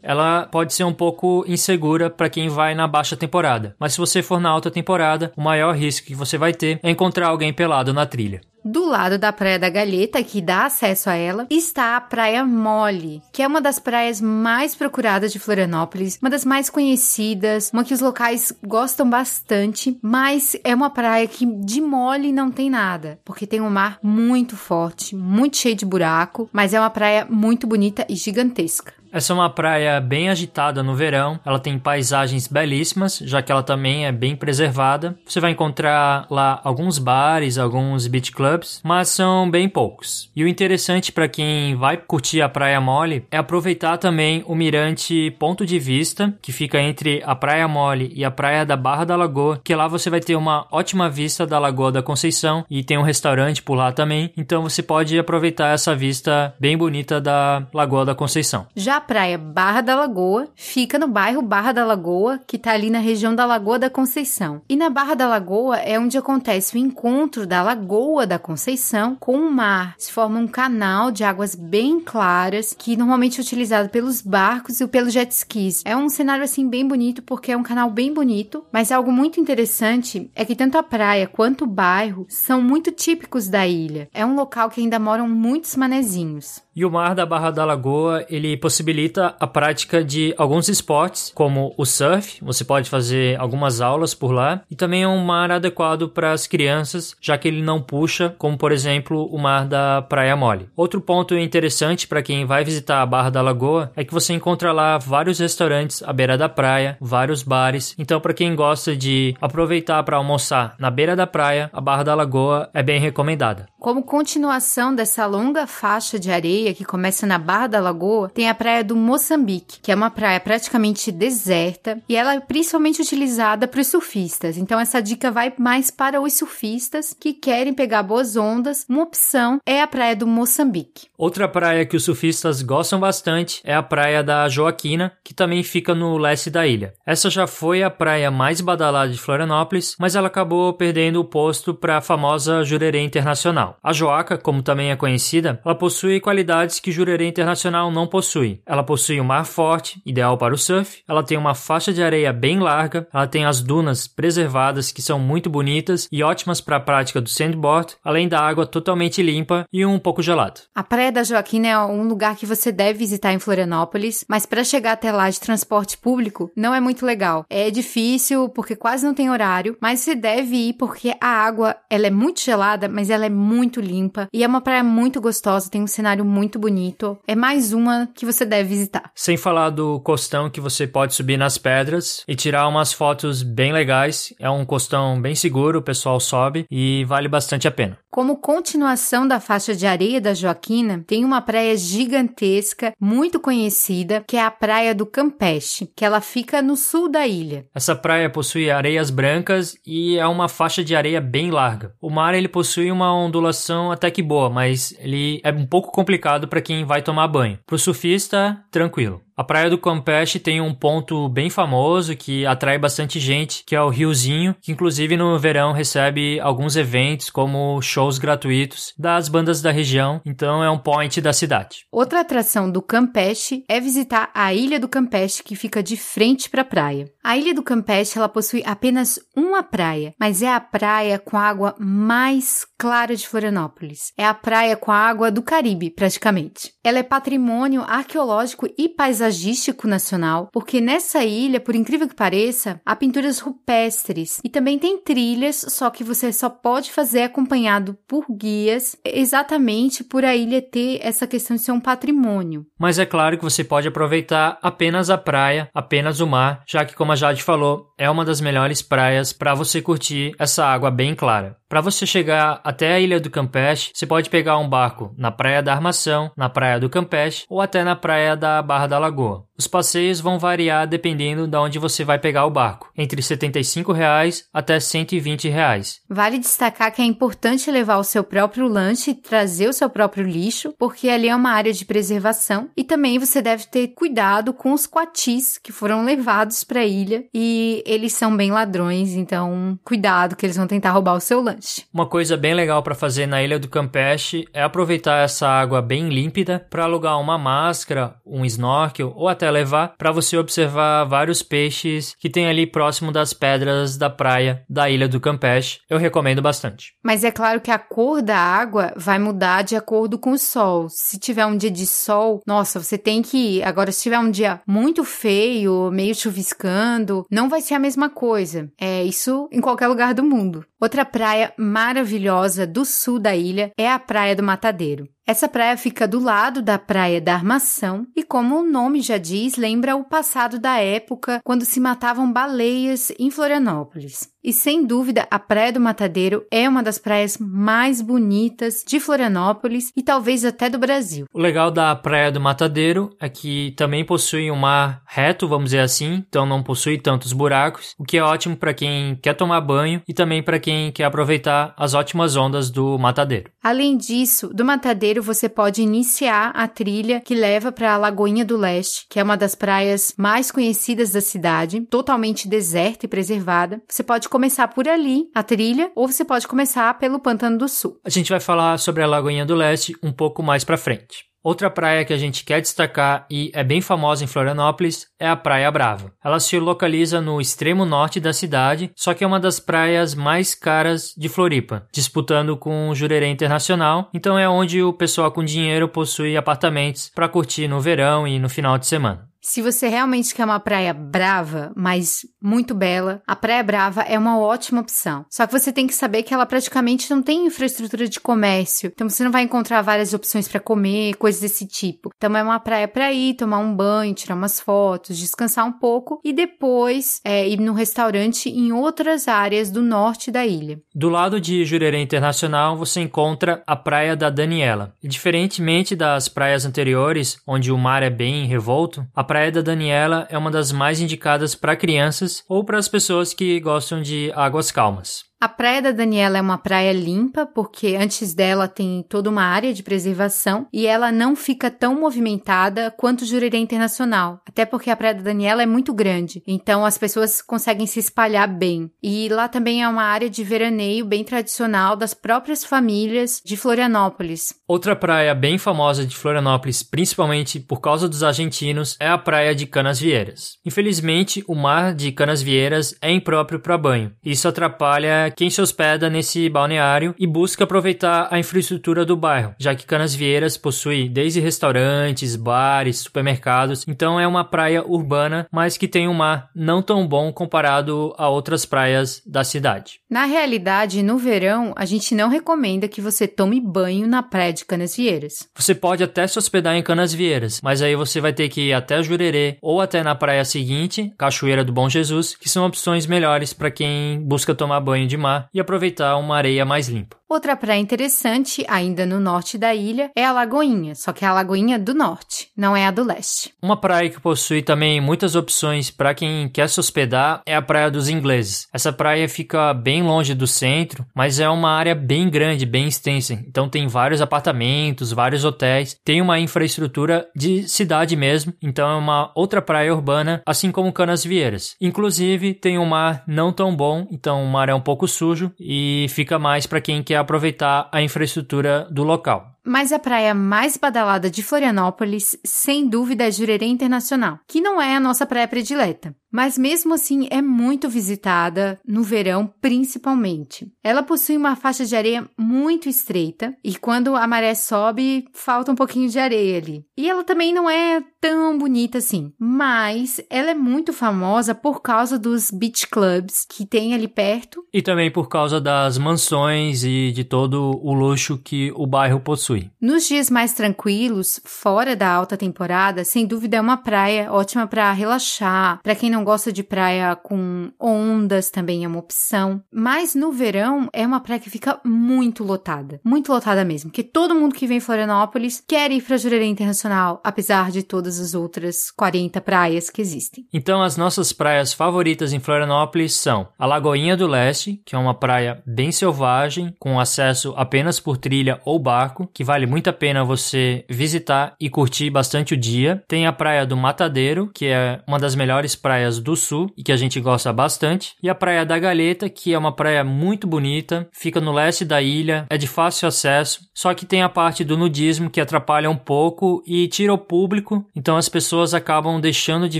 ela 0.01 0.47
pode 0.51 0.73
ser 0.73 0.84
um 0.84 0.93
pouco 0.93 1.43
insegura 1.47 2.10
para 2.10 2.29
quem 2.29 2.49
vai 2.49 2.75
na 2.75 2.88
baixa 2.88 3.15
temporada. 3.17 3.75
Mas 3.79 3.93
se 3.93 3.99
você 3.99 4.21
for 4.21 4.39
na 4.39 4.49
alta 4.49 4.71
temporada, 4.71 5.32
o 5.36 5.41
maior 5.41 5.75
risco 5.75 6.08
que 6.08 6.15
você 6.15 6.38
vai 6.38 6.53
ter 6.53 6.79
é 6.84 6.89
encontrar 6.89 7.27
alguém 7.27 7.53
pelado 7.53 7.93
na 7.93 8.06
trilha. 8.06 8.41
Do 8.65 8.86
lado 8.86 9.17
da 9.17 9.34
Praia 9.34 9.60
da 9.60 9.69
Galheta, 9.69 10.23
que 10.23 10.39
dá 10.39 10.67
acesso 10.67 11.10
a 11.10 11.15
ela, 11.15 11.45
está 11.49 11.97
a 11.97 12.01
Praia 12.01 12.45
Mole, 12.45 13.21
que 13.34 13.43
é 13.43 13.47
uma 13.47 13.60
das 13.60 13.77
praias 13.77 14.21
mais 14.21 14.73
procuradas 14.73 15.34
de 15.34 15.39
Florianópolis, 15.39 16.17
uma 16.21 16.29
das 16.29 16.45
mais 16.45 16.69
conhecidas, 16.69 17.69
uma 17.73 17.84
que 17.84 17.93
os 17.93 17.99
locais 17.99 18.53
gostam 18.65 19.10
bastante, 19.10 19.97
mas 20.01 20.56
é 20.63 20.73
uma 20.73 20.89
praia 20.89 21.27
que 21.27 21.45
de 21.45 21.82
mole 21.82 22.32
não 22.32 22.49
tem 22.49 22.69
nada, 22.69 23.19
porque 23.25 23.45
tem 23.45 23.60
um 23.60 23.69
mar 23.69 23.99
muito 24.01 24.56
forte, 24.56 25.13
muito 25.13 25.58
cheio 25.58 25.75
de 25.75 25.86
buraco, 25.86 26.49
mas 26.53 26.73
é 26.73 26.79
uma 26.79 26.89
praia 26.89 27.27
muito 27.29 27.67
bonita 27.67 28.06
e 28.08 28.15
gigantesca. 28.15 28.93
Essa 29.13 29.32
é 29.32 29.36
uma 29.36 29.49
praia 29.49 30.02
bem 30.02 30.28
agitada 30.28 30.82
no 30.82 30.95
verão, 30.95 31.39
ela 31.45 31.60
tem 31.60 31.78
paisagens 31.78 32.47
belíssimas, 32.47 33.19
já 33.19 33.43
que 33.43 33.52
ela 33.52 33.62
também 33.62 34.08
é 34.08 34.12
bem 34.12 34.36
preservada. 34.36 35.15
Você 35.23 35.39
vai 35.39 35.52
encontrar 35.52 36.26
lá 36.32 36.60
alguns 36.63 36.97
bares, 36.97 37.60
alguns 37.60 38.08
beach 38.08 38.32
clubs, 38.32 38.82
mas 38.84 39.10
são 39.10 39.47
bem 39.52 39.69
poucos. 39.69 40.32
E 40.36 40.43
o 40.43 40.47
interessante 40.47 41.12
para 41.12 41.28
quem 41.28 41.76
vai 41.76 41.95
curtir 41.95 42.41
a 42.41 42.49
Praia 42.49 42.82
Mole 42.82 43.23
é 43.30 43.38
aproveitar 43.38 43.97
também 43.97 44.43
o 44.47 44.56
mirante 44.56 45.30
Ponto 45.38 45.63
de 45.63 45.78
Vista, 45.78 46.34
que 46.41 46.52
fica 46.52 46.82
entre 46.82 47.21
a 47.23 47.36
Praia 47.36 47.67
Mole 47.67 48.12
e 48.15 48.26
a 48.26 48.32
Praia 48.32 48.65
da 48.65 48.76
Barra 48.76 49.06
da 49.06 49.15
Lagoa, 49.15 49.62
que 49.63 49.76
lá 49.76 49.88
você 49.88 50.10
vai 50.10 50.21
ter 50.21 50.36
uma 50.36 50.65
ótima 50.71 51.08
vista 51.08 51.45
da 51.45 51.60
Lagoa 51.60 51.91
da 51.91 52.02
Conceição 52.02 52.65
e 52.67 52.84
tem 52.84 52.97
um 52.97 53.04
restaurante 53.04 53.62
por 53.62 53.76
lá 53.76 53.91
também, 53.91 54.34
então 54.36 54.63
você 54.63 54.82
pode 54.82 55.19
aproveitar 55.19 55.71
essa 55.71 55.95
vista 55.95 56.56
bem 56.60 56.76
bonita 56.76 57.21
da 57.21 57.67
Lagoa 57.71 58.06
da 58.06 58.15
Conceição. 58.15 58.65
Já 58.76 59.02
praia 59.03 59.37
Barra 59.37 59.81
da 59.81 59.95
Lagoa 59.95 60.47
fica 60.55 60.97
no 60.97 61.07
bairro 61.07 61.41
Barra 61.41 61.71
da 61.71 61.85
Lagoa, 61.85 62.39
que 62.47 62.55
está 62.55 62.71
ali 62.71 62.89
na 62.89 62.99
região 62.99 63.35
da 63.35 63.45
Lagoa 63.45 63.77
da 63.77 63.89
Conceição. 63.89 64.61
E 64.67 64.75
na 64.75 64.89
Barra 64.89 65.13
da 65.13 65.27
Lagoa 65.27 65.77
é 65.77 65.99
onde 65.99 66.17
acontece 66.17 66.75
o 66.75 66.79
encontro 66.79 67.45
da 67.45 67.61
Lagoa 67.61 68.25
da 68.25 68.39
Conceição 68.39 69.15
com 69.19 69.37
o 69.37 69.51
mar. 69.51 69.95
Se 69.97 70.11
forma 70.11 70.39
um 70.39 70.47
canal 70.47 71.11
de 71.11 71.23
águas 71.23 71.53
bem 71.53 71.99
claras, 71.99 72.73
que 72.77 72.95
normalmente 72.95 73.39
é 73.39 73.43
utilizado 73.43 73.89
pelos 73.89 74.21
barcos 74.21 74.79
e 74.79 74.87
pelos 74.87 75.13
jet 75.13 75.31
skis. 75.31 75.83
É 75.85 75.95
um 75.95 76.09
cenário 76.09 76.43
assim 76.43 76.67
bem 76.67 76.87
bonito 76.87 77.21
porque 77.21 77.51
é 77.51 77.57
um 77.57 77.63
canal 77.63 77.89
bem 77.89 78.13
bonito, 78.13 78.63
mas 78.71 78.91
algo 78.91 79.11
muito 79.11 79.39
interessante 79.39 80.31
é 80.33 80.45
que 80.45 80.55
tanto 80.55 80.77
a 80.77 80.83
praia 80.83 81.27
quanto 81.27 81.65
o 81.65 81.67
bairro 81.67 82.25
são 82.29 82.61
muito 82.61 82.91
típicos 82.91 83.47
da 83.47 83.67
ilha. 83.67 84.09
É 84.13 84.25
um 84.25 84.35
local 84.35 84.69
que 84.69 84.81
ainda 84.81 84.97
moram 84.97 85.27
muitos 85.27 85.75
manezinhos. 85.75 86.61
E 86.75 86.83
o 86.83 86.89
mar 86.89 87.13
da 87.13 87.25
Barra 87.25 87.51
da 87.51 87.65
Lagoa, 87.65 88.25
ele 88.29 88.57
possibilita 88.57 88.92
a 89.39 89.47
prática 89.47 90.03
de 90.03 90.34
alguns 90.38 90.69
esportes, 90.69 91.32
como 91.34 91.73
o 91.77 91.86
surf, 91.86 92.38
você 92.41 92.63
pode 92.63 92.89
fazer 92.89 93.39
algumas 93.39 93.82
aulas 93.82 94.13
por 94.13 94.32
lá, 94.32 94.62
e 94.69 94.75
também 94.75 95.03
é 95.03 95.08
um 95.08 95.23
mar 95.23 95.51
adequado 95.51 96.10
para 96.10 96.32
as 96.32 96.47
crianças, 96.47 97.15
já 97.19 97.38
que 97.38 97.47
ele 97.47 97.62
não 97.62 97.82
puxa, 97.82 98.34
como 98.38 98.58
por 98.58 98.71
exemplo 98.71 99.25
o 99.25 99.38
mar 99.38 99.65
da 99.65 100.01
Praia 100.01 100.36
Mole. 100.36 100.69
Outro 100.75 101.01
ponto 101.01 101.38
interessante 101.38 102.08
para 102.08 102.21
quem 102.21 102.45
vai 102.45 102.63
visitar 102.63 103.01
a 103.01 103.06
Barra 103.06 103.29
da 103.29 103.41
Lagoa 103.41 103.91
é 103.95 104.03
que 104.03 104.13
você 104.13 104.34
encontra 104.34 104.71
lá 104.71 104.97
vários 104.97 105.39
restaurantes 105.39 106.03
à 106.03 106.13
beira 106.13 106.38
da 106.38 106.49
praia, 106.49 106.97
vários 106.99 107.43
bares. 107.43 107.95
Então, 107.97 108.19
para 108.19 108.34
quem 108.34 108.56
gosta 108.56 108.95
de 108.95 109.36
aproveitar 109.41 110.03
para 110.03 110.17
almoçar 110.17 110.75
na 110.77 110.89
beira 110.89 111.15
da 111.15 111.27
praia, 111.27 111.69
a 111.73 111.82
Barra 111.82 112.03
da 112.03 112.15
Lagoa 112.15 112.69
é 112.73 112.84
bem 112.84 112.99
recomendada. 112.99 113.67
Como 113.79 114.03
continuação 114.03 114.95
dessa 114.95 115.25
longa 115.25 115.67
faixa 115.67 116.17
de 116.17 116.32
areia 116.32 116.73
que 116.73 116.86
começa 116.86 117.25
na 117.25 117.38
Barra 117.38 117.67
da 117.67 117.79
Lagoa, 117.79 118.29
tem 118.29 118.49
a 118.49 118.56
praia 118.56 118.83
do 118.84 118.96
Moçambique, 118.96 119.80
que 119.82 119.91
é 119.91 119.96
uma 119.96 120.10
praia 120.10 120.39
praticamente 120.39 121.12
deserta 121.12 122.02
e 122.08 122.15
ela 122.15 122.36
é 122.36 122.39
principalmente 122.39 123.02
utilizada 123.02 123.67
para 123.67 123.82
os 123.82 123.88
surfistas. 123.88 124.58
Então 124.58 124.80
essa 124.80 125.02
dica 125.02 125.32
vai 125.32 125.54
mais 125.58 125.89
para 125.89 126.22
os 126.22 126.34
surfistas 126.34 127.15
que 127.17 127.34
querem 127.34 127.74
pegar 127.74 128.04
boas 128.04 128.36
ondas. 128.36 128.86
Uma 128.89 129.04
opção 129.04 129.60
é 129.65 129.82
a 129.82 129.88
praia 129.88 130.15
do 130.15 130.28
Moçambique. 130.28 131.08
Outra 131.17 131.48
praia 131.48 131.86
que 131.86 131.96
os 131.96 132.04
surfistas 132.04 132.62
gostam 132.62 133.00
bastante 133.00 133.62
é 133.63 133.74
a 133.74 133.84
praia 133.84 134.24
da 134.24 134.48
Joaquina, 134.50 135.13
que 135.24 135.34
também 135.34 135.63
fica 135.63 135.96
no 135.96 136.17
leste 136.17 136.50
da 136.50 136.67
ilha. 136.67 136.93
Essa 137.06 137.30
já 137.30 137.48
foi 137.48 137.84
a 137.84 137.89
praia 137.89 138.30
mais 138.30 138.62
badalada 138.62 139.12
de 139.12 139.17
Florianópolis, 139.17 139.96
mas 140.00 140.15
ela 140.15 140.28
acabou 140.28 140.74
perdendo 140.74 141.19
o 141.19 141.26
posto 141.26 141.74
para 141.74 141.98
a 141.98 142.02
famosa 142.02 142.63
Jurerê 142.63 143.02
Internacional. 143.02 143.78
A 143.82 143.93
Joaca, 143.93 144.38
como 144.38 144.62
também 144.62 144.91
é 144.91 144.96
conhecida, 144.96 145.62
ela 145.65 145.76
possui 145.76 146.19
qualidades 146.19 146.80
que 146.80 146.91
Jurerê 146.91 147.28
Internacional 147.28 147.91
não 147.91 148.08
possui. 148.08 148.62
Ela 148.73 148.83
possui 148.83 149.21
um 149.21 149.23
mar 149.23 149.45
forte, 149.45 150.01
ideal 150.03 150.36
para 150.36 150.51
o 150.51 150.57
surf, 150.57 151.03
ela 151.07 151.21
tem 151.21 151.38
uma 151.38 151.53
faixa 151.53 151.93
de 151.93 152.01
areia 152.01 152.33
bem 152.33 152.59
larga, 152.59 153.07
ela 153.13 153.27
tem 153.27 153.45
as 153.45 153.62
dunas 153.62 154.07
preservadas 154.07 154.91
que 154.91 154.99
são 154.99 155.19
muito 155.19 155.47
bonitas 155.47 156.07
e 156.12 156.23
ótimas 156.23 156.59
para 156.59 156.77
a 156.77 156.79
prática 156.79 157.21
do 157.21 157.29
sandboard, 157.29 157.95
além 158.03 158.27
da 158.27 158.39
água 158.39 158.65
totalmente 158.65 159.21
limpa 159.21 159.67
e 159.71 159.86
um 159.86 159.99
pouco 159.99 160.23
gelada. 160.23 160.62
A 160.73 160.83
Praia 160.83 161.12
da 161.12 161.21
Joaquina 161.21 161.67
é 161.67 161.77
um 161.77 162.07
lugar 162.07 162.36
que 162.36 162.47
você 162.47 162.71
deve 162.71 162.97
visitar 162.97 163.31
em 163.31 163.38
Florianópolis, 163.38 164.25
mas 164.27 164.47
para 164.47 164.63
chegar 164.63 164.93
até 164.93 165.12
lá 165.12 165.29
de 165.29 165.39
transporte 165.39 165.95
público 165.95 166.51
não 166.57 166.73
é 166.73 166.79
muito 166.79 167.05
legal. 167.05 167.45
É 167.51 167.69
difícil 167.69 168.49
porque 168.49 168.75
quase 168.75 169.05
não 169.05 169.13
tem 169.13 169.29
horário, 169.29 169.77
mas 169.79 169.99
você 169.99 170.15
deve 170.15 170.55
ir 170.55 170.73
porque 170.73 171.15
a 171.21 171.27
água 171.27 171.75
ela 171.91 172.07
é 172.07 172.09
muito 172.09 172.41
gelada, 172.41 172.89
mas 172.89 173.12
ela 173.12 173.27
é 173.27 173.29
muito 173.29 173.79
limpa 173.79 174.27
e 174.33 174.43
é 174.43 174.47
uma 174.47 174.62
praia 174.62 174.83
muito 174.83 175.21
gostosa, 175.21 175.69
tem 175.69 175.83
um 175.83 175.86
cenário 175.86 176.25
muito 176.25 176.57
bonito. 176.57 177.19
É 177.27 177.36
mais 177.36 177.71
uma 177.71 178.09
que 178.15 178.25
você 178.25 178.43
deve 178.43 178.62
visitar. 178.63 179.12
Sem 179.15 179.38
falar 179.38 179.69
do 179.69 179.99
costão 179.99 180.49
que 180.49 180.62
você 180.62 180.88
pode 180.88 181.13
subir 181.13 181.38
nas 181.38 181.58
pedras 181.58 182.23
e 182.28 182.36
tirar 182.36 182.67
umas 182.67 182.93
fotos 182.93 183.43
bem 183.43 183.71
legais. 183.71 184.34
É 184.39 184.49
um 184.49 184.65
costão 184.65 185.21
bem 185.21 185.36
seguro, 185.36 185.80
o 185.80 185.84
pessoal 185.84 186.19
sobe 186.19 186.65
e 186.69 187.06
vale 187.06 187.28
bastante 187.28 187.67
a 187.67 187.71
pena. 187.71 187.97
Como 188.10 188.38
continuação 188.38 189.28
da 189.28 189.39
faixa 189.39 189.76
de 189.76 189.88
areia 189.88 190.21
da 190.21 190.34
Joaquina, 190.34 191.04
tem 191.08 191.26
uma 191.26 191.41
praia 191.41 191.76
gigantesca, 191.76 192.93
muito 192.99 193.39
conhecida, 193.39 194.23
que 194.28 194.38
é 194.38 194.43
a 194.43 194.52
Praia 194.52 194.93
do 194.93 195.06
Campeche, 195.06 195.89
que 195.95 196.06
ela 196.06 196.21
fica 196.21 196.62
no 196.62 196.76
sul 196.76 197.10
da 197.10 197.26
ilha. 197.26 197.65
Essa 197.73 197.95
praia 197.95 198.30
possui 198.30 198.69
areias 198.69 199.10
brancas 199.10 199.76
e 199.86 200.17
é 200.17 200.28
uma 200.28 200.47
faixa 200.47 200.84
de 200.84 200.95
areia 200.95 201.19
bem 201.19 201.49
larga. 201.49 201.93
O 201.99 202.10
mar 202.10 202.36
ele 202.36 202.47
possui 202.47 202.91
uma 202.91 203.13
ondulação 203.13 203.91
até 203.91 204.12
que 204.12 204.21
boa, 204.21 204.49
mas 204.49 204.95
ele 204.99 205.41
é 205.43 205.52
um 205.52 205.65
pouco 205.65 205.91
complicado 205.91 206.47
para 206.47 206.62
quem 206.62 206.86
vai 206.86 207.02
tomar 207.02 207.28
banho. 207.28 207.58
Para 207.65 207.76
o 207.76 207.80
surfista, 207.80 208.42
tranquilo. 208.69 209.21
A 209.36 209.43
Praia 209.43 209.67
do 209.67 209.80
Campeche 209.80 210.38
tem 210.38 210.62
um 210.62 210.76
ponto 210.76 211.28
bem 211.28 211.50
famoso 211.50 212.15
que 212.15 212.46
atrai 212.46 212.78
bastante 212.78 213.19
gente, 213.19 213.63
que 213.65 213.76
é 213.76 213.82
o 213.82 213.89
Riozinho, 213.89 214.56
que 214.62 214.72
inclusive 214.72 215.17
no 215.17 215.39
verão 215.39 215.72
recebe 215.72 216.39
alguns 216.39 216.76
eventos 216.76 217.32
como 217.32 217.82
shows 217.82 218.19
gratuitos 218.19 218.93
das 218.96 219.28
bandas 219.28 219.60
da 219.60 219.72
região, 219.72 220.22
então 220.24 220.63
é 220.63 220.69
um 220.69 220.78
point 220.78 221.19
da 221.19 221.34
cidade. 221.34 221.88
Outra 221.91 222.22
atração 222.22 222.69
do 222.69 222.80
Campeche 222.80 223.63
é 223.67 223.80
visitar 223.80 224.30
a 224.36 224.54
Ilha 224.54 224.80
do 224.80 224.88
Campeche, 224.88 225.41
que 225.41 225.56
fica 225.56 225.82
de 225.82 225.98
frente 225.98 226.48
para 226.48 226.62
a 226.62 226.65
praia. 226.65 227.12
A 227.24 227.36
Ilha 227.36 227.56
do 227.56 227.63
Campeche 227.63 228.19
ela 228.19 228.30
possui 228.30 228.62
apenas 228.63 229.19
uma 229.36 229.63
praia, 229.63 230.13
mas 230.19 230.43
é 230.43 230.54
a 230.54 230.60
praia 230.60 231.17
com 231.17 231.38
a 231.38 231.41
água 231.41 231.74
mais 231.80 232.67
clara 232.78 233.15
de 233.15 233.28
Florianópolis. 233.28 234.12
É 234.15 234.28
a 234.28 234.34
praia 234.34 234.78
com 234.78 234.91
a 234.91 234.98
água 234.98 235.32
do 235.32 235.41
Caribe, 235.41 235.89
praticamente. 235.89 236.72
Ela 236.84 237.00
é 237.00 237.04
patrimônio 237.04 237.82
arqueológico 237.82 238.67
e 238.78 238.89
paisagístico 238.89 239.22
paisagístico 239.23 239.88
nacional, 239.88 240.49
porque 240.51 240.81
nessa 240.81 241.23
ilha, 241.23 241.59
por 241.59 241.75
incrível 241.75 242.07
que 242.07 242.15
pareça, 242.15 242.81
há 242.86 242.95
pinturas 242.95 243.39
rupestres 243.39 244.41
e 244.43 244.49
também 244.49 244.77
tem 244.77 244.97
trilhas, 244.97 245.65
só 245.69 245.89
que 245.89 246.03
você 246.03 246.33
só 246.33 246.49
pode 246.49 246.91
fazer 246.91 247.23
acompanhado 247.23 247.97
por 248.07 248.25
guias, 248.29 248.97
exatamente 249.05 250.03
por 250.03 250.25
a 250.25 250.36
ilha 250.36 250.62
ter 250.62 250.99
essa 251.01 251.25
questão 251.25 251.55
de 251.55 251.63
ser 251.63 251.71
um 251.71 251.79
patrimônio. 251.79 252.65
Mas 252.77 252.99
é 252.99 253.05
claro 253.05 253.38
que 253.38 253.43
você 253.43 253.63
pode 253.63 253.88
aproveitar 253.88 254.57
apenas 254.62 255.09
a 255.09 255.17
praia, 255.17 255.69
apenas 255.73 256.19
o 256.19 256.27
mar, 256.27 256.63
já 256.67 256.83
que, 256.83 256.95
como 256.95 257.12
a 257.12 257.15
Jade 257.15 257.43
falou, 257.43 257.88
é 257.97 258.09
uma 258.09 258.25
das 258.25 258.41
melhores 258.41 258.81
praias 258.81 259.31
para 259.31 259.53
você 259.53 259.81
curtir 259.81 260.33
essa 260.38 260.65
água 260.65 260.91
bem 260.91 261.15
clara. 261.15 261.55
Para 261.73 261.81
você 261.81 262.05
chegar 262.05 262.62
até 262.63 262.93
a 262.93 262.99
ilha 262.99 263.19
do 263.19 263.31
Campeche, 263.31 263.89
você 263.95 264.05
pode 264.05 264.29
pegar 264.29 264.59
um 264.59 264.69
barco 264.69 265.12
na 265.17 265.31
Praia 265.31 265.59
da 265.59 265.73
Armação, 265.73 266.31
na 266.38 266.47
Praia 266.47 266.79
do 266.79 266.88
Campeche 266.88 267.45
ou 267.49 267.59
até 267.59 267.83
na 267.83 267.95
Praia 267.95 268.38
da 268.38 268.62
Barra 268.62 268.86
da 268.86 268.99
Lagoa. 268.99 269.43
Os 269.57 269.67
passeios 269.67 270.19
vão 270.19 270.39
variar 270.39 270.87
dependendo 270.87 271.47
de 271.47 271.57
onde 271.57 271.77
você 271.77 272.03
vai 272.03 272.17
pegar 272.17 272.45
o 272.45 272.49
barco, 272.49 272.91
entre 272.97 273.21
75 273.21 273.91
reais 273.91 274.45
até 274.51 274.79
120 274.79 275.47
reais. 275.47 276.01
Vale 276.09 276.39
destacar 276.39 276.91
que 276.91 277.01
é 277.01 277.05
importante 277.05 277.69
levar 277.69 277.97
o 277.97 278.03
seu 278.03 278.23
próprio 278.23 278.67
lanche 278.67 279.11
e 279.11 279.15
trazer 279.15 279.69
o 279.69 279.73
seu 279.73 279.89
próprio 279.89 280.25
lixo, 280.25 280.73
porque 280.77 281.07
ali 281.07 281.29
é 281.29 281.35
uma 281.35 281.51
área 281.51 281.71
de 281.71 281.85
preservação 281.85 282.69
e 282.75 282.83
também 282.83 283.19
você 283.19 283.41
deve 283.41 283.65
ter 283.67 283.89
cuidado 283.89 284.53
com 284.53 284.73
os 284.73 284.87
coatis 284.87 285.59
que 285.59 285.71
foram 285.71 286.03
levados 286.03 286.63
para 286.63 286.79
a 286.79 286.85
ilha 286.85 287.25
e 287.33 287.83
eles 287.85 288.13
são 288.13 288.35
bem 288.35 288.51
ladrões, 288.51 289.13
então 289.13 289.77
cuidado 289.83 290.35
que 290.35 290.45
eles 290.45 290.57
vão 290.57 290.67
tentar 290.67 290.91
roubar 290.91 291.15
o 291.15 291.21
seu 291.21 291.41
lanche. 291.41 291.83
Uma 291.93 292.07
coisa 292.07 292.35
bem 292.35 292.55
legal 292.55 292.81
para 292.81 292.95
fazer 292.95 293.27
na 293.27 293.43
ilha 293.43 293.59
do 293.59 293.69
Campeche 293.69 294.47
é 294.51 294.63
aproveitar 294.63 295.23
essa 295.23 295.47
água 295.47 295.81
bem 295.81 296.09
límpida 296.09 296.65
para 296.69 296.85
alugar 296.85 297.19
uma 297.19 297.37
máscara, 297.37 298.15
um 298.25 298.43
snorkel 298.45 299.13
ou 299.15 299.27
até 299.27 299.42
levar 299.49 299.95
para 299.97 300.12
você 300.12 300.38
observar 300.38 301.06
vários 301.06 301.41
peixes 301.41 302.15
que 302.19 302.29
tem 302.29 302.47
ali 302.47 302.65
próximo 302.65 303.12
das 303.12 303.34
pedras 303.34 303.97
da 303.97 304.10
praia 304.10 304.63
da 304.69 304.89
ilha 304.89 305.08
do 305.08 305.19
Campeche. 305.19 305.79
Eu 305.89 305.97
recomendo 305.97 306.41
bastante. 306.41 306.93
Mas 307.03 307.23
é 307.23 307.32
claro 307.32 307.62
que 307.62 307.71
a 307.71 307.79
cor 307.79 308.21
da 308.21 308.38
água 308.38 308.93
vai 308.95 309.19
mudar 309.19 309.63
de 309.63 309.75
acordo 309.75 310.17
com 310.17 310.32
o 310.32 310.38
sol. 310.38 310.88
Se 310.89 311.19
tiver 311.19 311.45
um 311.45 311.58
dia 311.58 311.71
de 311.71 311.86
sol, 311.86 312.41
nossa, 312.45 312.79
você 312.79 312.97
tem 312.97 313.21
que 313.21 313.58
ir. 313.58 313.63
Agora, 313.63 313.91
se 313.91 314.03
tiver 314.03 314.19
um 314.19 314.32
dia 314.32 314.62
muito 314.67 315.03
feio, 315.03 315.89
meio 315.91 316.15
chuviscando, 316.15 317.25
não 317.29 317.49
vai 317.49 317.62
ser 317.62 317.73
a 317.75 317.79
mesma 317.79 318.10
coisa. 318.10 318.69
É 318.79 319.03
isso 319.03 319.47
em 319.51 319.62
qualquer 319.62 319.88
lugar 319.88 320.13
do 320.13 320.23
mundo. 320.23 320.65
Outra 320.84 321.06
praia 321.06 321.54
maravilhosa 321.58 322.67
do 322.67 322.84
sul 322.84 323.17
da 323.17 323.34
ilha 323.34 323.72
é 323.78 323.89
a 323.89 323.98
Praia 323.98 324.36
do 324.36 324.43
Matadeiro. 324.43 325.08
Essa 325.26 325.48
praia 325.48 325.78
fica 325.78 326.06
do 326.06 326.19
lado 326.19 326.62
da 326.62 326.78
Praia 326.78 327.22
da 327.22 327.34
Armação 327.34 328.06
e, 328.13 328.22
como 328.22 328.60
o 328.60 328.69
nome 328.69 329.00
já 329.00 329.17
diz, 329.17 329.56
lembra 329.56 329.96
o 329.96 330.04
passado 330.04 330.60
da 330.60 330.80
época 330.80 331.39
quando 331.41 331.63
se 331.63 331.80
matavam 331.80 332.30
baleias 332.30 333.13
em 333.17 333.32
Florianópolis. 333.32 334.28
E 334.43 334.51
sem 334.51 334.86
dúvida, 334.86 335.25
a 335.32 335.39
Praia 335.39 335.71
do 335.71 335.79
Matadeiro 335.79 336.45
é 336.51 336.67
uma 336.67 336.84
das 336.84 336.97
praias 336.97 337.38
mais 337.38 338.01
bonitas 338.01 338.84
de 338.86 338.99
Florianópolis 338.99 339.89
e 339.95 340.03
talvez 340.03 340.43
até 340.43 340.69
do 340.69 340.77
Brasil. 340.77 341.25
O 341.34 341.39
legal 341.39 341.71
da 341.71 341.95
Praia 341.95 342.29
do 342.29 342.41
Matadeiro 342.41 343.15
é 343.21 343.29
que 343.29 343.73
também 343.77 344.03
possui 344.03 344.51
um 344.51 344.56
mar 344.58 345.01
reto, 345.08 345.47
vamos 345.47 345.69
dizer 345.69 345.79
assim, 345.79 346.25
então 346.27 346.45
não 346.45 346.62
possui 346.62 346.97
tantos 346.97 347.32
buracos, 347.32 347.95
o 347.97 348.03
que 348.03 348.17
é 348.17 348.23
ótimo 348.23 348.58
para 348.58 348.73
quem 348.73 349.15
quer 349.21 349.34
tomar 349.34 349.62
banho 349.62 350.01
e 350.06 350.13
também 350.13 350.43
para 350.43 350.60
quem 350.60 350.91
quer 350.91 351.06
aproveitar 351.06 351.73
as 351.77 351.93
ótimas 351.93 352.36
ondas 352.36 352.69
do 352.69 352.97
Matadeiro. 352.97 353.49
Além 353.63 353.95
disso, 353.95 354.49
do 354.53 354.65
Matadeiro 354.65 355.23
você 355.23 355.47
pode 355.47 355.82
iniciar 355.82 356.51
a 356.53 356.67
trilha 356.67 357.21
que 357.21 357.34
leva 357.34 357.71
para 357.71 357.93
a 357.93 357.97
Lagoinha 357.97 358.43
do 358.43 358.58
Leste, 358.58 359.06
que 359.10 359.21
é 359.21 359.23
uma 359.23 359.38
das 359.38 359.56
praias 359.56 360.13
mais 360.17 360.51
conhecidas 360.51 361.13
da 361.13 361.21
cidade, 361.21 361.79
totalmente 361.89 362.49
deserta 362.49 363.06
e 363.06 363.10
preservada. 363.10 363.82
Você 363.88 364.03
pode 364.03 364.33
começar 364.34 364.67
por 364.67 364.88
ali, 364.88 365.30
a 365.36 365.43
trilha, 365.43 365.91
ou 365.96 366.08
você 366.08 366.26
pode 366.26 366.48
começar 366.48 366.91
pelo 366.98 367.19
Pantano 367.19 367.56
do 367.56 367.69
Sul. 367.69 368.00
A 368.04 368.10
gente 368.10 368.32
vai 368.32 368.39
falar 368.39 368.80
sobre 368.80 369.04
a 369.04 369.08
Lagoinha 369.08 369.46
do 369.46 369.54
Leste 369.54 369.96
um 370.02 370.12
pouco 370.12 370.41
mais 370.41 370.63
para 370.63 370.76
frente. 370.76 371.26
Outra 371.43 371.69
praia 371.69 372.04
que 372.04 372.13
a 372.13 372.17
gente 372.17 372.43
quer 372.43 372.60
destacar 372.60 373.28
e 373.30 373.52
é 373.54 373.63
bem 373.63 373.80
famosa 373.80 374.24
em 374.24 374.28
Florianópolis 374.28 375.06
é 375.19 375.28
a 375.28 375.36
Praia 375.36 375.69
Brava. 375.69 376.12
Ela 376.24 376.39
se 376.39 376.58
localiza 376.58 377.22
no 377.22 377.39
extremo 377.39 377.86
norte 377.86 378.19
da 378.19 378.34
cidade, 378.34 378.91
só 378.96 379.13
que 379.13 379.24
é 379.24 379.28
uma 379.28 379.39
das 379.39 379.60
praias 379.60 380.15
mais 380.15 380.56
caras 380.56 381.13
de 381.15 381.30
Floripa, 381.30 381.86
disputando 381.93 382.58
com 382.58 382.89
o 382.89 382.96
Jurerê 382.96 383.28
Internacional, 383.28 384.10
então 384.15 384.39
é 384.39 384.50
onde 384.50 384.82
o 384.82 384.93
pessoal 384.93 385.32
com 385.32 385.43
dinheiro 385.43 385.88
possui 385.88 386.36
apartamentos 386.36 387.12
para 387.13 387.30
curtir 387.30 387.67
no 387.67 387.80
verão 387.80 388.28
e 388.28 388.39
no 388.39 388.50
final 388.50 388.80
de 388.80 388.88
semana. 388.88 389.32
Se 389.46 389.62
você 389.62 389.89
realmente 389.89 390.34
quer 390.34 390.46
uma 390.46 390.58
praia 390.58 390.93
brava, 390.93 391.74
mas 391.76 392.22
muito 392.43 392.75
bela, 392.75 393.21
a 393.25 393.36
Praia 393.36 393.63
Brava 393.63 394.01
é 394.01 394.19
uma 394.19 394.38
ótima 394.38 394.82
opção. 394.82 395.25
Só 395.29 395.47
que 395.47 395.58
você 395.58 395.71
tem 395.71 395.88
que 395.88 395.93
saber 395.93 396.23
que 396.23 396.34
ela 396.34 396.45
praticamente 396.45 397.10
não 397.10 397.23
tem 397.23 397.45
infraestrutura 397.45 398.08
de 398.08 398.19
comércio, 398.19 398.91
então 398.93 399.08
você 399.08 399.23
não 399.23 399.32
vai 399.32 399.43
encontrar 399.43 399.82
várias 399.82 400.13
opções 400.13 400.47
para 400.47 400.60
comer, 400.60 401.15
coisas 401.15 401.41
desse 401.41 401.65
tipo. 401.65 402.12
Então 402.17 402.36
é 402.36 402.43
uma 402.43 402.60
praia 402.60 402.88
para 402.88 403.13
ir, 403.13 403.36
tomar 403.36 403.60
um 403.60 403.73
banho, 403.73 404.13
tirar 404.13 404.36
umas 404.36 404.60
fotos, 404.60 405.17
descansar 405.17 405.65
um 405.65 405.71
pouco 405.71 406.19
e 406.23 406.34
depois 406.34 407.21
é, 407.23 407.47
ir 407.47 407.60
no 407.60 407.73
restaurante 407.73 408.49
em 408.49 408.73
outras 408.73 409.27
áreas 409.27 409.71
do 409.71 409.82
norte 409.82 410.29
da 410.29 410.45
ilha. 410.45 410.82
Do 410.93 411.10
lado 411.10 411.39
de 411.39 411.63
Jurerê 411.63 412.01
Internacional, 412.01 412.75
você 412.75 412.99
encontra 412.99 413.63
a 413.65 413.75
Praia 413.75 414.15
da 414.15 414.29
Daniela. 414.29 414.93
Diferentemente 415.01 415.95
das 415.95 416.27
praias 416.27 416.65
anteriores, 416.65 417.38
onde 417.47 417.71
o 417.71 417.77
mar 417.77 418.03
é 418.03 418.10
bem 418.10 418.45
revolto, 418.45 419.06
a 419.15 419.23
Praia 419.23 419.51
da 419.51 419.62
Daniela 419.62 420.27
é 420.29 420.38
uma 420.38 420.51
das 420.51 420.71
mais 420.71 420.99
indicadas 420.99 421.56
para 421.56 421.75
crianças 421.75 422.33
ou 422.48 422.63
para 422.63 422.78
as 422.78 422.88
pessoas 422.88 423.34
que 423.34 423.60
gostam 423.60 424.02
de 424.02 424.32
águas 424.34 424.72
calmas. 424.72 425.33
A 425.43 425.49
Praia 425.49 425.82
da 425.82 425.91
Daniela 425.91 426.38
é 426.38 426.41
uma 426.41 426.58
praia 426.58 426.93
limpa, 426.93 427.45
porque 427.45 427.97
antes 427.99 428.34
dela 428.34 428.65
tem 428.65 429.06
toda 429.10 429.29
uma 429.29 429.43
área 429.43 429.73
de 429.73 429.84
preservação 429.84 430.65
e 430.71 430.88
ela 430.88 431.12
não 431.12 431.36
fica 431.36 431.69
tão 431.69 431.99
movimentada 431.99 432.89
quanto 432.91 433.25
Jurerê 433.25 433.58
Internacional. 433.58 434.39
Até 434.47 434.65
porque 434.65 434.89
a 434.89 434.95
Praia 434.95 435.13
da 435.13 435.21
Daniela 435.21 435.62
é 435.62 435.65
muito 435.65 435.93
grande, 435.93 436.41
então 436.47 436.86
as 436.86 436.97
pessoas 436.97 437.41
conseguem 437.41 437.86
se 437.86 437.99
espalhar 437.99 438.47
bem. 438.47 438.89
E 439.03 439.27
lá 439.27 439.49
também 439.49 439.84
é 439.84 439.89
uma 439.89 440.03
área 440.03 440.29
de 440.29 440.45
veraneio 440.45 441.03
bem 441.03 441.25
tradicional 441.25 441.97
das 441.97 442.13
próprias 442.13 442.63
famílias 442.63 443.41
de 443.43 443.58
Florianópolis. 443.58 444.56
Outra 444.65 444.95
praia 444.95 445.36
bem 445.36 445.58
famosa 445.58 446.06
de 446.06 446.15
Florianópolis, 446.15 446.84
principalmente 446.84 447.60
por 447.60 447.82
causa 447.82 448.08
dos 448.08 448.23
argentinos, 448.23 448.95
é 448.97 449.10
a 449.10 449.17
Praia 449.17 449.53
de 449.53 449.67
Canasvieiras. 449.67 450.58
Infelizmente, 450.65 451.43
o 451.49 451.53
mar 451.53 451.93
de 451.93 452.13
Canasvieiras 452.13 452.95
é 453.01 453.12
impróprio 453.12 453.60
para 453.60 453.77
banho. 453.77 454.13
Isso 454.23 454.47
atrapalha 454.47 455.33
quem 455.36 455.50
se 455.50 455.62
hospeda 455.62 456.10
nesse 456.10 456.50
balneário 456.50 457.15
e 457.17 457.28
busca 457.28 457.63
aproveitar 457.63 458.28
a 458.32 458.39
infraestrutura 458.39 459.06
do 459.06 459.15
bairro, 459.15 459.56
já 459.58 459.76
que 459.76 459.86
Canasvieiras 459.86 460.58
possui 460.58 461.10
desde 461.10 461.39
restaurantes, 461.39 462.36
bares, 462.36 463.00
supermercados, 463.00 463.86
então 463.88 464.19
é 464.19 464.28
uma 464.28 464.43
praia 464.43 464.84
urbana, 464.86 465.48
mas 465.52 465.78
que 465.78 465.88
tem 465.88 466.08
um 466.08 466.13
mar 466.13 466.50
não 466.56 466.82
tão 466.82 467.08
bom 467.08 467.32
comparado 467.32 468.13
a 468.17 468.30
outras 468.30 468.65
praias 468.65 469.22
da 469.26 469.43
cidade. 469.43 470.00
Na 470.10 470.26
realidade, 470.26 471.02
no 471.04 471.17
verão, 471.17 471.74
a 471.76 471.86
gente 471.86 472.15
não 472.15 472.30
recomenda 472.30 472.88
que 472.88 473.02
você 473.02 473.28
tome 473.28 473.60
banho 473.60 474.08
na 474.08 474.22
praia 474.22 474.54
de 474.54 474.65
Canasvieiras. 474.65 475.48
Você 475.56 475.74
pode 475.74 476.04
até 476.04 476.28
se 476.28 476.38
hospedar 476.38 476.76
em 476.76 476.84
Canasvieiras, 476.84 477.60
mas 477.63 477.82
aí 477.82 477.96
você 477.96 478.22
vai 478.22 478.34
ter 478.34 478.50
que 478.50 478.69
ir 478.69 478.74
até 478.74 479.02
Jurerê 479.02 479.58
ou 479.62 479.82
até 479.82 480.04
na 480.04 480.15
praia 480.15 480.46
seguinte, 480.46 481.13
Cachoeira 481.17 481.63
do 481.63 481.74
Bom 481.74 481.89
Jesus, 481.89 482.36
que 482.36 482.50
são 482.50 482.65
opções 482.65 483.06
melhores 483.06 483.54
para 483.54 483.72
quem 483.72 484.22
busca 484.22 484.56
tomar 484.56 484.80
banho 484.80 485.08
de 485.08 485.12
mar 485.17 485.49
e 485.54 485.60
aproveitar 485.60 486.17
uma 486.17 486.36
areia 486.36 486.65
mais 486.65 486.88
limpa. 486.88 487.17
Outra 487.34 487.56
praia 487.56 487.80
interessante, 487.80 488.63
ainda 488.67 489.08
no 489.08 489.19
norte 489.19 489.58
da 489.58 489.74
ilha, 489.74 490.12
é 490.15 490.24
a 490.24 490.32
Lagoinha, 490.32 490.93
só 490.93 491.12
que 491.12 491.26
é 491.26 491.28
a 491.28 491.34
Lagoinha 491.34 491.80
do 491.80 491.91
norte, 491.96 492.50
não 492.56 492.78
é 492.78 492.86
a 492.86 492.91
do 492.91 493.04
leste. 493.04 493.52
Uma 493.60 493.76
praia 493.76 494.08
que 494.08 494.22
possui 494.22 494.62
também 494.62 495.02
muitas 495.02 495.36
opções 495.36 495.89
para 495.89 496.13
quem 496.13 496.48
quer 496.48 496.69
se 496.69 496.80
hospedar 496.80 497.41
é 497.43 497.56
a 497.56 497.62
Praia 497.62 497.89
dos 497.89 498.08
Ingleses. 498.08 498.67
Essa 498.72 498.93
praia 498.93 499.28
fica 499.28 499.74
bem 499.74 500.04
longe 500.04 500.36
do 500.36 500.46
centro, 500.46 501.04
mas 501.15 501.39
é 501.39 501.50
uma 501.50 501.72
área 501.72 501.96
bem 501.96 502.30
grande, 502.30 502.67
bem 502.67 502.88
extensa. 502.88 503.34
Então 503.48 503.67
tem 503.67 503.88
vários 503.88 504.22
apartamentos, 504.22 505.12
vários 505.12 505.43
hotéis, 505.43 505.98
tem 506.06 506.22
uma 506.22 506.39
infraestrutura 506.39 507.28
de 507.36 507.67
cidade 507.67 508.15
mesmo. 508.15 508.54
Então 508.62 508.88
é 508.88 508.96
uma 508.96 509.32
outra 509.34 509.60
praia 509.60 509.91
urbana, 509.91 510.43
assim 510.46 510.72
como 510.72 510.93
Canas 510.93 511.24
Vieiras. 511.24 511.76
Inclusive 511.82 512.54
tem 512.54 512.78
um 512.78 512.86
mar 512.86 513.24
não 513.26 513.52
tão 513.52 513.76
bom, 513.76 514.06
então 514.12 514.43
o 514.43 514.48
mar 514.48 514.69
é 514.69 514.76
um 514.76 514.80
pouco 514.80 515.08
sujo 515.08 515.52
e 515.60 516.06
fica 516.10 516.38
mais 516.38 516.67
para 516.67 516.80
quem 516.80 517.02
quer 517.02 517.22
aproveitar 517.23 517.89
a 517.91 518.01
infraestrutura 518.01 518.88
do 518.91 519.03
local. 519.03 519.53
Mas 519.65 519.91
a 519.91 519.99
praia 519.99 520.33
mais 520.33 520.77
badalada 520.77 521.29
de 521.29 521.41
Florianópolis, 521.41 522.38
sem 522.45 522.88
dúvida, 522.88 523.27
é 523.27 523.31
Jurerê 523.31 523.65
Internacional, 523.65 524.39
que 524.47 524.62
não 524.62 524.81
é 524.81 524.95
a 524.95 524.99
nossa 524.99 525.25
praia 525.25 525.47
predileta. 525.47 526.15
Mas 526.34 526.58
mesmo 526.58 526.96
assim 526.96 527.28
é 527.30 527.43
muito 527.43 527.88
visitada 527.88 528.80
no 528.88 529.04
verão, 529.04 529.54
principalmente. 529.62 530.67
Ela 530.84 531.04
possui 531.04 531.38
uma 531.38 531.56
faixa 531.56 531.86
de 531.86 531.96
areia 531.96 532.28
muito 532.36 532.89
estreita 532.89 533.56
e 533.63 533.76
quando 533.76 534.15
a 534.15 534.26
maré 534.26 534.56
sobe, 534.56 535.26
falta 535.32 535.72
um 535.72 535.76
pouquinho 535.76 536.10
de 536.10 536.17
areia 536.17 536.58
ali. 536.58 536.84
E 536.98 537.08
ela 537.08 537.24
também 537.24 537.54
não 537.54 537.69
é 537.69 538.04
tão 538.19 538.58
bonita 538.58 538.98
assim, 538.98 539.32
mas 539.38 540.19
ela 540.30 540.50
é 540.52 540.56
muito 540.56 540.91
famosa 540.91 541.54
por 541.54 541.82
causa 541.82 542.17
dos 542.17 542.50
beach 542.50 542.88
clubs 542.88 543.46
que 543.48 543.65
tem 543.65 543.93
ali 543.93 544.08
perto 544.08 544.63
e 544.74 544.82
também 544.82 545.12
por 545.12 545.28
causa 545.28 545.62
das 545.62 545.98
mansões 545.98 546.84
e 546.84 547.12
de 547.12 547.24
todo 547.24 547.80
o 547.84 547.93
luxo 547.93 548.39
que 548.43 548.72
o 548.76 548.88
bairro 548.88 549.19
possui. 549.19 549.69
Nos 549.80 550.08
dias 550.08 550.30
mais 550.30 550.54
tranquilos, 550.54 551.39
fora 551.46 551.96
da 551.96 552.10
alta 552.10 552.36
temporada, 552.36 553.04
sem 553.04 553.27
dúvida 553.27 553.58
é 553.58 553.62
uma 553.62 553.77
praia 553.77 554.31
ótima 554.31 554.65
para 554.65 554.92
relaxar, 554.92 555.79
para 555.84 555.94
quem 555.94 556.10
não 556.10 556.23
gosta 556.24 556.52
de 556.52 556.63
praia 556.63 557.15
com 557.15 557.71
ondas, 557.80 558.50
também 558.50 558.84
é 558.84 558.88
uma 558.88 559.00
opção. 559.00 559.62
Mas 559.71 560.15
no 560.15 560.32
verão 560.32 560.90
é 560.94 561.06
uma 561.06 561.19
praia 561.19 561.40
que 561.40 561.50
fica 561.50 561.80
muito 561.84 562.44
lotada. 562.44 563.00
Muito 563.04 563.32
lotada 563.32 563.63
mesmo. 563.63 563.92
Que 563.92 564.04
todo 564.04 564.36
mundo 564.36 564.56
que 564.56 564.67
vem 564.67 564.78
em 564.78 564.80
Florianópolis 564.80 565.63
quer 565.67 565.92
ir 565.92 566.02
pra 566.02 566.17
Jurerê 566.17 566.46
Internacional, 566.46 567.21
apesar 567.24 567.71
de 567.71 567.84
todas 567.84 568.19
as 568.19 568.34
outras 568.34 568.92
40 568.92 569.40
praias 569.42 569.90
que 569.90 570.02
existem. 570.02 570.46
Então, 570.54 570.82
as 570.82 570.98
nossas 570.98 571.32
praias 571.32 571.74
favoritas 571.74 572.34
em 572.34 572.40
Florianópolis 572.40 573.13
são 573.15 573.48
a 573.58 573.65
Lagoinha 573.65 574.17
do 574.17 574.28
Leste, 574.28 574.82
que 574.86 574.96
é 574.96 574.98
uma 574.98 575.13
praia 575.13 575.62
bem 575.65 575.92
selvagem, 575.92 576.74
com 576.80 577.00
acesso 577.00 577.54
apenas 577.56 578.00
por 578.00 578.17
trilha 578.17 578.60
ou 578.65 578.80
barco, 578.80 579.30
que 579.34 579.44
vale 579.44 579.65
muito 579.65 579.90
a 579.90 579.94
pena 579.94 580.24
você 580.24 580.86
visitar 580.90 581.56
e 581.60 581.69
curtir 581.69 582.10
bastante 582.10 582.54
o 582.54 582.58
dia. 582.58 583.04
Tem 583.08 583.26
a 583.26 583.34
Praia 583.34 583.65
do 583.65 583.76
Matadeiro, 583.76 584.50
que 584.54 584.67
é 584.67 585.02
uma 585.08 585.19
das 585.19 585.36
melhores 585.36 585.76
praias 585.76 586.12
do 586.19 586.35
sul 586.35 586.71
e 586.77 586.83
que 586.83 586.91
a 586.91 586.97
gente 586.97 587.19
gosta 587.19 587.51
bastante. 587.53 588.15
E 588.21 588.29
a 588.29 588.35
Praia 588.35 588.65
da 588.65 588.77
Galeta, 588.77 589.29
que 589.29 589.53
é 589.53 589.57
uma 589.57 589.71
praia 589.71 590.03
muito 590.03 590.47
bonita, 590.47 591.07
fica 591.11 591.39
no 591.39 591.51
leste 591.51 591.85
da 591.85 592.01
ilha, 592.01 592.45
é 592.49 592.57
de 592.57 592.67
fácil 592.67 593.07
acesso, 593.07 593.61
só 593.73 593.93
que 593.93 594.05
tem 594.05 594.21
a 594.21 594.29
parte 594.29 594.63
do 594.63 594.77
nudismo 594.77 595.29
que 595.29 595.41
atrapalha 595.41 595.89
um 595.89 595.95
pouco 595.95 596.63
e 596.65 596.87
tira 596.87 597.13
o 597.13 597.17
público, 597.17 597.85
então 597.95 598.17
as 598.17 598.29
pessoas 598.29 598.73
acabam 598.73 599.19
deixando 599.19 599.69
de 599.69 599.79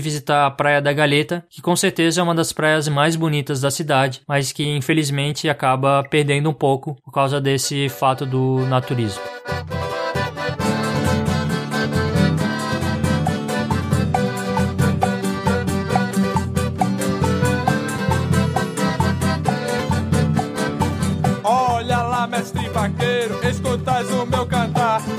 visitar 0.00 0.46
a 0.46 0.50
Praia 0.50 0.80
da 0.80 0.92
Galeta, 0.92 1.44
que 1.48 1.62
com 1.62 1.76
certeza 1.76 2.20
é 2.20 2.24
uma 2.24 2.34
das 2.34 2.52
praias 2.52 2.88
mais 2.88 3.16
bonitas 3.16 3.60
da 3.60 3.70
cidade, 3.70 4.22
mas 4.26 4.52
que 4.52 4.64
infelizmente 4.64 5.48
acaba 5.48 6.02
perdendo 6.08 6.50
um 6.50 6.54
pouco 6.54 6.96
por 7.04 7.12
causa 7.12 7.40
desse 7.40 7.88
fato 7.88 8.24
do 8.26 8.60
naturismo. 8.66 9.22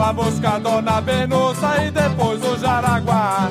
Cantar. 0.05 0.13
Vá 0.13 0.13
buscar 0.13 0.59
Dona 0.59 1.01
Benussa 1.01 1.83
e 1.83 1.91
depois 1.91 2.43
o 2.43 2.57
Jaraguá. 2.57 3.49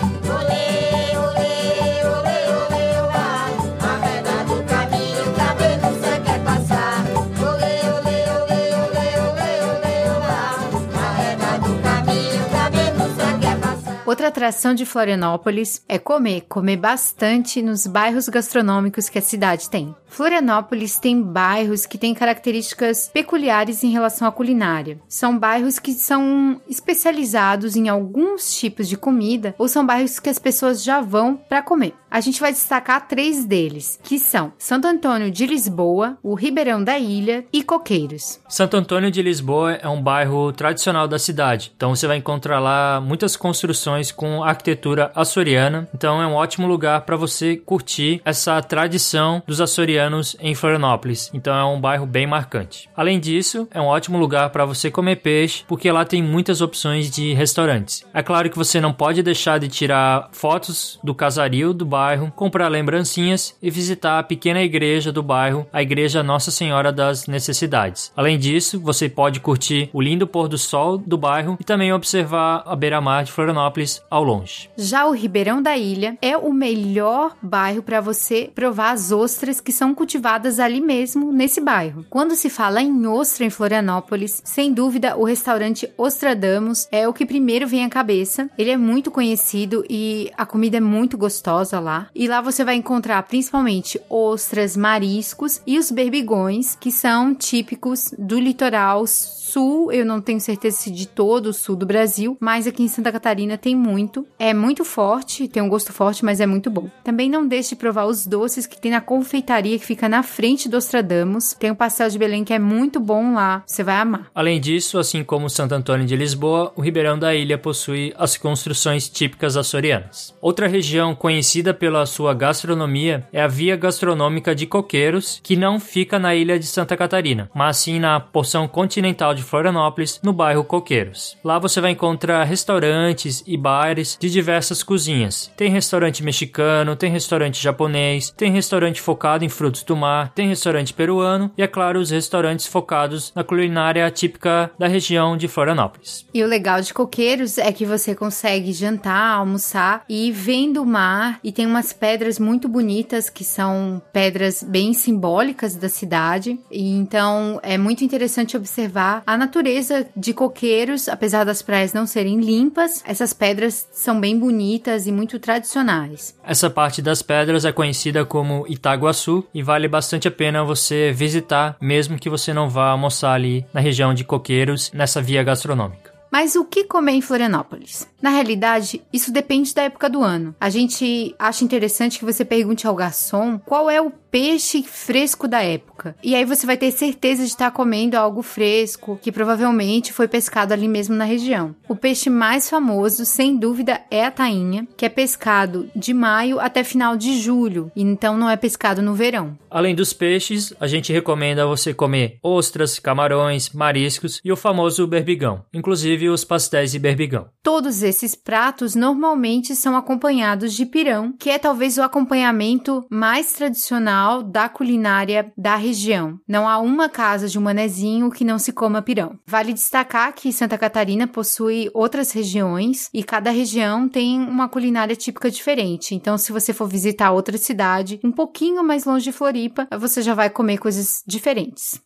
Atração 14.35 14.75
de 14.75 14.85
Florianópolis 14.85 15.85
é 15.89 15.97
comer, 15.97 16.41
comer 16.49 16.77
bastante 16.77 17.63
nos 17.63 17.87
bairros 17.87 18.29
gastronômicos 18.29 19.09
que 19.09 19.17
a 19.17 19.23
cidade 19.23 19.71
tem. 19.71 19.95
Florianópolis 20.09 20.99
tem 20.99 21.21
bairros 21.21 21.87
que 21.87 21.99
têm 21.99 22.15
características 22.15 23.11
peculiares 23.13 23.85
em 23.85 23.91
relação 23.91 24.27
à 24.27 24.33
culinária. 24.33 25.01
São 25.09 25.37
bairros 25.39 25.79
que 25.79 25.93
são 25.93 26.61
especializados 26.69 27.77
em 27.77 27.89
alguns 27.89 28.57
tipos 28.57 28.89
de 28.89 28.97
comida 28.97 29.55
ou 29.59 29.69
são 29.69 29.87
bairros 29.87 30.19
que 30.19 30.29
as 30.29 30.39
pessoas 30.39 30.83
já 30.83 31.01
vão 31.01 31.37
para 31.37 31.63
comer. 31.63 31.95
A 32.09 32.21
gente 32.21 32.41
vai 32.41 32.53
destacar 32.53 33.09
três 33.09 33.45
deles, 33.45 33.99
que 34.05 34.21
são 34.21 34.53
Santo 34.57 34.87
Antônio 34.87 35.33
de 35.33 35.47
Lisboa, 35.47 36.17
o 36.23 36.35
Ribeirão 36.35 36.83
da 36.83 36.97
Ilha 36.97 37.45
e 37.53 37.61
Coqueiros. 37.61 38.39
Santo 38.49 38.77
Antônio 38.77 39.11
de 39.11 39.21
Lisboa 39.21 39.73
é 39.73 39.89
um 39.89 40.01
bairro 40.01 40.53
tradicional 40.53 41.09
da 41.09 41.19
cidade, 41.19 41.73
então 41.75 41.93
você 41.93 42.07
vai 42.07 42.19
encontrar 42.19 42.61
lá 42.61 43.01
muitas 43.01 43.35
construções 43.35 44.13
com 44.13 44.24
arquitetura 44.43 45.11
açoriana, 45.15 45.89
então 45.95 46.21
é 46.23 46.27
um 46.27 46.35
ótimo 46.35 46.67
lugar 46.67 47.03
para 47.03 47.17
você 47.17 47.57
curtir 47.57 48.21
essa 48.25 48.61
tradição 48.63 49.43
dos 49.47 49.61
açorianos 49.61 50.37
em 50.41 50.55
Florianópolis, 50.55 51.31
então 51.35 51.55
é 51.55 51.65
um 51.65 51.81
bairro 51.81 52.07
bem 52.07 52.27
marcante. 52.27 52.89
Além 52.97 53.21
disso, 53.21 53.69
é 53.71 53.81
um 53.81 53.87
ótimo 53.87 54.19
lugar 54.19 54.51
para 54.51 54.65
você 54.65 54.91
comer 54.91 55.17
peixe, 55.17 55.65
porque 55.67 55.91
lá 55.91 56.05
tem 56.05 56.23
muitas 56.23 56.61
opções 56.61 57.11
de 57.11 57.33
restaurantes. 57.35 58.05
É 58.13 58.23
claro 58.23 58.51
que 58.51 58.57
você 58.57 58.81
não 58.81 58.93
pode 58.93 59.23
deixar 59.23 59.59
de 59.59 59.69
tirar 59.69 60.29
fotos 60.33 60.99
do 61.03 61.15
casario 61.15 61.73
do 61.73 61.85
bairro, 61.85 62.33
comprar 62.35 62.69
lembrancinhas 62.69 63.57
e 63.63 63.71
visitar 63.71 64.19
a 64.19 64.23
pequena 64.23 64.63
igreja 64.63 65.13
do 65.13 65.23
bairro, 65.23 65.67
a 65.73 65.83
Igreja 65.83 66.23
Nossa 66.23 66.51
Senhora 66.51 66.93
das 66.93 67.27
Necessidades. 67.27 68.13
Além 68.17 68.39
disso, 68.39 68.81
você 68.81 69.09
pode 69.09 69.41
curtir 69.41 69.91
o 69.93 70.01
lindo 70.01 70.27
pôr 70.27 70.49
do 70.49 70.59
sol 70.59 70.99
do 70.99 71.17
bairro 71.17 71.57
e 71.61 71.65
também 71.65 71.93
observar 71.93 72.63
a 72.67 72.77
beira-mar 72.77 73.25
de 73.25 73.33
Florianópolis 73.33 74.03
ao 74.15 74.23
longe. 74.23 74.71
Já 74.77 75.07
o 75.07 75.11
Ribeirão 75.11 75.61
da 75.61 75.77
Ilha 75.77 76.17
é 76.23 76.37
o 76.37 76.53
melhor 76.53 77.37
bairro 77.43 77.83
para 77.83 78.01
você 78.01 78.49
provar 78.55 78.93
as 78.93 79.11
ostras 79.11 79.61
que 79.61 79.73
são 79.73 79.93
cultivadas 79.93 80.61
ali 80.61 80.81
mesmo, 80.81 81.33
nesse 81.33 81.61
bairro. 81.61 82.07
Quando 82.09 82.37
se 82.37 82.49
fala 82.49 82.81
em 82.81 83.07
ostra 83.09 83.45
em 83.45 83.51
Florianópolis, 83.51 84.41
sem 84.45 84.73
dúvida 84.73 85.17
o 85.17 85.25
restaurante 85.25 85.91
Ostradamus 85.99 86.87
é 86.93 87.09
o 87.09 87.13
que 87.13 87.27
primeiro 87.27 87.67
vem 87.67 87.85
à 87.85 87.89
cabeça. 87.89 88.49
Ele 88.57 88.71
é 88.71 88.77
muito 88.77 89.11
conhecido 89.11 89.85
e 89.91 90.31
a 90.37 90.47
comida 90.47 90.77
é 90.77 90.81
muito 90.81 91.19
gostosa 91.19 91.81
lá. 91.81 92.07
E 92.15 92.29
lá 92.29 92.41
você 92.41 92.65
vai 92.65 92.77
encontrar 92.77 93.21
principalmente 93.25 94.01
ostras, 94.09 94.77
mariscos 94.77 95.61
e 95.67 95.77
os 95.77 95.91
berbigões, 95.91 96.77
que 96.77 96.93
são 96.93 97.35
típicos 97.35 98.15
do 98.17 98.39
litoral 98.39 99.09
sul, 99.09 99.44
eu 99.93 100.05
não 100.05 100.21
tenho 100.21 100.41
certeza 100.41 100.77
se 100.77 100.91
de 100.91 101.07
todo 101.07 101.47
o 101.47 101.53
sul 101.53 101.77
do 101.77 101.87
Brasil, 101.87 102.37
mas 102.41 102.67
aqui 102.67 102.83
em 102.83 102.89
Santa 102.89 103.13
Catarina 103.13 103.59
tem 103.59 103.75
muito. 103.75 104.27
É 104.39 104.55
muito 104.55 104.85
forte, 104.85 105.49
tem 105.49 105.63
um 105.63 105.69
gosto 105.69 105.93
forte, 105.93 106.25
mas 106.25 106.41
é 106.41 106.47
muito 106.47 106.71
bom. 106.71 106.89
Também 107.03 107.29
não 107.29 107.47
deixe 107.47 107.71
de 107.71 107.77
provar 107.77 108.07
os 108.07 108.27
doces 108.27 108.67
que 108.67 108.81
tem 108.81 108.91
na 108.91 109.01
confeitaria 109.01 109.79
que 109.79 109.87
fica 109.87 110.09
na 110.09 110.23
frente 110.23 110.69
do 110.69 110.77
Ostradamus. 110.77 111.55
Tem 111.55 111.71
o 111.71 111.77
pastel 111.77 112.09
de 112.09 112.19
Belém 112.19 112.45
que 112.45 112.53
é 112.53 112.59
muito 112.59 112.99
bom 113.01 113.35
lá, 113.35 113.63
você 113.67 113.83
vai 113.83 113.97
amar. 113.97 114.31
Além 114.35 114.61
disso, 114.61 114.99
assim 114.99 115.23
como 115.23 115.51
Santo 115.51 115.75
Antônio 115.75 116.07
de 116.07 116.17
Lisboa, 116.17 116.73
o 116.77 116.81
Ribeirão 116.81 117.19
da 117.19 117.35
Ilha 117.35 117.59
possui 117.59 118.13
as 118.17 118.37
construções 118.37 119.09
típicas 119.09 119.57
açorianas. 119.57 120.35
Outra 120.41 120.67
região 120.67 121.15
conhecida 121.15 121.73
pela 121.75 122.07
sua 122.07 122.35
gastronomia 122.35 123.27
é 123.33 123.43
a 123.43 123.49
Via 123.49 123.77
Gastronômica 123.77 124.55
de 124.55 124.67
Coqueiros, 124.67 125.41
que 125.43 125.57
não 125.57 125.79
fica 125.79 126.19
na 126.19 126.35
ilha 126.35 126.59
de 126.59 126.67
Santa 126.67 126.97
Catarina, 126.97 127.51
mas 127.55 127.77
sim 127.77 127.99
na 127.99 128.19
porção 128.19 128.67
continental 128.67 129.35
de 129.35 129.43
Florianópolis, 129.45 130.21
no 130.23 130.33
bairro 130.33 130.65
Coqueiros. 130.65 131.37
Lá 131.45 131.59
você 131.59 131.81
vai 131.81 131.93
encontrar 131.93 132.43
restaurantes 132.45 133.45
e 133.47 133.57
bares 133.57 134.17
de 134.21 134.29
diversas 134.29 134.83
cozinhas. 134.83 135.51
Tem 135.57 135.71
restaurante 135.71 136.23
mexicano, 136.23 136.97
tem 136.97 137.11
restaurante 137.11 137.63
japonês, 137.63 138.31
tem 138.37 138.51
restaurante 138.51 139.01
focado 139.01 139.45
em 139.45 139.49
frutos 139.49 139.83
do 139.83 139.97
mar, 139.97 140.33
tem 140.35 140.49
restaurante 140.49 140.93
peruano 140.93 141.51
e, 141.57 141.63
é 141.63 141.67
claro, 141.67 142.01
os 142.01 142.11
restaurantes 142.11 142.67
focados 142.67 143.33
na 143.35 143.45
culinária 143.45 144.11
típica 144.11 144.71
da 144.79 144.89
região 144.89 145.37
de 145.37 145.49
Florianópolis. 145.49 146.27
E 146.33 146.43
o 146.43 146.47
legal 146.47 146.81
de 146.81 146.95
Coqueiros 146.95 147.59
é 147.59 147.71
que 147.73 147.87
você 147.87 148.15
consegue 148.15 148.73
jantar, 148.73 149.37
almoçar 149.37 150.05
e 150.09 150.33
vendo 150.33 150.83
o 150.83 150.87
mar 150.87 151.39
e 151.43 151.53
tem 151.53 151.67
umas 151.67 151.93
pedras 151.93 152.39
muito 152.39 152.69
bonitas 152.69 153.29
que 153.29 153.45
são 153.45 154.03
pedras 154.13 154.63
bem 154.63 154.93
simbólicas 154.93 155.77
da 155.77 155.89
cidade. 155.89 156.59
E 156.71 156.91
então 156.91 157.61
é 157.63 157.77
muito 157.77 158.05
interessante 158.05 158.57
observar 158.57 159.23
a 159.27 159.34
natureza 159.37 160.07
de 160.17 160.33
Coqueiros, 160.33 161.09
apesar 161.09 161.45
das 161.45 161.63
praias 161.63 161.93
não 161.93 162.07
serem 162.07 162.41
limpas, 162.41 163.03
essas 163.07 163.33
pedras 163.33 163.89
são 163.93 164.21
bem 164.21 164.39
bonitas 164.39 165.07
e 165.07 165.13
muito 165.13 165.39
tradicionais. 165.39 166.37
Essa 166.45 166.71
parte 166.71 167.01
das 167.01 167.23
pedras 167.23 167.65
é 167.65 167.73
conhecida 167.73 168.25
como 168.25 168.67
Itaguaçu 168.69 169.45
e 169.55 169.63
vale 169.63 169.89
bastante 169.89 170.29
a 170.29 170.31
pena 170.31 170.65
você 170.65 171.13
visitar, 171.13 171.77
mesmo 171.81 172.19
que 172.19 172.31
você 172.31 172.53
não 172.53 172.69
vá 172.69 172.91
almoçar 172.91 173.35
ali 173.35 173.65
na 173.73 173.81
região 173.81 174.15
de 174.15 174.25
Coqueiros, 174.25 174.91
nessa 174.93 175.21
via 175.21 175.43
gastronômica. 175.43 176.15
Mas 176.35 176.57
o 176.57 176.65
que 176.65 176.83
comer 176.83 177.13
em 177.13 177.21
Florianópolis? 177.21 178.09
Na 178.21 178.31
realidade, 178.31 179.01
isso 179.13 179.31
depende 179.31 179.73
da 179.73 179.83
época 179.83 180.11
do 180.11 180.21
ano. 180.21 180.53
A 180.61 180.69
gente 180.69 181.33
acha 181.39 181.63
interessante 181.63 182.19
que 182.19 182.25
você 182.25 182.45
pergunte 182.45 182.89
ao 182.89 182.95
garçom 182.97 183.57
qual 183.57 183.89
é 183.89 184.03
o 184.03 184.11
peixe 184.35 184.83
fresco 184.83 185.47
da 185.47 185.63
época. 185.63 186.17
E 186.21 186.35
aí 186.35 186.45
você 186.45 186.67
vai 186.67 186.77
ter 186.77 186.91
certeza 186.91 187.45
de 187.45 187.51
estar 187.51 187.71
comendo 187.71 188.17
algo 188.17 188.43
fresco, 188.43 189.17
que 189.23 189.31
provavelmente 189.31 190.13
foi 190.13 190.27
pescado 190.27 190.75
ali 190.75 190.89
mesmo 190.89 191.15
na 191.15 191.23
região. 191.23 191.73
O 191.89 191.95
peixe 191.95 192.29
mais 192.29 192.69
famoso, 192.69 193.25
sem 193.25 193.57
dúvida, 193.57 194.01
é 194.11 194.25
a 194.25 194.33
tainha, 194.33 194.89
que 194.97 195.07
é 195.07 195.09
pescado 195.09 195.89
de 195.95 196.13
maio 196.13 196.59
até 196.59 196.83
final 196.83 197.17
de 197.17 197.39
julho, 197.39 197.93
então 197.95 198.37
não 198.37 198.51
é 198.51 198.57
pescado 198.57 199.01
no 199.01 199.15
verão. 199.15 199.57
Além 199.71 199.95
dos 199.95 200.13
peixes, 200.13 200.75
a 200.81 200.89
gente 200.89 201.13
recomenda 201.13 201.65
você 201.65 201.95
comer 201.95 202.39
ostras, 202.43 202.99
camarões, 202.99 203.71
mariscos 203.71 204.41
e 204.45 204.51
o 204.51 204.57
famoso 204.57 205.07
berbigão, 205.07 205.65
inclusive 205.73 206.29
os 206.29 206.45
pastéis 206.45 206.91
de 206.91 206.99
berbigão. 206.99 207.47
Todos 207.63 208.03
esses 208.03 208.35
pratos 208.35 208.97
normalmente 208.97 209.77
são 209.77 209.97
acompanhados 209.97 210.73
de 210.73 210.85
pirão, 210.87 211.33
que 211.39 211.51
é 211.51 211.59
talvez 211.59 211.99
o 211.99 212.03
acompanhamento 212.03 213.05
mais 213.09 213.53
tradicional 213.53 214.24
tradicional 214.25 214.43
da 214.43 214.69
culinária 214.69 215.53
da 215.57 215.77
região. 215.77 216.39
Não 216.49 216.69
há 216.69 216.79
uma 216.79 217.09
casa 217.09 217.49
de 217.49 217.59
um 217.59 217.63
manezinho 217.63 218.31
que 218.31 218.45
não 218.45 218.59
se 218.59 218.73
coma 218.73 219.03
pirão. 219.03 219.39
Vale 219.47 219.73
destacar 219.73 220.33
que 220.33 220.53
Santa 220.53 220.79
Catarina 220.79 221.27
possui 221.27 221.91
outras 221.93 222.33
regiões 222.33 223.09
e 223.13 223.23
cada 223.23 223.51
região 223.51 224.09
tem 224.09 224.41
uma 224.41 224.69
culinária 224.69 225.17
típica 225.17 225.51
diferente. 225.51 226.15
Então, 226.15 226.39
se 226.39 226.53
você 226.53 226.73
for 226.73 226.89
visitar 226.89 227.33
outra 227.33 227.59
cidade, 227.59 228.21
um 228.25 228.33
pouquinho 228.33 228.83
mais 228.83 229.05
longe 229.05 229.25
de 229.25 229.33
Floripa, 229.33 229.87
você 229.99 230.23
já 230.23 230.35
vai 230.35 230.49
comer 230.49 230.79
coisas 230.79 231.23
diferentes. 231.27 232.01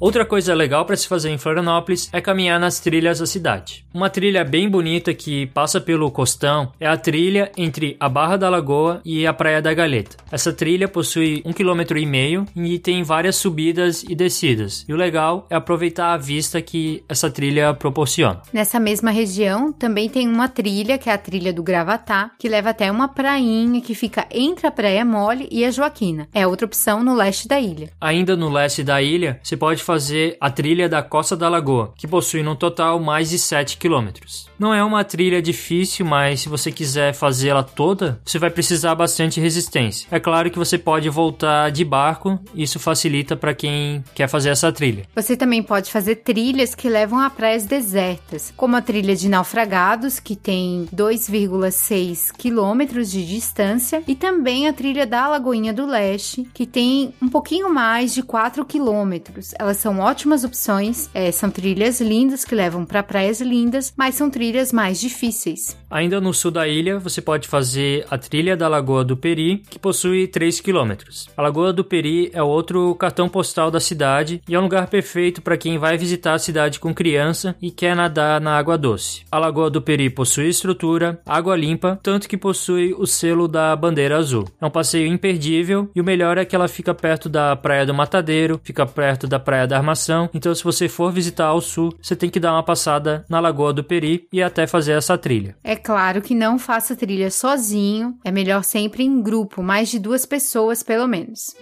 Outra 0.00 0.24
coisa 0.24 0.54
legal 0.54 0.84
para 0.84 0.96
se 0.96 1.08
fazer 1.08 1.28
em 1.28 1.38
Florianópolis 1.38 2.08
é 2.12 2.20
caminhar 2.20 2.60
nas 2.60 2.78
trilhas 2.78 3.18
da 3.18 3.26
cidade. 3.26 3.84
Uma 3.92 4.08
trilha 4.08 4.44
bem 4.44 4.68
bonita 4.70 5.12
que 5.12 5.46
passa 5.46 5.80
pelo 5.80 6.08
costão 6.08 6.70
é 6.78 6.86
a 6.86 6.96
trilha 6.96 7.50
entre 7.56 7.96
a 7.98 8.08
Barra 8.08 8.36
da 8.36 8.48
Lagoa 8.48 9.00
e 9.04 9.26
a 9.26 9.32
Praia 9.32 9.60
da 9.60 9.74
Galeta. 9.74 10.16
Essa 10.30 10.52
trilha 10.52 10.86
possui 10.86 11.42
um 11.44 11.52
quilômetro 11.52 11.98
e 11.98 12.06
meio 12.06 12.46
e 12.54 12.78
tem 12.78 13.02
várias 13.02 13.34
subidas 13.34 14.04
e 14.04 14.14
descidas. 14.14 14.84
E 14.88 14.92
o 14.92 14.96
legal 14.96 15.48
é 15.50 15.56
aproveitar 15.56 16.12
a 16.12 16.16
vista 16.16 16.62
que 16.62 17.02
essa 17.08 17.28
trilha 17.28 17.74
proporciona. 17.74 18.42
Nessa 18.52 18.78
mesma 18.78 19.10
região 19.10 19.72
também 19.72 20.08
tem 20.08 20.28
uma 20.28 20.48
trilha 20.48 20.96
que 20.96 21.10
é 21.10 21.12
a 21.12 21.18
trilha 21.18 21.52
do 21.52 21.62
Gravatá, 21.62 22.30
que 22.38 22.48
leva 22.48 22.70
até 22.70 22.88
uma 22.88 23.08
prainha 23.08 23.80
que 23.80 23.96
fica 23.96 24.28
entre 24.30 24.64
a 24.64 24.70
Praia 24.70 25.04
Mole 25.04 25.48
e 25.50 25.64
a 25.64 25.72
Joaquina. 25.72 26.28
É 26.32 26.46
outra 26.46 26.66
opção 26.66 27.02
no 27.02 27.16
leste 27.16 27.48
da 27.48 27.58
ilha. 27.58 27.90
Ainda 28.00 28.36
no 28.36 28.48
leste 28.48 28.84
da 28.84 29.02
ilha, 29.02 29.40
você 29.42 29.56
pode 29.56 29.87
fazer 29.88 30.36
a 30.38 30.50
trilha 30.50 30.86
da 30.86 31.02
Costa 31.02 31.34
da 31.34 31.48
Lagoa, 31.48 31.94
que 31.96 32.06
possui 32.06 32.42
no 32.42 32.54
total 32.54 33.00
mais 33.00 33.30
de 33.30 33.38
7 33.38 33.78
quilômetros. 33.78 34.46
Não 34.58 34.74
é 34.74 34.84
uma 34.84 35.02
trilha 35.02 35.40
difícil, 35.40 36.04
mas 36.04 36.40
se 36.40 36.48
você 36.50 36.70
quiser 36.70 37.14
fazê-la 37.14 37.62
toda, 37.62 38.20
você 38.22 38.38
vai 38.38 38.50
precisar 38.50 38.94
bastante 38.94 39.40
resistência. 39.40 40.06
É 40.10 40.20
claro 40.20 40.50
que 40.50 40.58
você 40.58 40.76
pode 40.76 41.08
voltar 41.08 41.70
de 41.70 41.86
barco, 41.86 42.38
isso 42.54 42.78
facilita 42.78 43.34
para 43.34 43.54
quem 43.54 44.04
quer 44.14 44.28
fazer 44.28 44.50
essa 44.50 44.70
trilha. 44.70 45.06
Você 45.14 45.34
também 45.38 45.62
pode 45.62 45.90
fazer 45.90 46.16
trilhas 46.16 46.74
que 46.74 46.90
levam 46.90 47.20
a 47.20 47.30
praias 47.30 47.64
desertas, 47.64 48.52
como 48.58 48.76
a 48.76 48.82
trilha 48.82 49.16
de 49.16 49.26
Naufragados, 49.26 50.20
que 50.20 50.36
tem 50.36 50.86
2,6 50.94 52.30
quilômetros 52.36 53.10
de 53.10 53.24
distância, 53.26 54.02
e 54.06 54.14
também 54.14 54.68
a 54.68 54.72
trilha 54.74 55.06
da 55.06 55.28
Lagoinha 55.28 55.72
do 55.72 55.86
Leste, 55.86 56.46
que 56.52 56.66
tem 56.66 57.14
um 57.22 57.28
pouquinho 57.30 57.72
mais 57.72 58.12
de 58.12 58.22
4 58.22 58.66
quilômetros. 58.66 59.54
Elas 59.58 59.77
são 59.78 60.00
ótimas 60.00 60.42
opções, 60.42 61.08
é, 61.14 61.30
são 61.30 61.50
trilhas 61.50 62.00
lindas 62.00 62.44
que 62.44 62.52
levam 62.52 62.84
para 62.84 63.00
praias 63.00 63.40
lindas, 63.40 63.92
mas 63.96 64.16
são 64.16 64.28
trilhas 64.28 64.72
mais 64.72 64.98
difíceis. 64.98 65.76
Ainda 65.90 66.20
no 66.20 66.34
sul 66.34 66.50
da 66.50 66.68
ilha, 66.68 66.98
você 66.98 67.22
pode 67.22 67.48
fazer 67.48 68.06
a 68.10 68.18
trilha 68.18 68.56
da 68.56 68.68
Lagoa 68.68 69.02
do 69.02 69.16
Peri, 69.16 69.62
que 69.70 69.78
possui 69.78 70.26
3 70.26 70.60
quilômetros. 70.60 71.28
A 71.34 71.40
Lagoa 71.40 71.72
do 71.72 71.82
Peri 71.82 72.30
é 72.34 72.42
outro 72.42 72.94
cartão 72.96 73.28
postal 73.28 73.70
da 73.70 73.80
cidade 73.80 74.42
e 74.46 74.54
é 74.54 74.58
um 74.58 74.64
lugar 74.64 74.86
perfeito 74.88 75.40
para 75.40 75.56
quem 75.56 75.78
vai 75.78 75.96
visitar 75.96 76.34
a 76.34 76.38
cidade 76.38 76.78
com 76.78 76.94
criança 76.94 77.56
e 77.60 77.70
quer 77.70 77.96
nadar 77.96 78.38
na 78.38 78.58
água 78.58 78.76
doce. 78.76 79.22
A 79.30 79.38
Lagoa 79.38 79.70
do 79.70 79.80
Peri 79.80 80.10
possui 80.10 80.48
estrutura, 80.48 81.20
água 81.24 81.56
limpa, 81.56 81.98
tanto 82.02 82.28
que 82.28 82.36
possui 82.36 82.92
o 82.92 83.06
selo 83.06 83.48
da 83.48 83.74
bandeira 83.74 84.18
azul. 84.18 84.46
É 84.60 84.66
um 84.66 84.70
passeio 84.70 85.06
imperdível 85.06 85.90
e 85.94 86.00
o 86.00 86.04
melhor 86.04 86.36
é 86.36 86.44
que 86.44 86.54
ela 86.54 86.68
fica 86.68 86.94
perto 86.94 87.30
da 87.30 87.56
Praia 87.56 87.86
do 87.86 87.94
Matadeiro, 87.94 88.60
fica 88.62 88.84
perto 88.84 89.26
da 89.26 89.38
Praia 89.38 89.66
da 89.66 89.78
Armação, 89.78 90.28
então 90.34 90.54
se 90.54 90.62
você 90.62 90.86
for 90.86 91.10
visitar 91.10 91.46
ao 91.46 91.60
sul, 91.62 91.94
você 92.00 92.14
tem 92.14 92.28
que 92.28 92.40
dar 92.40 92.52
uma 92.52 92.62
passada 92.62 93.24
na 93.28 93.40
Lagoa 93.40 93.72
do 93.72 93.82
Peri 93.82 94.26
e 94.30 94.42
até 94.42 94.66
fazer 94.66 94.92
essa 94.92 95.16
trilha. 95.16 95.56
É 95.64 95.77
claro 95.78 96.20
que 96.20 96.34
não 96.34 96.58
faça 96.58 96.94
trilha 96.94 97.30
sozinho, 97.30 98.18
é 98.24 98.30
melhor 98.30 98.64
sempre 98.64 99.04
em 99.04 99.22
grupo, 99.22 99.62
mais 99.62 99.88
de 99.88 99.98
duas 99.98 100.26
pessoas 100.26 100.82
pelo 100.82 101.06
menos. 101.06 101.54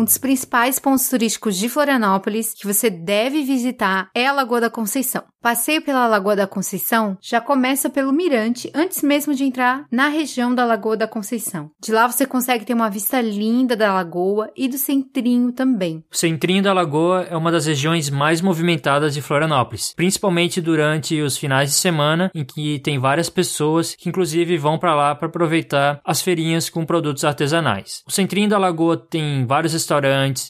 Um 0.00 0.04
dos 0.04 0.16
principais 0.16 0.78
pontos 0.78 1.10
turísticos 1.10 1.58
de 1.58 1.68
Florianópolis 1.68 2.54
que 2.54 2.66
você 2.66 2.88
deve 2.88 3.42
visitar 3.42 4.08
é 4.14 4.26
a 4.26 4.32
Lagoa 4.32 4.58
da 4.58 4.70
Conceição. 4.70 5.22
Passeio 5.42 5.82
pela 5.82 6.06
Lagoa 6.06 6.36
da 6.36 6.46
Conceição 6.46 7.16
já 7.20 7.40
começa 7.40 7.88
pelo 7.88 8.12
Mirante 8.12 8.70
antes 8.74 9.02
mesmo 9.02 9.34
de 9.34 9.44
entrar 9.44 9.86
na 9.90 10.08
região 10.08 10.54
da 10.54 10.66
Lagoa 10.66 10.98
da 10.98 11.06
Conceição. 11.06 11.70
De 11.82 11.92
lá 11.92 12.06
você 12.06 12.26
consegue 12.26 12.64
ter 12.64 12.72
uma 12.72 12.90
vista 12.90 13.20
linda 13.20 13.74
da 13.74 13.92
lagoa 13.92 14.50
e 14.54 14.68
do 14.68 14.76
centrinho 14.76 15.52
também. 15.52 16.04
O 16.10 16.16
centrinho 16.16 16.62
da 16.62 16.74
Lagoa 16.74 17.26
é 17.30 17.36
uma 17.36 17.50
das 17.50 17.64
regiões 17.64 18.10
mais 18.10 18.42
movimentadas 18.42 19.14
de 19.14 19.22
Florianópolis, 19.22 19.94
principalmente 19.94 20.60
durante 20.60 21.20
os 21.20 21.38
finais 21.38 21.70
de 21.70 21.76
semana, 21.76 22.30
em 22.34 22.44
que 22.44 22.78
tem 22.78 22.98
várias 22.98 23.30
pessoas 23.30 23.94
que 23.94 24.08
inclusive 24.08 24.58
vão 24.58 24.78
para 24.78 24.94
lá 24.94 25.14
para 25.14 25.28
aproveitar 25.28 26.00
as 26.04 26.20
feirinhas 26.20 26.68
com 26.68 26.84
produtos 26.84 27.24
artesanais. 27.24 28.02
O 28.06 28.10
centrinho 28.10 28.48
da 28.48 28.58
Lagoa 28.58 28.96
tem 28.96 29.46
vários 29.46 29.74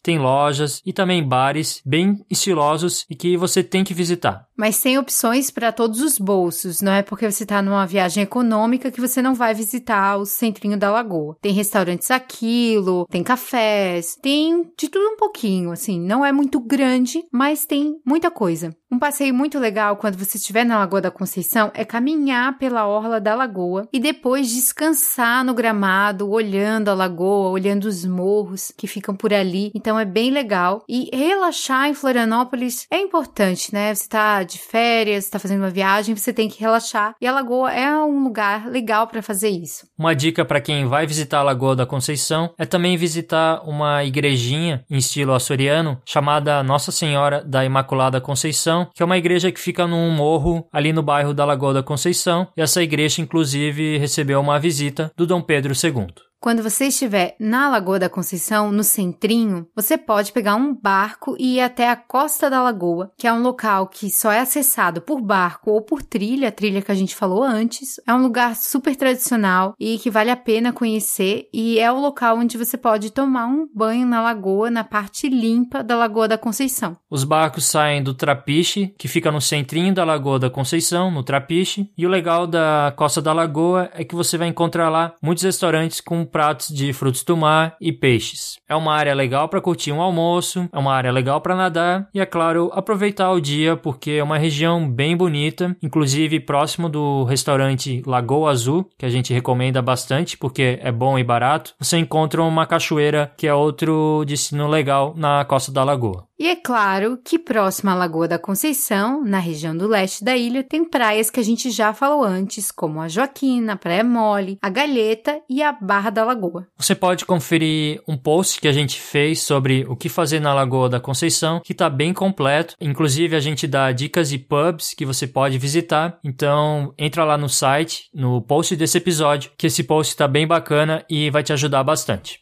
tem 0.01 0.19
lojas 0.19 0.83
e 0.85 0.93
também 0.93 1.27
bares 1.27 1.81
bem 1.85 2.25
estilosos 2.31 3.07
e 3.09 3.15
que 3.15 3.37
você 3.37 3.63
tem 3.63 3.85
que 3.85 3.95
visitar. 3.95 4.47
Mas 4.61 4.79
tem 4.79 4.99
opções 4.99 5.51
para 5.51 5.73
todos 5.73 6.03
os 6.03 6.19
bolsos, 6.19 6.83
não 6.83 6.93
é 6.93 7.03
porque 7.03 7.31
você 7.31 7.45
está 7.45 7.63
numa 7.63 7.87
viagem 7.87 8.25
econômica 8.25 8.91
que 8.91 9.01
você 9.01 9.23
não 9.23 9.35
vai 9.35 9.55
visitar 9.55 10.19
o 10.19 10.27
centrinho 10.27 10.77
da 10.77 10.91
lagoa. 10.91 11.35
Tem 11.41 11.51
restaurantes 11.51 12.11
a 12.11 12.21
quilo, 12.21 13.07
tem 13.11 13.23
cafés, 13.23 14.19
tem 14.21 14.71
de 14.77 14.91
tudo 14.91 15.15
um 15.15 15.17
pouquinho, 15.17 15.73
assim, 15.73 15.99
não 15.99 16.27
é 16.27 16.31
muito 16.31 16.61
grande, 16.61 17.25
mas 17.33 17.65
tem 17.65 17.99
muita 18.05 18.31
coisa. 18.31 18.77
Um 18.93 18.99
passeio 18.99 19.33
muito 19.33 19.57
legal 19.57 19.97
quando 19.97 20.19
você 20.19 20.37
estiver 20.37 20.65
na 20.65 20.79
Lagoa 20.79 21.01
da 21.01 21.13
Conceição 21.13 21.71
é 21.75 21.85
caminhar 21.85 22.59
pela 22.59 22.89
orla 22.89 23.21
da 23.21 23.37
lagoa 23.37 23.89
e 23.93 24.01
depois 24.01 24.51
descansar 24.51 25.45
no 25.45 25.55
gramado, 25.55 26.29
olhando 26.29 26.89
a 26.89 26.95
lagoa, 26.95 27.51
olhando 27.51 27.85
os 27.85 28.05
morros 28.05 28.73
que 28.77 28.89
ficam 28.89 29.15
por 29.15 29.33
ali. 29.33 29.71
Então 29.77 29.97
é 29.97 30.05
bem 30.05 30.33
legal. 30.33 30.83
E 30.89 31.09
relaxar 31.17 31.87
em 31.87 31.95
Florianópolis 31.95 32.89
é 32.91 33.01
importante, 33.01 33.73
né? 33.73 33.95
Você 33.95 34.09
tá 34.09 34.43
de 34.51 34.59
férias, 34.59 35.25
está 35.25 35.39
fazendo 35.39 35.61
uma 35.61 35.71
viagem, 35.71 36.15
você 36.15 36.33
tem 36.33 36.49
que 36.49 36.61
relaxar. 36.61 37.15
E 37.21 37.27
a 37.27 37.33
lagoa 37.33 37.73
é 37.73 37.95
um 37.97 38.25
lugar 38.25 38.69
legal 38.69 39.07
para 39.07 39.23
fazer 39.23 39.49
isso. 39.49 39.87
Uma 39.99 40.15
dica 40.15 40.45
para 40.45 40.61
quem 40.61 40.87
vai 40.87 41.07
visitar 41.07 41.39
a 41.39 41.43
Lagoa 41.43 41.77
da 41.77 41.87
Conceição 41.87 42.53
é 42.59 42.67
também 42.67 42.97
visitar 42.97 43.63
uma 43.65 44.05
igrejinha 44.05 44.85
em 44.91 44.99
estilo 44.99 45.35
açoriano 45.35 46.01
chamada 46.05 46.63
Nossa 46.63 46.91
Senhora 46.91 47.43
da 47.45 47.65
Imaculada 47.65 48.21
Conceição, 48.21 48.89
que 48.95 49.03
é 49.03 49.07
uma 49.07 49.19
igreja 49.19 49.53
que 49.53 49.61
fica 49.61 49.87
num 49.87 50.11
morro 50.11 50.67
ali 50.73 50.93
no 50.93 51.03
bairro 51.03 51.33
da 51.35 51.45
Lagoa 51.45 51.75
da 51.75 51.83
Conceição. 51.83 52.49
E 52.57 52.61
essa 52.61 52.83
igreja, 52.83 53.21
inclusive, 53.23 53.99
recebeu 53.99 54.41
uma 54.41 54.59
visita 54.59 55.13
do 55.17 55.27
Dom 55.27 55.41
Pedro 55.41 55.73
II. 55.73 56.30
Quando 56.41 56.63
você 56.63 56.87
estiver 56.87 57.37
na 57.39 57.69
Lagoa 57.69 57.99
da 57.99 58.09
Conceição, 58.09 58.73
no 58.73 58.83
centrinho, 58.83 59.67
você 59.77 59.99
pode 59.99 60.33
pegar 60.33 60.55
um 60.55 60.75
barco 60.75 61.37
e 61.39 61.57
ir 61.57 61.61
até 61.61 61.91
a 61.91 61.95
Costa 61.95 62.49
da 62.49 62.63
Lagoa, 62.63 63.13
que 63.19 63.27
é 63.27 63.33
um 63.33 63.43
local 63.43 63.89
que 63.89 64.09
só 64.11 64.33
é 64.33 64.41
acessado 64.41 65.03
por 65.03 65.21
barco 65.21 65.71
ou 65.71 65.83
por 65.83 66.03
trilha, 66.03 66.49
a 66.49 66.53
trilha 66.53 66.81
que 66.81 66.91
a 66.91 66.95
gente 66.95 67.15
falou 67.15 67.43
antes. 67.43 68.01
É 68.07 68.15
um 68.15 68.23
lugar 68.23 68.57
super 68.57 68.97
tradicional 68.97 69.75
e 69.79 69.99
que 69.99 70.11
vale 70.11 70.31
a 70.31 70.37
pena 70.37 70.73
conhecer 70.73 71.47
e 71.53 71.79
é 71.79 71.93
o 71.93 72.01
local 72.01 72.39
onde 72.39 72.57
você 72.57 72.79
pode 72.79 73.11
tomar 73.11 73.47
um 73.47 73.69
banho 73.75 74.07
na 74.07 74.23
lagoa, 74.23 74.71
na 74.71 74.83
parte 74.83 75.29
limpa 75.29 75.85
da 75.85 75.95
Lagoa 75.95 76.27
da 76.27 76.39
Conceição. 76.39 76.97
Os 77.11 77.23
barcos 77.23 77.67
saem 77.67 78.03
do 78.03 78.15
Trapiche, 78.15 78.95
que 78.97 79.09
fica 79.09 79.31
no 79.31 79.43
centrinho 79.43 79.93
da 79.93 80.05
Lagoa 80.05 80.39
da 80.39 80.49
Conceição, 80.49 81.11
no 81.11 81.23
Trapiche, 81.23 81.91
e 81.99 82.07
o 82.07 82.09
legal 82.09 82.47
da 82.47 82.95
Costa 82.97 83.21
da 83.21 83.35
Lagoa 83.35 83.91
é 83.93 84.05
que 84.05 84.15
você 84.15 84.39
vai 84.39 84.49
encontrar 84.49 84.89
lá 84.89 85.13
muitos 85.21 85.45
restaurantes 85.45 86.01
com 86.01 86.30
pratos 86.31 86.69
de 86.69 86.93
frutos 86.93 87.25
do 87.25 87.37
mar 87.37 87.77
e 87.81 87.93
peixes. 87.93 88.59
É 88.69 88.75
uma 88.75 88.95
área 88.95 89.15
legal 89.15 89.49
para 89.49 89.61
curtir 89.61 89.93
um 89.93 90.01
almoço, 90.01 90.69
é 90.73 90.79
uma 90.79 90.95
área 90.95 91.13
legal 91.13 91.41
para 91.41 91.57
nadar 91.57 92.09
e, 92.15 92.21
é 92.21 92.27
claro, 92.27 92.71
aproveitar 92.73 93.31
o 93.33 93.41
dia 93.41 93.77
porque 93.77 94.13
é 94.13 94.23
uma 94.23 94.39
região 94.39 94.89
bem 94.89 95.17
bonita, 95.17 95.77
inclusive 95.83 96.41
próximo 96.41 96.89
do 96.89 97.25
restaurante 97.25 98.03
Lagoa 98.07 98.51
Azul, 98.51 98.89
que 98.99 99.07
a 99.07 99.11
gente 99.11 99.33
recomenda 99.33 99.83
bastante 99.83 100.37
porque 100.37 100.79
é 100.83 100.93
bom 100.93 101.19
e 101.19 101.25
barato. 101.25 101.75
Você 101.79 101.99
encontra 101.99 102.43
uma 102.43 102.67
cachoeira 102.67 103.33
que 103.37 103.47
é 103.47 103.55
outro 103.55 104.25
destino 104.27 104.69
legal 104.69 105.15
na 105.17 105.45
costa 105.45 105.73
da 105.73 105.85
lagoa. 105.85 106.31
E 106.41 106.47
é 106.47 106.57
claro 106.57 107.19
que 107.23 107.39
próximo 107.39 107.91
à 107.91 107.95
Lagoa 107.95 108.27
da 108.27 108.39
Conceição, 108.39 109.23
na 109.23 109.39
região 109.39 109.77
do 109.77 109.87
leste 109.87 110.25
da 110.25 110.35
ilha, 110.35 110.65
tem 110.65 110.83
praias 110.83 111.29
que 111.29 111.39
a 111.39 111.43
gente 111.43 111.71
já 111.71 111.93
falou 111.93 112.25
antes, 112.25 112.73
como 112.73 112.99
a 112.99 113.09
Joaquina, 113.09 113.75
a 113.75 113.77
Praia 113.77 114.03
Mole, 114.03 114.59
a 114.63 114.71
Galheta 114.71 115.39
e 115.51 115.63
a 115.63 115.71
Barra 115.71 116.09
da 116.09 116.20
Lagoa. 116.25 116.67
Você 116.77 116.95
pode 116.95 117.25
conferir 117.25 118.01
um 118.07 118.17
post 118.17 118.61
que 118.61 118.69
a 118.69 118.73
gente 118.73 119.01
fez 119.01 119.43
sobre 119.43 119.85
o 119.89 119.97
que 119.97 120.09
fazer 120.09 120.41
na 120.41 120.55
Lagoa 120.55 120.89
da 120.89 121.01
Conceição, 121.01 121.61
que 121.65 121.73
está 121.73 121.89
bem 121.89 122.13
completo. 122.13 122.75
Inclusive, 122.81 123.37
a 123.37 123.41
gente 123.41 123.67
dá 123.67 123.91
dicas 123.93 124.31
de 124.31 124.39
pubs 124.39 124.95
que 124.95 125.07
você 125.07 125.27
pode 125.27 125.59
visitar. 125.59 126.19
Então, 126.25 126.93
entra 126.99 127.25
lá 127.25 127.37
no 127.37 127.49
site, 127.49 128.05
no 128.15 128.41
post 128.43 128.77
desse 128.77 128.99
episódio, 128.99 129.51
que 129.57 129.67
esse 129.67 129.83
post 129.83 130.13
está 130.13 130.27
bem 130.27 130.47
bacana 130.47 131.05
e 131.09 131.31
vai 131.31 131.43
te 131.43 131.53
ajudar 131.53 131.83
bastante. 131.83 132.41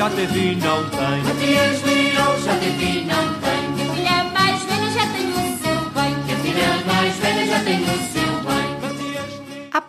Já 0.00 0.08
teve 0.08 0.52
e 0.52 0.56
não 0.56 0.82
tem. 0.88 1.22
Matias 1.24 1.82
Leal 1.82 2.38
já 2.42 2.56
teve 2.56 2.84
e 2.84 3.04
não 3.04 3.34
tem. 3.34 3.90
A 3.90 3.94
filha 3.94 4.24
mais 4.32 4.62
velha 4.62 4.90
já 4.92 5.06
tem 5.12 5.28
o 5.28 5.58
seu 5.62 5.90
bem. 5.90 6.14
Que 6.26 6.32
a 6.32 6.36
filha 6.36 6.84
mais 6.86 7.16
velha 7.16 7.46
já 7.46 7.58
tem 7.62 7.82
o 7.82 7.86
seu 7.86 8.12
bem. 8.14 8.19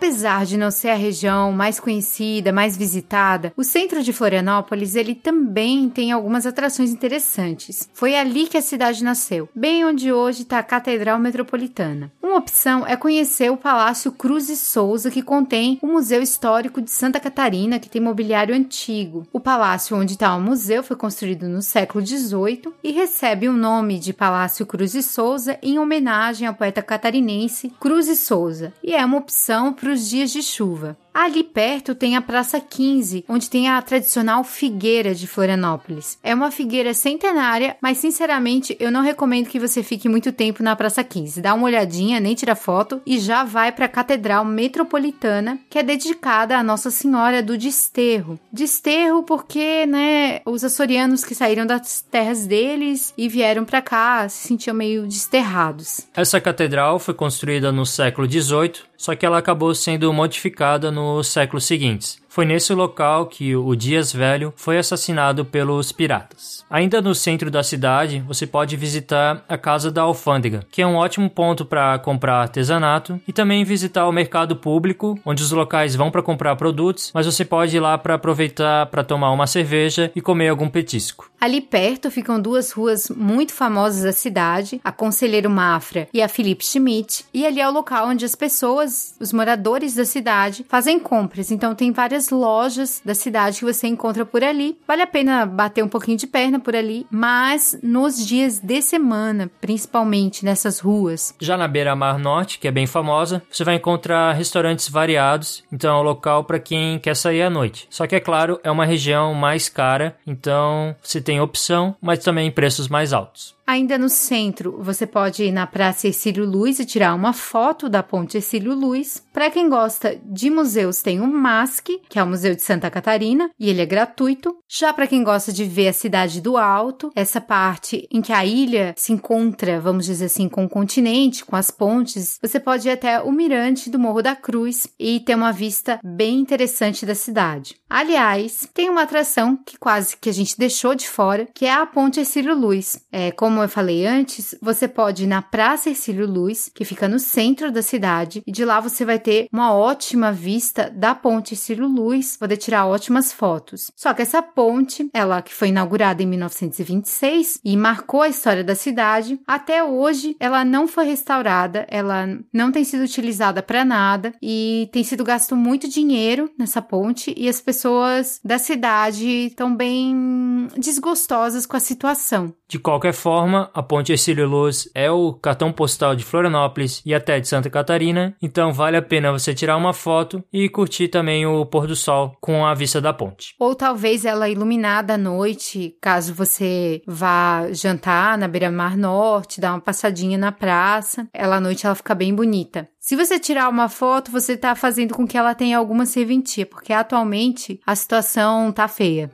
Apesar 0.02 0.44
de 0.44 0.56
não 0.56 0.72
ser 0.72 0.88
a 0.88 0.96
região 0.96 1.52
mais 1.52 1.78
conhecida, 1.78 2.52
mais 2.52 2.76
visitada, 2.76 3.52
o 3.56 3.62
centro 3.62 4.02
de 4.02 4.12
Florianópolis 4.12 4.96
ele 4.96 5.14
também 5.14 5.88
tem 5.88 6.10
algumas 6.10 6.44
atrações 6.44 6.90
interessantes. 6.90 7.88
Foi 7.94 8.16
ali 8.16 8.48
que 8.48 8.58
a 8.58 8.62
cidade 8.62 9.04
nasceu, 9.04 9.48
bem 9.54 9.84
onde 9.84 10.12
hoje 10.12 10.42
está 10.42 10.58
a 10.58 10.62
Catedral 10.64 11.20
Metropolitana. 11.20 12.10
Uma 12.20 12.36
opção 12.36 12.84
é 12.84 12.96
conhecer 12.96 13.52
o 13.52 13.56
Palácio 13.56 14.10
Cruz 14.10 14.48
e 14.48 14.56
Souza, 14.56 15.08
que 15.08 15.22
contém 15.22 15.78
o 15.80 15.86
Museu 15.86 16.20
Histórico 16.20 16.82
de 16.82 16.90
Santa 16.90 17.20
Catarina, 17.20 17.78
que 17.78 17.88
tem 17.88 18.02
mobiliário 18.02 18.56
antigo. 18.56 19.24
O 19.32 19.38
palácio 19.38 19.96
onde 19.96 20.14
está 20.14 20.34
o 20.34 20.40
museu 20.40 20.82
foi 20.82 20.96
construído 20.96 21.48
no 21.48 21.62
século 21.62 22.04
XVIII 22.04 22.72
e 22.82 22.90
recebe 22.90 23.48
o 23.48 23.52
nome 23.52 24.00
de 24.00 24.12
Palácio 24.12 24.66
Cruz 24.66 24.96
e 24.96 25.02
Souza 25.02 25.56
em 25.62 25.78
homenagem 25.78 26.48
ao 26.48 26.54
poeta 26.54 26.82
catarinense 26.82 27.72
Cruz 27.78 28.08
e 28.08 28.16
Souza, 28.16 28.72
e 28.82 28.96
é 28.96 29.04
uma 29.04 29.18
opção 29.18 29.72
para 29.72 29.91
os 29.92 30.08
dias 30.08 30.30
de 30.32 30.42
chuva. 30.42 30.96
Ali 31.14 31.44
perto 31.44 31.94
tem 31.94 32.16
a 32.16 32.22
Praça 32.22 32.58
15, 32.58 33.24
onde 33.28 33.50
tem 33.50 33.68
a 33.68 33.80
tradicional 33.82 34.42
figueira 34.42 35.14
de 35.14 35.26
Florianópolis. 35.26 36.18
É 36.22 36.34
uma 36.34 36.50
figueira 36.50 36.94
centenária, 36.94 37.76
mas 37.82 37.98
sinceramente 37.98 38.76
eu 38.80 38.90
não 38.90 39.02
recomendo 39.02 39.48
que 39.48 39.60
você 39.60 39.82
fique 39.82 40.08
muito 40.08 40.32
tempo 40.32 40.62
na 40.62 40.74
Praça 40.74 41.04
15. 41.04 41.42
Dá 41.42 41.52
uma 41.52 41.66
olhadinha, 41.66 42.18
nem 42.18 42.34
tira 42.34 42.56
foto 42.56 43.00
e 43.04 43.18
já 43.18 43.44
vai 43.44 43.70
para 43.72 43.84
a 43.86 43.88
Catedral 43.88 44.44
Metropolitana, 44.44 45.58
que 45.68 45.78
é 45.78 45.82
dedicada 45.82 46.56
a 46.56 46.62
Nossa 46.62 46.90
Senhora 46.90 47.42
do 47.42 47.58
Desterro. 47.58 48.40
Desterro 48.50 49.22
porque, 49.22 49.84
né, 49.86 50.40
os 50.46 50.64
açorianos 50.64 51.24
que 51.24 51.34
saíram 51.34 51.66
das 51.66 52.00
terras 52.00 52.46
deles 52.46 53.12
e 53.18 53.28
vieram 53.28 53.64
para 53.64 53.82
cá 53.82 54.28
se 54.28 54.48
sentiam 54.48 54.74
meio 54.74 55.06
desterrados. 55.06 56.06
Essa 56.14 56.40
catedral 56.40 56.98
foi 56.98 57.12
construída 57.12 57.70
no 57.70 57.84
século 57.84 58.30
XVIII, 58.30 58.92
só 58.96 59.14
que 59.14 59.26
ela 59.26 59.38
acabou 59.38 59.74
sendo 59.74 60.12
modificada 60.12 60.90
nos 61.02 61.28
séculos 61.28 61.64
seguintes. 61.64 62.21
Foi 62.32 62.46
nesse 62.46 62.72
local 62.72 63.26
que 63.26 63.54
o 63.54 63.76
Dias 63.76 64.10
Velho 64.10 64.54
foi 64.56 64.78
assassinado 64.78 65.44
pelos 65.44 65.92
piratas. 65.92 66.64
Ainda 66.70 67.02
no 67.02 67.14
centro 67.14 67.50
da 67.50 67.62
cidade, 67.62 68.24
você 68.26 68.46
pode 68.46 68.74
visitar 68.74 69.44
a 69.46 69.58
Casa 69.58 69.90
da 69.90 70.00
Alfândega, 70.00 70.66
que 70.70 70.80
é 70.80 70.86
um 70.86 70.96
ótimo 70.96 71.28
ponto 71.28 71.62
para 71.62 71.98
comprar 71.98 72.36
artesanato, 72.36 73.20
e 73.28 73.34
também 73.34 73.64
visitar 73.64 74.08
o 74.08 74.12
mercado 74.12 74.56
público, 74.56 75.20
onde 75.26 75.42
os 75.42 75.52
locais 75.52 75.94
vão 75.94 76.10
para 76.10 76.22
comprar 76.22 76.56
produtos, 76.56 77.10
mas 77.12 77.26
você 77.26 77.44
pode 77.44 77.76
ir 77.76 77.80
lá 77.80 77.98
para 77.98 78.14
aproveitar 78.14 78.86
para 78.86 79.04
tomar 79.04 79.30
uma 79.30 79.46
cerveja 79.46 80.10
e 80.16 80.22
comer 80.22 80.48
algum 80.48 80.70
petisco. 80.70 81.30
Ali 81.38 81.60
perto 81.60 82.10
ficam 82.10 82.40
duas 82.40 82.72
ruas 82.72 83.10
muito 83.10 83.52
famosas 83.52 84.04
da 84.04 84.12
cidade, 84.12 84.80
a 84.82 84.90
Conselheiro 84.90 85.50
Mafra 85.50 86.08
e 86.14 86.22
a 86.22 86.28
Felipe 86.28 86.64
Schmidt, 86.64 87.26
e 87.34 87.44
ali 87.44 87.60
é 87.60 87.68
o 87.68 87.72
local 87.72 88.08
onde 88.08 88.24
as 88.24 88.34
pessoas, 88.34 89.16
os 89.20 89.34
moradores 89.34 89.94
da 89.94 90.06
cidade, 90.06 90.64
fazem 90.66 90.98
compras. 90.98 91.50
Então 91.50 91.74
tem 91.74 91.92
várias 91.92 92.21
lojas 92.30 93.02
da 93.04 93.14
cidade 93.14 93.58
que 93.58 93.64
você 93.64 93.86
encontra 93.86 94.24
por 94.24 94.42
ali. 94.42 94.78
Vale 94.86 95.02
a 95.02 95.06
pena 95.06 95.46
bater 95.46 95.82
um 95.82 95.88
pouquinho 95.88 96.16
de 96.16 96.26
perna 96.26 96.58
por 96.58 96.74
ali, 96.74 97.06
mas 97.10 97.78
nos 97.82 98.24
dias 98.24 98.58
de 98.58 98.82
semana, 98.82 99.50
principalmente 99.60 100.44
nessas 100.44 100.78
ruas. 100.78 101.34
Já 101.40 101.56
na 101.56 101.68
beira-mar 101.68 102.18
norte, 102.18 102.58
que 102.58 102.68
é 102.68 102.70
bem 102.70 102.86
famosa, 102.86 103.42
você 103.50 103.64
vai 103.64 103.76
encontrar 103.76 104.32
restaurantes 104.32 104.88
variados, 104.88 105.64
então 105.72 105.96
é 105.96 106.00
um 106.00 106.04
local 106.04 106.44
para 106.44 106.58
quem 106.58 106.98
quer 106.98 107.16
sair 107.16 107.42
à 107.42 107.50
noite. 107.50 107.86
Só 107.90 108.06
que 108.06 108.14
é 108.14 108.20
claro, 108.20 108.60
é 108.62 108.70
uma 108.70 108.84
região 108.84 109.34
mais 109.34 109.68
cara, 109.68 110.16
então 110.26 110.94
você 111.02 111.20
tem 111.20 111.40
opção, 111.40 111.94
mas 112.00 112.18
também 112.20 112.50
preços 112.50 112.88
mais 112.88 113.12
altos. 113.12 113.54
Ainda 113.66 113.96
no 113.96 114.08
centro, 114.08 114.78
você 114.82 115.06
pode 115.06 115.44
ir 115.44 115.52
na 115.52 115.66
Praça 115.66 116.08
Ercílio 116.08 116.44
Luz 116.44 116.78
e 116.78 116.84
tirar 116.84 117.14
uma 117.14 117.32
foto 117.32 117.88
da 117.88 118.02
Ponte 118.02 118.36
Ercílio 118.36 118.74
Luz. 118.74 119.22
Para 119.32 119.50
quem 119.50 119.68
gosta 119.68 120.20
de 120.24 120.50
museus, 120.50 121.00
tem 121.00 121.20
o 121.20 121.26
MASC, 121.26 122.00
que 122.08 122.18
é 122.18 122.22
o 122.22 122.26
Museu 122.26 122.54
de 122.54 122.62
Santa 122.62 122.90
Catarina, 122.90 123.50
e 123.58 123.70
ele 123.70 123.80
é 123.80 123.86
gratuito. 123.86 124.56
Já 124.68 124.92
para 124.92 125.06
quem 125.06 125.22
gosta 125.22 125.52
de 125.52 125.64
ver 125.64 125.88
a 125.88 125.92
cidade 125.92 126.40
do 126.40 126.56
alto, 126.56 127.10
essa 127.14 127.40
parte 127.40 128.06
em 128.10 128.20
que 128.20 128.32
a 128.32 128.44
ilha 128.44 128.94
se 128.96 129.12
encontra, 129.12 129.80
vamos 129.80 130.06
dizer 130.06 130.26
assim, 130.26 130.48
com 130.48 130.64
o 130.64 130.68
continente, 130.68 131.44
com 131.44 131.56
as 131.56 131.70
pontes, 131.70 132.38
você 132.42 132.58
pode 132.58 132.88
ir 132.88 132.92
até 132.92 133.20
o 133.20 133.30
mirante 133.30 133.88
do 133.88 133.98
Morro 133.98 134.22
da 134.22 134.34
Cruz 134.34 134.88
e 134.98 135.20
ter 135.20 135.34
uma 135.34 135.52
vista 135.52 136.00
bem 136.02 136.40
interessante 136.40 137.06
da 137.06 137.14
cidade. 137.14 137.76
Aliás, 137.88 138.66
tem 138.72 138.88
uma 138.88 139.02
atração 139.02 139.56
que 139.56 139.78
quase 139.78 140.16
que 140.16 140.30
a 140.30 140.32
gente 140.32 140.58
deixou 140.58 140.94
de 140.94 141.06
fora, 141.06 141.46
que 141.54 141.66
é 141.66 141.72
a 141.72 141.84
Ponte 141.84 142.20
Ercílio 142.20 142.54
Luz. 142.54 142.98
É, 143.12 143.30
como 143.30 143.51
eu 143.60 143.68
falei 143.68 144.06
antes, 144.06 144.54
você 144.62 144.86
pode 144.86 145.24
ir 145.24 145.26
na 145.26 145.42
Praça 145.42 145.90
Ercílio 145.90 146.26
Luz, 146.26 146.70
que 146.72 146.84
fica 146.84 147.08
no 147.08 147.18
centro 147.18 147.72
da 147.72 147.82
cidade, 147.82 148.42
e 148.46 148.52
de 148.52 148.64
lá 148.64 148.78
você 148.78 149.04
vai 149.04 149.18
ter 149.18 149.48
uma 149.52 149.74
ótima 149.74 150.32
vista 150.32 150.88
da 150.94 151.14
Ponte 151.14 151.54
Ercílio 151.54 151.88
Luz, 151.88 152.36
poder 152.36 152.56
tirar 152.56 152.86
ótimas 152.86 153.32
fotos. 153.32 153.90
Só 153.96 154.14
que 154.14 154.22
essa 154.22 154.40
ponte, 154.40 155.10
ela 155.12 155.42
que 155.42 155.52
foi 155.52 155.68
inaugurada 155.68 156.22
em 156.22 156.26
1926 156.26 157.60
e 157.64 157.76
marcou 157.76 158.22
a 158.22 158.28
história 158.28 158.62
da 158.62 158.74
cidade, 158.74 159.40
até 159.46 159.82
hoje 159.82 160.36
ela 160.38 160.64
não 160.64 160.86
foi 160.86 161.04
restaurada, 161.06 161.86
ela 161.90 162.26
não 162.52 162.70
tem 162.70 162.84
sido 162.84 163.02
utilizada 163.02 163.62
para 163.62 163.84
nada 163.84 164.32
e 164.40 164.88
tem 164.92 165.02
sido 165.02 165.24
gasto 165.24 165.56
muito 165.56 165.88
dinheiro 165.88 166.50
nessa 166.58 166.80
ponte 166.80 167.34
e 167.36 167.48
as 167.48 167.60
pessoas 167.60 168.40
da 168.44 168.58
cidade 168.58 169.26
estão 169.46 169.74
bem 169.74 170.68
desgostosas 170.78 171.66
com 171.66 171.76
a 171.76 171.80
situação. 171.80 172.54
De 172.72 172.78
qualquer 172.78 173.12
forma, 173.12 173.70
a 173.74 173.82
Ponte 173.82 174.12
Ercílio 174.12 174.48
Luz 174.48 174.88
é 174.94 175.10
o 175.10 175.34
cartão 175.34 175.70
postal 175.70 176.16
de 176.16 176.24
Florianópolis 176.24 177.02
e 177.04 177.14
até 177.14 177.38
de 177.38 177.46
Santa 177.46 177.68
Catarina, 177.68 178.34
então 178.40 178.72
vale 178.72 178.96
a 178.96 179.02
pena 179.02 179.30
você 179.30 179.52
tirar 179.52 179.76
uma 179.76 179.92
foto 179.92 180.42
e 180.50 180.70
curtir 180.70 181.08
também 181.08 181.44
o 181.44 181.66
pôr 181.66 181.86
do 181.86 181.94
sol 181.94 182.34
com 182.40 182.64
a 182.64 182.72
vista 182.72 182.98
da 182.98 183.12
ponte. 183.12 183.54
Ou 183.60 183.74
talvez 183.74 184.24
ela 184.24 184.48
iluminada 184.48 185.16
à 185.16 185.18
noite, 185.18 185.98
caso 186.00 186.32
você 186.32 187.02
vá 187.06 187.70
jantar 187.72 188.38
na 188.38 188.48
beira-mar 188.48 188.96
norte, 188.96 189.60
dar 189.60 189.72
uma 189.72 189.80
passadinha 189.82 190.38
na 190.38 190.50
praça. 190.50 191.28
Ela 191.34 191.56
à 191.56 191.60
noite 191.60 191.84
ela 191.84 191.94
fica 191.94 192.14
bem 192.14 192.34
bonita. 192.34 192.88
Se 192.98 193.14
você 193.14 193.38
tirar 193.38 193.68
uma 193.68 193.90
foto, 193.90 194.30
você 194.30 194.56
tá 194.56 194.74
fazendo 194.74 195.12
com 195.12 195.26
que 195.26 195.36
ela 195.36 195.54
tenha 195.54 195.76
alguma 195.76 196.06
serventia, 196.06 196.64
porque 196.64 196.94
atualmente 196.94 197.78
a 197.86 197.94
situação 197.94 198.72
tá 198.72 198.88
feia. 198.88 199.30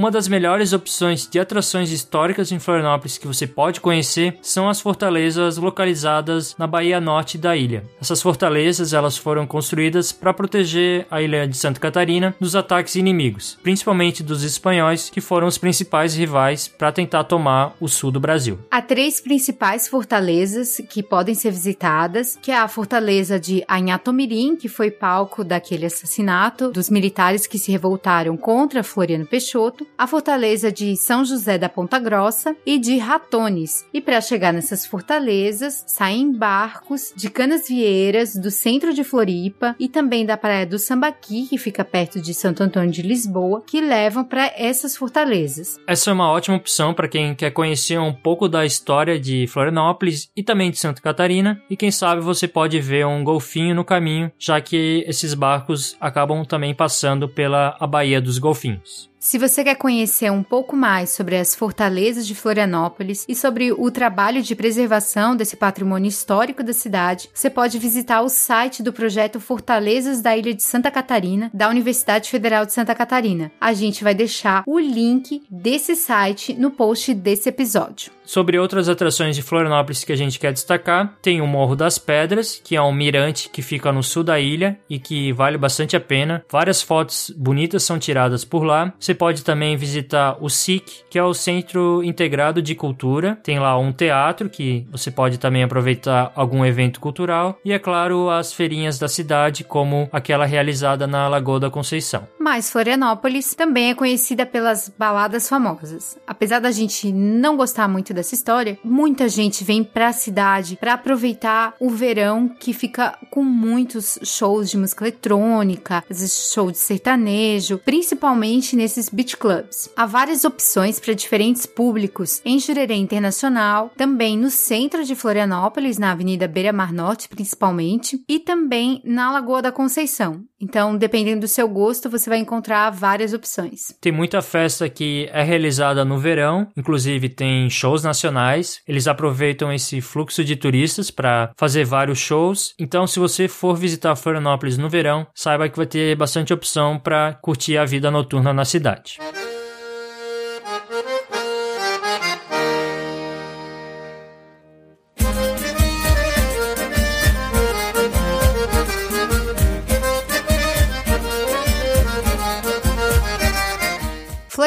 Uma 0.00 0.10
das 0.10 0.28
melhores 0.28 0.72
opções 0.72 1.28
de 1.28 1.38
atrações 1.38 1.92
históricas 1.92 2.50
em 2.50 2.58
Florianópolis 2.58 3.18
que 3.18 3.26
você 3.26 3.46
pode 3.46 3.82
conhecer 3.82 4.38
são 4.40 4.66
as 4.66 4.80
fortalezas 4.80 5.58
localizadas 5.58 6.56
na 6.58 6.66
Baía 6.66 6.98
Norte 6.98 7.36
da 7.36 7.54
ilha. 7.54 7.84
Essas 8.00 8.22
fortalezas 8.22 8.94
elas 8.94 9.18
foram 9.18 9.46
construídas 9.46 10.10
para 10.10 10.32
proteger 10.32 11.06
a 11.10 11.20
ilha 11.20 11.46
de 11.46 11.54
Santa 11.54 11.78
Catarina 11.78 12.34
dos 12.40 12.56
ataques 12.56 12.94
inimigos, 12.94 13.58
principalmente 13.62 14.22
dos 14.22 14.42
espanhóis, 14.42 15.10
que 15.10 15.20
foram 15.20 15.46
os 15.46 15.58
principais 15.58 16.14
rivais 16.14 16.66
para 16.66 16.90
tentar 16.90 17.24
tomar 17.24 17.76
o 17.78 17.86
sul 17.86 18.10
do 18.10 18.18
Brasil. 18.18 18.58
Há 18.70 18.80
três 18.80 19.20
principais 19.20 19.86
fortalezas 19.86 20.80
que 20.88 21.02
podem 21.02 21.34
ser 21.34 21.50
visitadas, 21.50 22.38
que 22.40 22.50
é 22.50 22.56
a 22.56 22.68
fortaleza 22.68 23.38
de 23.38 23.62
Anhatomirim, 23.68 24.56
que 24.56 24.66
foi 24.66 24.90
palco 24.90 25.44
daquele 25.44 25.84
assassinato 25.84 26.70
dos 26.70 26.88
militares 26.88 27.46
que 27.46 27.58
se 27.58 27.70
revoltaram 27.70 28.34
contra 28.34 28.82
Floriano 28.82 29.26
Peixoto, 29.26 29.89
a 30.00 30.06
fortaleza 30.06 30.72
de 30.72 30.96
São 30.96 31.26
José 31.26 31.58
da 31.58 31.68
Ponta 31.68 31.98
Grossa 31.98 32.56
e 32.64 32.78
de 32.78 32.96
Ratones. 32.96 33.86
E 33.92 34.00
para 34.00 34.18
chegar 34.22 34.50
nessas 34.50 34.86
fortalezas, 34.86 35.84
saem 35.86 36.32
barcos 36.32 37.12
de 37.14 37.28
Canasvieiras, 37.28 38.34
do 38.34 38.50
centro 38.50 38.94
de 38.94 39.04
Floripa 39.04 39.76
e 39.78 39.90
também 39.90 40.24
da 40.24 40.38
praia 40.38 40.64
do 40.64 40.78
Sambaqui, 40.78 41.46
que 41.46 41.58
fica 41.58 41.84
perto 41.84 42.18
de 42.18 42.32
Santo 42.32 42.62
Antônio 42.62 42.90
de 42.90 43.02
Lisboa, 43.02 43.62
que 43.66 43.78
levam 43.78 44.24
para 44.24 44.50
essas 44.56 44.96
fortalezas. 44.96 45.76
Essa 45.86 46.08
é 46.08 46.14
uma 46.14 46.30
ótima 46.30 46.56
opção 46.56 46.94
para 46.94 47.06
quem 47.06 47.34
quer 47.34 47.50
conhecer 47.50 48.00
um 48.00 48.14
pouco 48.14 48.48
da 48.48 48.64
história 48.64 49.20
de 49.20 49.46
Florianópolis 49.48 50.30
e 50.34 50.42
também 50.42 50.70
de 50.70 50.78
Santa 50.78 51.02
Catarina, 51.02 51.62
e 51.68 51.76
quem 51.76 51.90
sabe 51.90 52.22
você 52.22 52.48
pode 52.48 52.80
ver 52.80 53.06
um 53.06 53.22
golfinho 53.22 53.74
no 53.74 53.84
caminho, 53.84 54.32
já 54.38 54.62
que 54.62 55.04
esses 55.06 55.34
barcos 55.34 55.94
acabam 56.00 56.42
também 56.42 56.74
passando 56.74 57.28
pela 57.28 57.76
a 57.78 57.86
Baía 57.86 58.18
dos 58.18 58.38
Golfinhos. 58.38 59.09
Se 59.22 59.36
você 59.36 59.62
quer 59.62 59.74
conhecer 59.74 60.32
um 60.32 60.42
pouco 60.42 60.74
mais 60.74 61.10
sobre 61.10 61.36
as 61.36 61.54
fortalezas 61.54 62.26
de 62.26 62.34
Florianópolis 62.34 63.26
e 63.28 63.34
sobre 63.34 63.70
o 63.70 63.90
trabalho 63.90 64.40
de 64.40 64.56
preservação 64.56 65.36
desse 65.36 65.58
patrimônio 65.58 66.08
histórico 66.08 66.62
da 66.62 66.72
cidade, 66.72 67.28
você 67.34 67.50
pode 67.50 67.78
visitar 67.78 68.22
o 68.22 68.30
site 68.30 68.82
do 68.82 68.94
projeto 68.94 69.38
Fortalezas 69.38 70.22
da 70.22 70.34
Ilha 70.34 70.54
de 70.54 70.62
Santa 70.62 70.90
Catarina, 70.90 71.50
da 71.52 71.68
Universidade 71.68 72.30
Federal 72.30 72.64
de 72.64 72.72
Santa 72.72 72.94
Catarina. 72.94 73.52
A 73.60 73.74
gente 73.74 74.02
vai 74.02 74.14
deixar 74.14 74.64
o 74.66 74.78
link 74.78 75.42
desse 75.50 75.94
site 75.94 76.54
no 76.54 76.70
post 76.70 77.12
desse 77.12 77.50
episódio. 77.50 78.10
Sobre 78.30 78.60
outras 78.60 78.88
atrações 78.88 79.34
de 79.34 79.42
Florianópolis 79.42 80.04
que 80.04 80.12
a 80.12 80.16
gente 80.16 80.38
quer 80.38 80.52
destacar, 80.52 81.18
tem 81.20 81.40
o 81.40 81.48
Morro 81.48 81.74
das 81.74 81.98
Pedras, 81.98 82.60
que 82.62 82.76
é 82.76 82.80
um 82.80 82.92
mirante 82.92 83.48
que 83.48 83.60
fica 83.60 83.90
no 83.90 84.04
sul 84.04 84.22
da 84.22 84.38
ilha 84.38 84.78
e 84.88 85.00
que 85.00 85.32
vale 85.32 85.58
bastante 85.58 85.96
a 85.96 86.00
pena. 86.00 86.44
Várias 86.48 86.80
fotos 86.80 87.34
bonitas 87.36 87.82
são 87.82 87.98
tiradas 87.98 88.44
por 88.44 88.62
lá. 88.62 88.94
Você 89.00 89.09
pode 89.14 89.44
também 89.44 89.76
visitar 89.76 90.36
o 90.40 90.48
SIC, 90.48 91.04
que 91.08 91.18
é 91.18 91.22
o 91.22 91.34
Centro 91.34 92.02
Integrado 92.02 92.60
de 92.62 92.74
Cultura. 92.74 93.38
Tem 93.42 93.58
lá 93.58 93.78
um 93.78 93.92
teatro 93.92 94.48
que 94.48 94.86
você 94.90 95.10
pode 95.10 95.38
também 95.38 95.62
aproveitar 95.62 96.32
algum 96.34 96.64
evento 96.64 97.00
cultural. 97.00 97.58
E, 97.64 97.72
é 97.72 97.78
claro, 97.78 98.30
as 98.30 98.52
feirinhas 98.52 98.98
da 98.98 99.08
cidade, 99.08 99.64
como 99.64 100.08
aquela 100.12 100.44
realizada 100.44 101.06
na 101.06 101.28
Lagoa 101.28 101.60
da 101.60 101.70
Conceição. 101.70 102.28
Mas 102.38 102.70
Florianópolis 102.70 103.54
também 103.54 103.90
é 103.90 103.94
conhecida 103.94 104.46
pelas 104.46 104.92
baladas 104.98 105.48
famosas. 105.48 106.18
Apesar 106.26 106.60
da 106.60 106.70
gente 106.70 107.12
não 107.12 107.56
gostar 107.56 107.88
muito 107.88 108.12
dessa 108.12 108.34
história, 108.34 108.78
muita 108.84 109.28
gente 109.28 109.64
vem 109.64 109.84
pra 109.84 110.12
cidade 110.12 110.76
para 110.76 110.94
aproveitar 110.94 111.74
o 111.80 111.90
verão 111.90 112.48
que 112.48 112.72
fica 112.72 113.18
com 113.30 113.42
muitos 113.42 114.18
shows 114.22 114.70
de 114.70 114.78
música 114.78 115.04
eletrônica, 115.04 116.04
show 116.28 116.70
de 116.70 116.78
sertanejo, 116.78 117.78
principalmente 117.78 118.76
nesses 118.76 118.99
beach 119.08 119.36
clubs. 119.36 119.88
Há 119.96 120.04
várias 120.04 120.44
opções 120.44 120.98
para 121.00 121.14
diferentes 121.14 121.64
públicos 121.64 122.42
em 122.44 122.58
Jurerê 122.58 122.94
Internacional, 122.94 123.90
também 123.96 124.36
no 124.36 124.50
centro 124.50 125.04
de 125.04 125.14
Florianópolis, 125.14 125.98
na 125.98 126.12
Avenida 126.12 126.48
Beira 126.48 126.72
Mar 126.72 126.92
Norte 126.92 127.28
principalmente, 127.28 128.22
e 128.28 128.38
também 128.38 129.00
na 129.04 129.30
Lagoa 129.32 129.62
da 129.62 129.72
Conceição. 129.72 130.44
Então, 130.60 130.96
dependendo 130.96 131.40
do 131.40 131.48
seu 131.48 131.68
gosto, 131.68 132.10
você 132.10 132.28
vai 132.28 132.38
encontrar 132.38 132.90
várias 132.90 133.32
opções. 133.32 133.94
Tem 134.00 134.12
muita 134.12 134.42
festa 134.42 134.88
que 134.88 135.28
é 135.32 135.42
realizada 135.42 136.04
no 136.04 136.18
verão, 136.18 136.68
inclusive 136.76 137.28
tem 137.28 137.70
shows 137.70 138.04
nacionais. 138.04 138.80
Eles 138.86 139.08
aproveitam 139.08 139.72
esse 139.72 140.00
fluxo 140.00 140.44
de 140.44 140.56
turistas 140.56 141.10
para 141.10 141.50
fazer 141.56 141.84
vários 141.84 142.18
shows. 142.18 142.74
Então, 142.78 143.06
se 143.06 143.18
você 143.18 143.48
for 143.48 143.74
visitar 143.74 144.14
Florianópolis 144.16 144.76
no 144.76 144.90
verão, 144.90 145.26
saiba 145.34 145.68
que 145.68 145.76
vai 145.76 145.86
ter 145.86 146.14
bastante 146.16 146.52
opção 146.52 146.98
para 146.98 147.34
curtir 147.34 147.78
a 147.78 147.84
vida 147.84 148.10
noturna 148.10 148.52
na 148.52 148.64
cidade. 148.64 149.18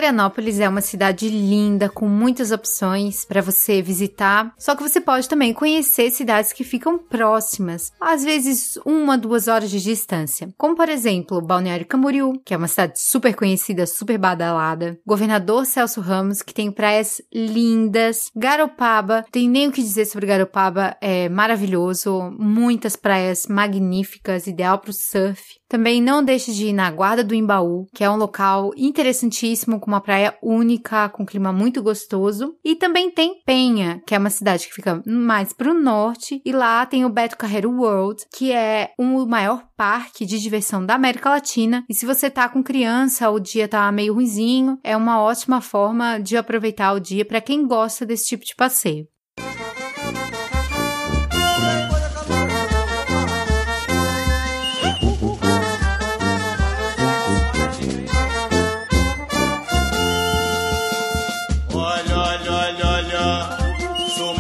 Florianópolis 0.04 0.60
é 0.60 0.68
uma 0.68 0.82
cidade 0.82 1.30
linda, 1.30 1.88
com 1.88 2.10
muitas 2.10 2.52
opções 2.52 3.24
para 3.24 3.42
você 3.42 3.82
visitar. 3.82 4.54
Só 4.58 4.76
que 4.76 4.84
você 4.84 5.00
pode 5.00 5.30
também 5.30 5.54
conhecer 5.54 6.12
cidades 6.12 6.52
que 6.52 6.66
ficam 6.66 6.98
próximas, 6.98 7.90
às 8.02 8.22
vezes 8.22 8.78
uma, 8.86 9.18
duas 9.18 9.48
horas 9.48 9.72
de 9.72 9.82
distância. 9.82 10.50
Como, 10.58 10.76
por 10.76 10.90
exemplo, 10.90 11.42
Balneário 11.42 11.86
Camboriú, 11.86 12.34
que 12.44 12.54
é 12.54 12.58
uma 12.58 12.68
cidade 12.68 13.00
super 13.00 13.34
conhecida, 13.34 13.88
super 13.88 14.18
badalada. 14.18 15.00
Governador 15.08 15.66
Celso 15.66 16.02
Ramos, 16.02 16.42
que 16.42 16.54
tem 16.54 16.70
praias 16.70 17.22
lindas. 17.34 18.30
Garopaba, 18.36 19.24
tem 19.32 19.48
nem 19.48 19.70
o 19.70 19.72
que 19.72 19.82
dizer 19.82 20.04
sobre 20.04 20.28
Garopaba, 20.28 20.98
é 21.00 21.30
maravilhoso. 21.30 22.30
Muitas 22.38 22.98
praias 22.98 23.48
magníficas, 23.48 24.48
ideal 24.48 24.80
para 24.80 24.92
o 24.92 24.94
surf. 24.94 25.42
Também 25.70 26.02
não 26.02 26.24
deixe 26.24 26.52
de 26.52 26.68
ir 26.68 26.74
na 26.74 26.92
Guarda 26.92 27.24
do 27.24 27.34
Imbaú, 27.34 27.88
que 27.96 28.04
é 28.04 28.10
um 28.10 28.16
local 28.16 28.70
interessantíssimo, 28.78 29.80
com 29.80 29.93
uma 29.94 30.02
praia 30.02 30.38
única, 30.42 31.10
com 31.10 31.24
um 31.24 31.26
clima 31.26 31.54
muito 31.54 31.82
gostoso. 31.82 32.56
E 32.64 32.76
também 32.76 33.12
tem 33.12 33.42
Penha, 33.46 34.02
que 34.06 34.16
é 34.16 34.18
uma 34.18 34.30
cidade 34.30 34.68
que 34.68 34.74
fica 34.74 35.02
mais 35.06 35.54
pro 35.54 35.74
norte, 35.74 36.42
e 36.46 36.52
lá 36.52 36.86
tem 36.86 37.06
o 37.06 37.10
Beto 37.10 37.38
Carreiro 37.38 37.72
World, 37.72 38.26
que 38.34 38.52
é 38.52 38.92
o 38.98 39.26
maior 39.26 39.64
parque 39.78 40.26
de 40.26 40.40
diversão 40.40 40.86
da 40.86 40.96
América 40.96 41.30
Latina. 41.30 41.84
E 41.90 41.94
se 41.94 42.06
você 42.06 42.30
tá 42.30 42.50
com 42.50 42.64
criança, 42.64 43.30
o 43.30 43.40
dia 43.40 43.68
tá 43.68 43.92
meio 43.92 44.14
ruizinho, 44.14 44.80
é 44.84 44.96
uma 44.98 45.22
ótima 45.22 45.62
forma 45.62 46.20
de 46.20 46.36
aproveitar 46.38 46.94
o 46.94 47.00
dia 47.00 47.26
para 47.26 47.42
quem 47.42 47.68
gosta 47.68 48.06
desse 48.06 48.28
tipo 48.28 48.46
de 48.46 48.56
passeio. 48.56 49.08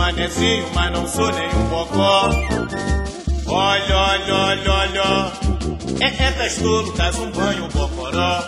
Manezinho, 0.03 0.65
mas 0.75 0.91
não 0.91 1.07
sou 1.07 1.31
nenhum 1.31 1.63
bocó. 1.69 2.29
Olha, 3.47 3.95
olha, 3.95 4.35
olha, 4.35 4.71
olha. 4.71 5.31
É, 6.01 6.23
é 6.25 6.31
testolo, 6.33 6.91
dás 6.91 7.17
um 7.17 7.31
banho 7.31 7.69
bocoró. 7.69 8.39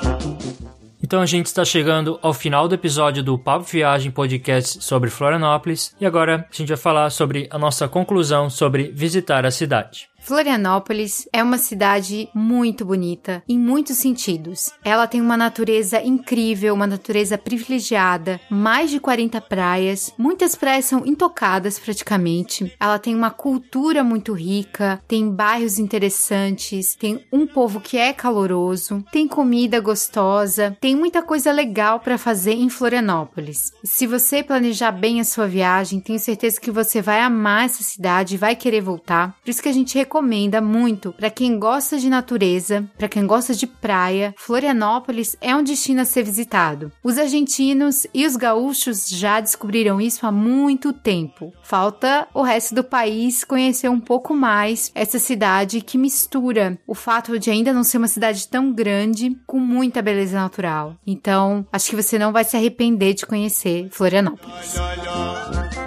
Então 1.01 1.22
a 1.22 1.26
gente 1.26 1.45
está 1.45 1.64
chegando 1.64 2.20
ao 2.22 2.34
final 2.34 2.68
do 2.68 2.76
episódio 2.76 3.24
do 3.24 3.38
Papo 3.38 3.64
Viagem 3.64 4.12
Podcast 4.12 4.84
sobre 4.84 5.10
Florianópolis 5.10 5.95
e 6.01 6.06
agora 6.06 6.45
a 6.51 6.56
gente 6.56 6.68
vai 6.68 6.78
falar 6.78 7.10
sobre 7.10 7.47
a 7.49 7.58
nossa 7.58 7.88
conclusão 7.88 8.49
sobre 8.49 8.91
visitar 8.91 9.45
a 9.45 9.51
cidade. 9.51 10.10
Florianópolis 10.26 11.30
é 11.32 11.44
uma 11.44 11.60
cidade 11.60 12.28
muito 12.34 12.84
bonita 12.84 13.44
em 13.48 13.60
muitos 13.60 14.00
sentidos. 14.00 14.72
Ela 14.84 15.06
tem 15.06 15.22
uma 15.22 15.38
natureza 15.38 16.02
incrível, 16.02 16.74
uma 16.74 16.88
natureza 16.88 17.38
privilegiada, 17.38 18.42
mais 18.50 18.90
de 18.90 19.00
40 19.00 19.40
praias, 19.42 20.12
muitas 20.18 20.56
praias 20.56 20.86
são 20.86 21.06
intocadas 21.06 21.78
praticamente. 21.78 22.76
Ela 22.80 22.98
tem 22.98 23.14
uma 23.14 23.30
cultura 23.30 24.04
muito 24.04 24.34
rica, 24.34 25.00
tem 25.08 25.30
bairros 25.30 25.78
interessantes, 25.78 26.96
tem 26.96 27.24
um 27.32 27.46
povo 27.46 27.80
que 27.80 27.96
é 27.96 28.12
caloroso, 28.12 29.06
tem 29.12 29.28
comida 29.28 29.80
gostosa, 29.80 30.76
tem 30.82 30.96
muita 30.96 31.22
coisa 31.22 31.52
legal 31.52 32.00
para 32.00 32.18
fazer 32.18 32.54
em 32.54 32.68
Florianópolis. 32.68 33.72
Se 33.84 34.08
você 34.08 34.42
planejar 34.42 34.92
bem 34.92 35.20
a 35.20 35.24
sua 35.24 35.46
viagem, 35.46 36.00
tenho 36.00 36.18
certeza 36.18 36.60
que 36.60 36.72
você 36.72 37.00
vai 37.00 37.22
amar 37.22 37.66
essa 37.66 37.84
cidade 37.84 38.34
e 38.34 38.40
vai 38.40 38.56
querer 38.56 38.82
voltar. 38.82 39.36
Por 39.44 39.52
isso 39.52 39.62
que 39.62 39.70
a 39.70 39.74
gente 39.74 39.96
recomenda 39.96 40.14
recomenda 40.16 40.61
muito 40.61 41.11
para 41.11 41.30
quem 41.30 41.59
gosta 41.59 41.97
de 41.97 42.09
natureza, 42.09 42.86
para 42.97 43.09
quem 43.09 43.28
gosta 43.28 43.53
de 43.53 43.68
praia. 43.68 44.34
Florianópolis 44.38 45.36
é 45.41 45.53
um 45.53 45.61
destino 45.61 46.01
a 46.01 46.05
ser 46.05 46.24
visitado. 46.24 46.89
Os 47.03 47.18
argentinos 47.18 48.07
e 48.13 48.26
os 48.26 48.38
gaúchos 48.38 49.09
já 49.09 49.41
descobriram 49.41 49.99
isso 49.99 50.26
há 50.26 50.32
muito 50.32 50.93
tempo. 50.93 51.51
Falta 51.61 52.30
o 52.34 52.41
resto 52.41 52.74
do 52.74 52.84
país 52.84 53.43
conhecer 53.43 53.89
um 53.89 53.99
pouco 53.99 54.34
mais 54.34 54.89
essa 54.95 55.20
cidade 55.20 55.82
que 55.82 55.97
mistura 55.97 56.80
o 56.88 56.95
fato 56.95 57.38
de 57.38 57.51
ainda 57.51 57.74
não 57.74 57.84
ser 57.84 57.97
uma 57.97 58.07
cidade 58.07 58.47
tão 58.47 58.72
grande 58.72 59.36
com 59.45 59.59
muita 59.59 60.01
beleza 60.01 60.39
natural. 60.39 60.95
Então, 61.05 61.68
acho 61.74 61.89
que 61.89 62.01
você 62.01 62.18
não 62.18 62.32
vai 62.32 62.45
se 62.45 62.55
arrepender 62.55 63.16
de 63.16 63.26
conhecer 63.26 63.89
Florianópolis. 63.91 64.78
Olha, 64.78 65.11
olha, 65.11 65.86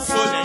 sou 0.00 0.43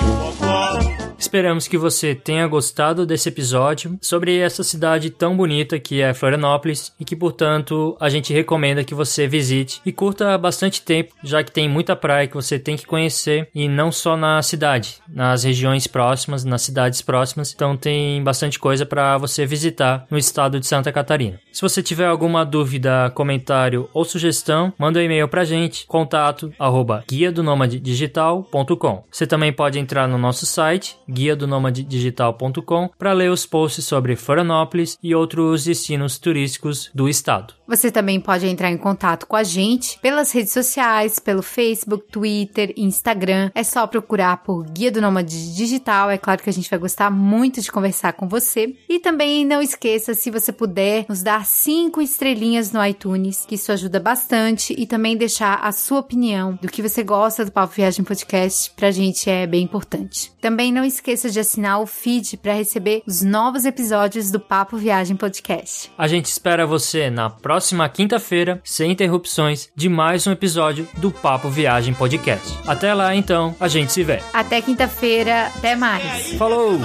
Esperamos 1.19 1.67
que 1.67 1.77
você 1.77 2.15
tenha 2.15 2.47
gostado 2.47 3.05
desse 3.05 3.27
episódio 3.27 3.99
sobre 4.01 4.37
essa 4.37 4.63
cidade 4.63 5.09
tão 5.09 5.35
bonita 5.35 5.77
que 5.77 6.01
é 6.01 6.13
Florianópolis 6.13 6.93
e 6.97 7.03
que, 7.03 7.13
portanto, 7.13 7.97
a 7.99 8.07
gente 8.07 8.33
recomenda 8.33 8.85
que 8.85 8.95
você 8.95 9.27
visite 9.27 9.81
e 9.85 9.91
curta 9.91 10.37
bastante 10.37 10.81
tempo, 10.81 11.13
já 11.21 11.43
que 11.43 11.51
tem 11.51 11.67
muita 11.67 11.93
praia 11.93 12.25
que 12.25 12.35
você 12.35 12.57
tem 12.57 12.77
que 12.77 12.87
conhecer 12.87 13.49
e 13.53 13.67
não 13.67 13.91
só 13.91 14.15
na 14.15 14.41
cidade, 14.41 14.95
nas 15.09 15.43
regiões 15.43 15.87
próximas, 15.87 16.45
nas 16.45 16.61
cidades 16.61 17.01
próximas. 17.01 17.53
Então 17.53 17.75
tem 17.75 18.23
bastante 18.23 18.57
coisa 18.57 18.85
para 18.85 19.17
você 19.17 19.45
visitar 19.45 20.07
no 20.09 20.17
estado 20.17 20.57
de 20.57 20.67
Santa 20.67 20.91
Catarina. 20.91 21.39
Se 21.51 21.61
você 21.61 21.83
tiver 21.83 22.07
alguma 22.07 22.45
dúvida, 22.45 23.11
comentário 23.13 23.89
ou 23.93 24.05
sugestão, 24.05 24.71
manda 24.77 24.99
um 24.99 25.03
e-mail 25.03 25.27
pra 25.27 25.43
gente, 25.43 25.85
contato 25.85 26.53
arroba 26.57 27.03
guia 27.07 27.29
do 27.29 27.43
digital.com. 27.67 29.03
Você 29.11 29.27
também 29.27 29.51
pode 29.51 29.77
entrar 29.77 30.07
no 30.07 30.17
nosso 30.17 30.45
site 30.45 30.97
guia 31.09 31.35
do 31.35 31.49
digital.com 31.71 32.89
para 32.97 33.13
ler 33.13 33.31
os 33.31 33.45
posts 33.45 33.85
sobre 33.85 34.15
Florianópolis 34.15 34.97
e 35.01 35.15
outros 35.15 35.65
destinos 35.65 36.17
turísticos 36.17 36.89
do 36.93 37.09
estado. 37.09 37.53
Você 37.67 37.91
também 37.91 38.19
pode 38.19 38.47
entrar 38.47 38.71
em 38.71 38.77
contato 38.77 39.27
com 39.27 39.35
a 39.35 39.43
gente 39.43 39.99
pelas 39.99 40.31
redes 40.31 40.53
sociais, 40.53 41.19
pelo 41.19 41.43
Facebook, 41.43 42.07
Twitter, 42.11 42.73
Instagram. 42.75 43.51
É 43.53 43.63
só 43.63 43.85
procurar 43.85 44.37
por 44.37 44.65
Guia 44.65 44.91
do 44.91 45.01
Nômade 45.01 45.55
Digital. 45.55 46.09
É 46.09 46.17
claro 46.17 46.41
que 46.41 46.49
a 46.49 46.53
gente 46.53 46.69
vai 46.69 46.79
gostar 46.79 47.11
muito 47.11 47.61
de 47.61 47.71
conversar 47.71 48.13
com 48.13 48.27
você. 48.27 48.75
E 48.87 48.99
também 48.99 49.45
não 49.45 49.61
esqueça, 49.61 50.15
se 50.15 50.31
você 50.31 50.51
puder, 50.51 51.05
nos 51.07 51.21
dar 51.21 51.45
cinco 51.45 52.01
estrelinhas 52.01 52.71
no 52.71 52.83
iTunes, 52.83 53.45
que 53.45 53.55
isso 53.55 53.71
ajuda 53.71 53.99
bastante. 53.99 54.73
E 54.75 54.87
também 54.87 55.15
deixar 55.15 55.55
a 55.55 55.71
sua 55.71 55.99
opinião 55.99 56.57
do 56.59 56.67
que 56.67 56.81
você 56.81 57.03
gosta 57.03 57.45
do 57.45 57.51
Papo 57.51 57.75
Viagem 57.75 58.03
Podcast. 58.03 58.71
Pra 58.75 58.89
gente 58.89 59.29
é 59.29 59.45
bem 59.45 59.63
importante. 59.63 60.31
Também 60.41 60.71
não 60.71 60.83
esqueça 60.83 60.98
de 61.03 61.39
assinar 61.39 61.81
o 61.81 61.85
feed 61.85 62.37
para 62.37 62.53
receber 62.53 63.01
os 63.05 63.21
novos 63.21 63.65
episódios 63.65 64.29
do 64.31 64.39
Papo 64.39 64.77
Viagem 64.77 65.15
Podcast. 65.15 65.91
A 65.97 66.07
gente 66.07 66.25
espera 66.25 66.65
você 66.65 67.09
na 67.09 67.29
próxima 67.29 67.87
quinta-feira, 67.89 68.61
sem 68.63 68.91
interrupções, 68.91 69.69
de 69.75 69.89
mais 69.89 70.27
um 70.27 70.31
episódio 70.31 70.87
do 70.97 71.11
Papo 71.11 71.49
Viagem 71.49 71.93
Podcast. 71.93 72.57
Até 72.67 72.93
lá, 72.93 73.15
então, 73.15 73.55
a 73.59 73.67
gente 73.67 73.91
se 73.91 74.03
vê. 74.03 74.21
Até 74.33 74.61
quinta-feira, 74.61 75.47
até 75.47 75.75
mais. 75.75 76.33
Falou! 76.33 76.79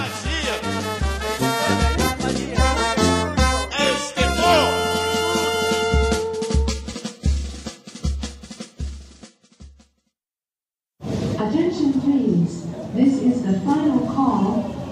Attention 11.38 11.92
please. 12.00 12.73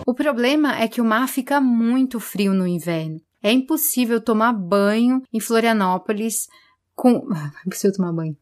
O 0.06 0.14
problema 0.14 0.78
é 0.78 0.88
que 0.88 1.00
o 1.00 1.04
mar 1.04 1.28
fica 1.28 1.60
muito 1.60 2.18
frio 2.18 2.52
no 2.52 2.66
inverno. 2.66 3.20
É 3.42 3.50
impossível 3.50 4.20
tomar 4.20 4.52
banho 4.52 5.22
em 5.32 5.40
Florianópolis 5.40 6.48
com. 6.94 7.26
É 7.64 7.66
impossível 7.66 7.96
tomar 7.96 8.12
banho. 8.12 8.36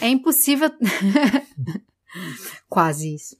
É 0.00 0.08
impossível. 0.08 0.70
Quase 2.68 3.14
isso. 3.14 3.36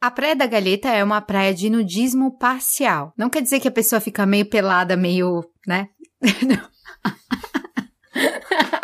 A 0.00 0.10
Praia 0.10 0.36
da 0.36 0.46
Galheta 0.46 0.88
é 0.88 1.02
uma 1.02 1.20
praia 1.20 1.52
de 1.52 1.68
nudismo 1.68 2.38
parcial. 2.38 3.12
Não 3.16 3.28
quer 3.28 3.42
dizer 3.42 3.58
que 3.58 3.66
a 3.66 3.72
pessoa 3.72 4.00
fica 4.00 4.24
meio 4.24 4.46
pelada, 4.46 4.96
meio, 4.96 5.44
né? 5.66 5.88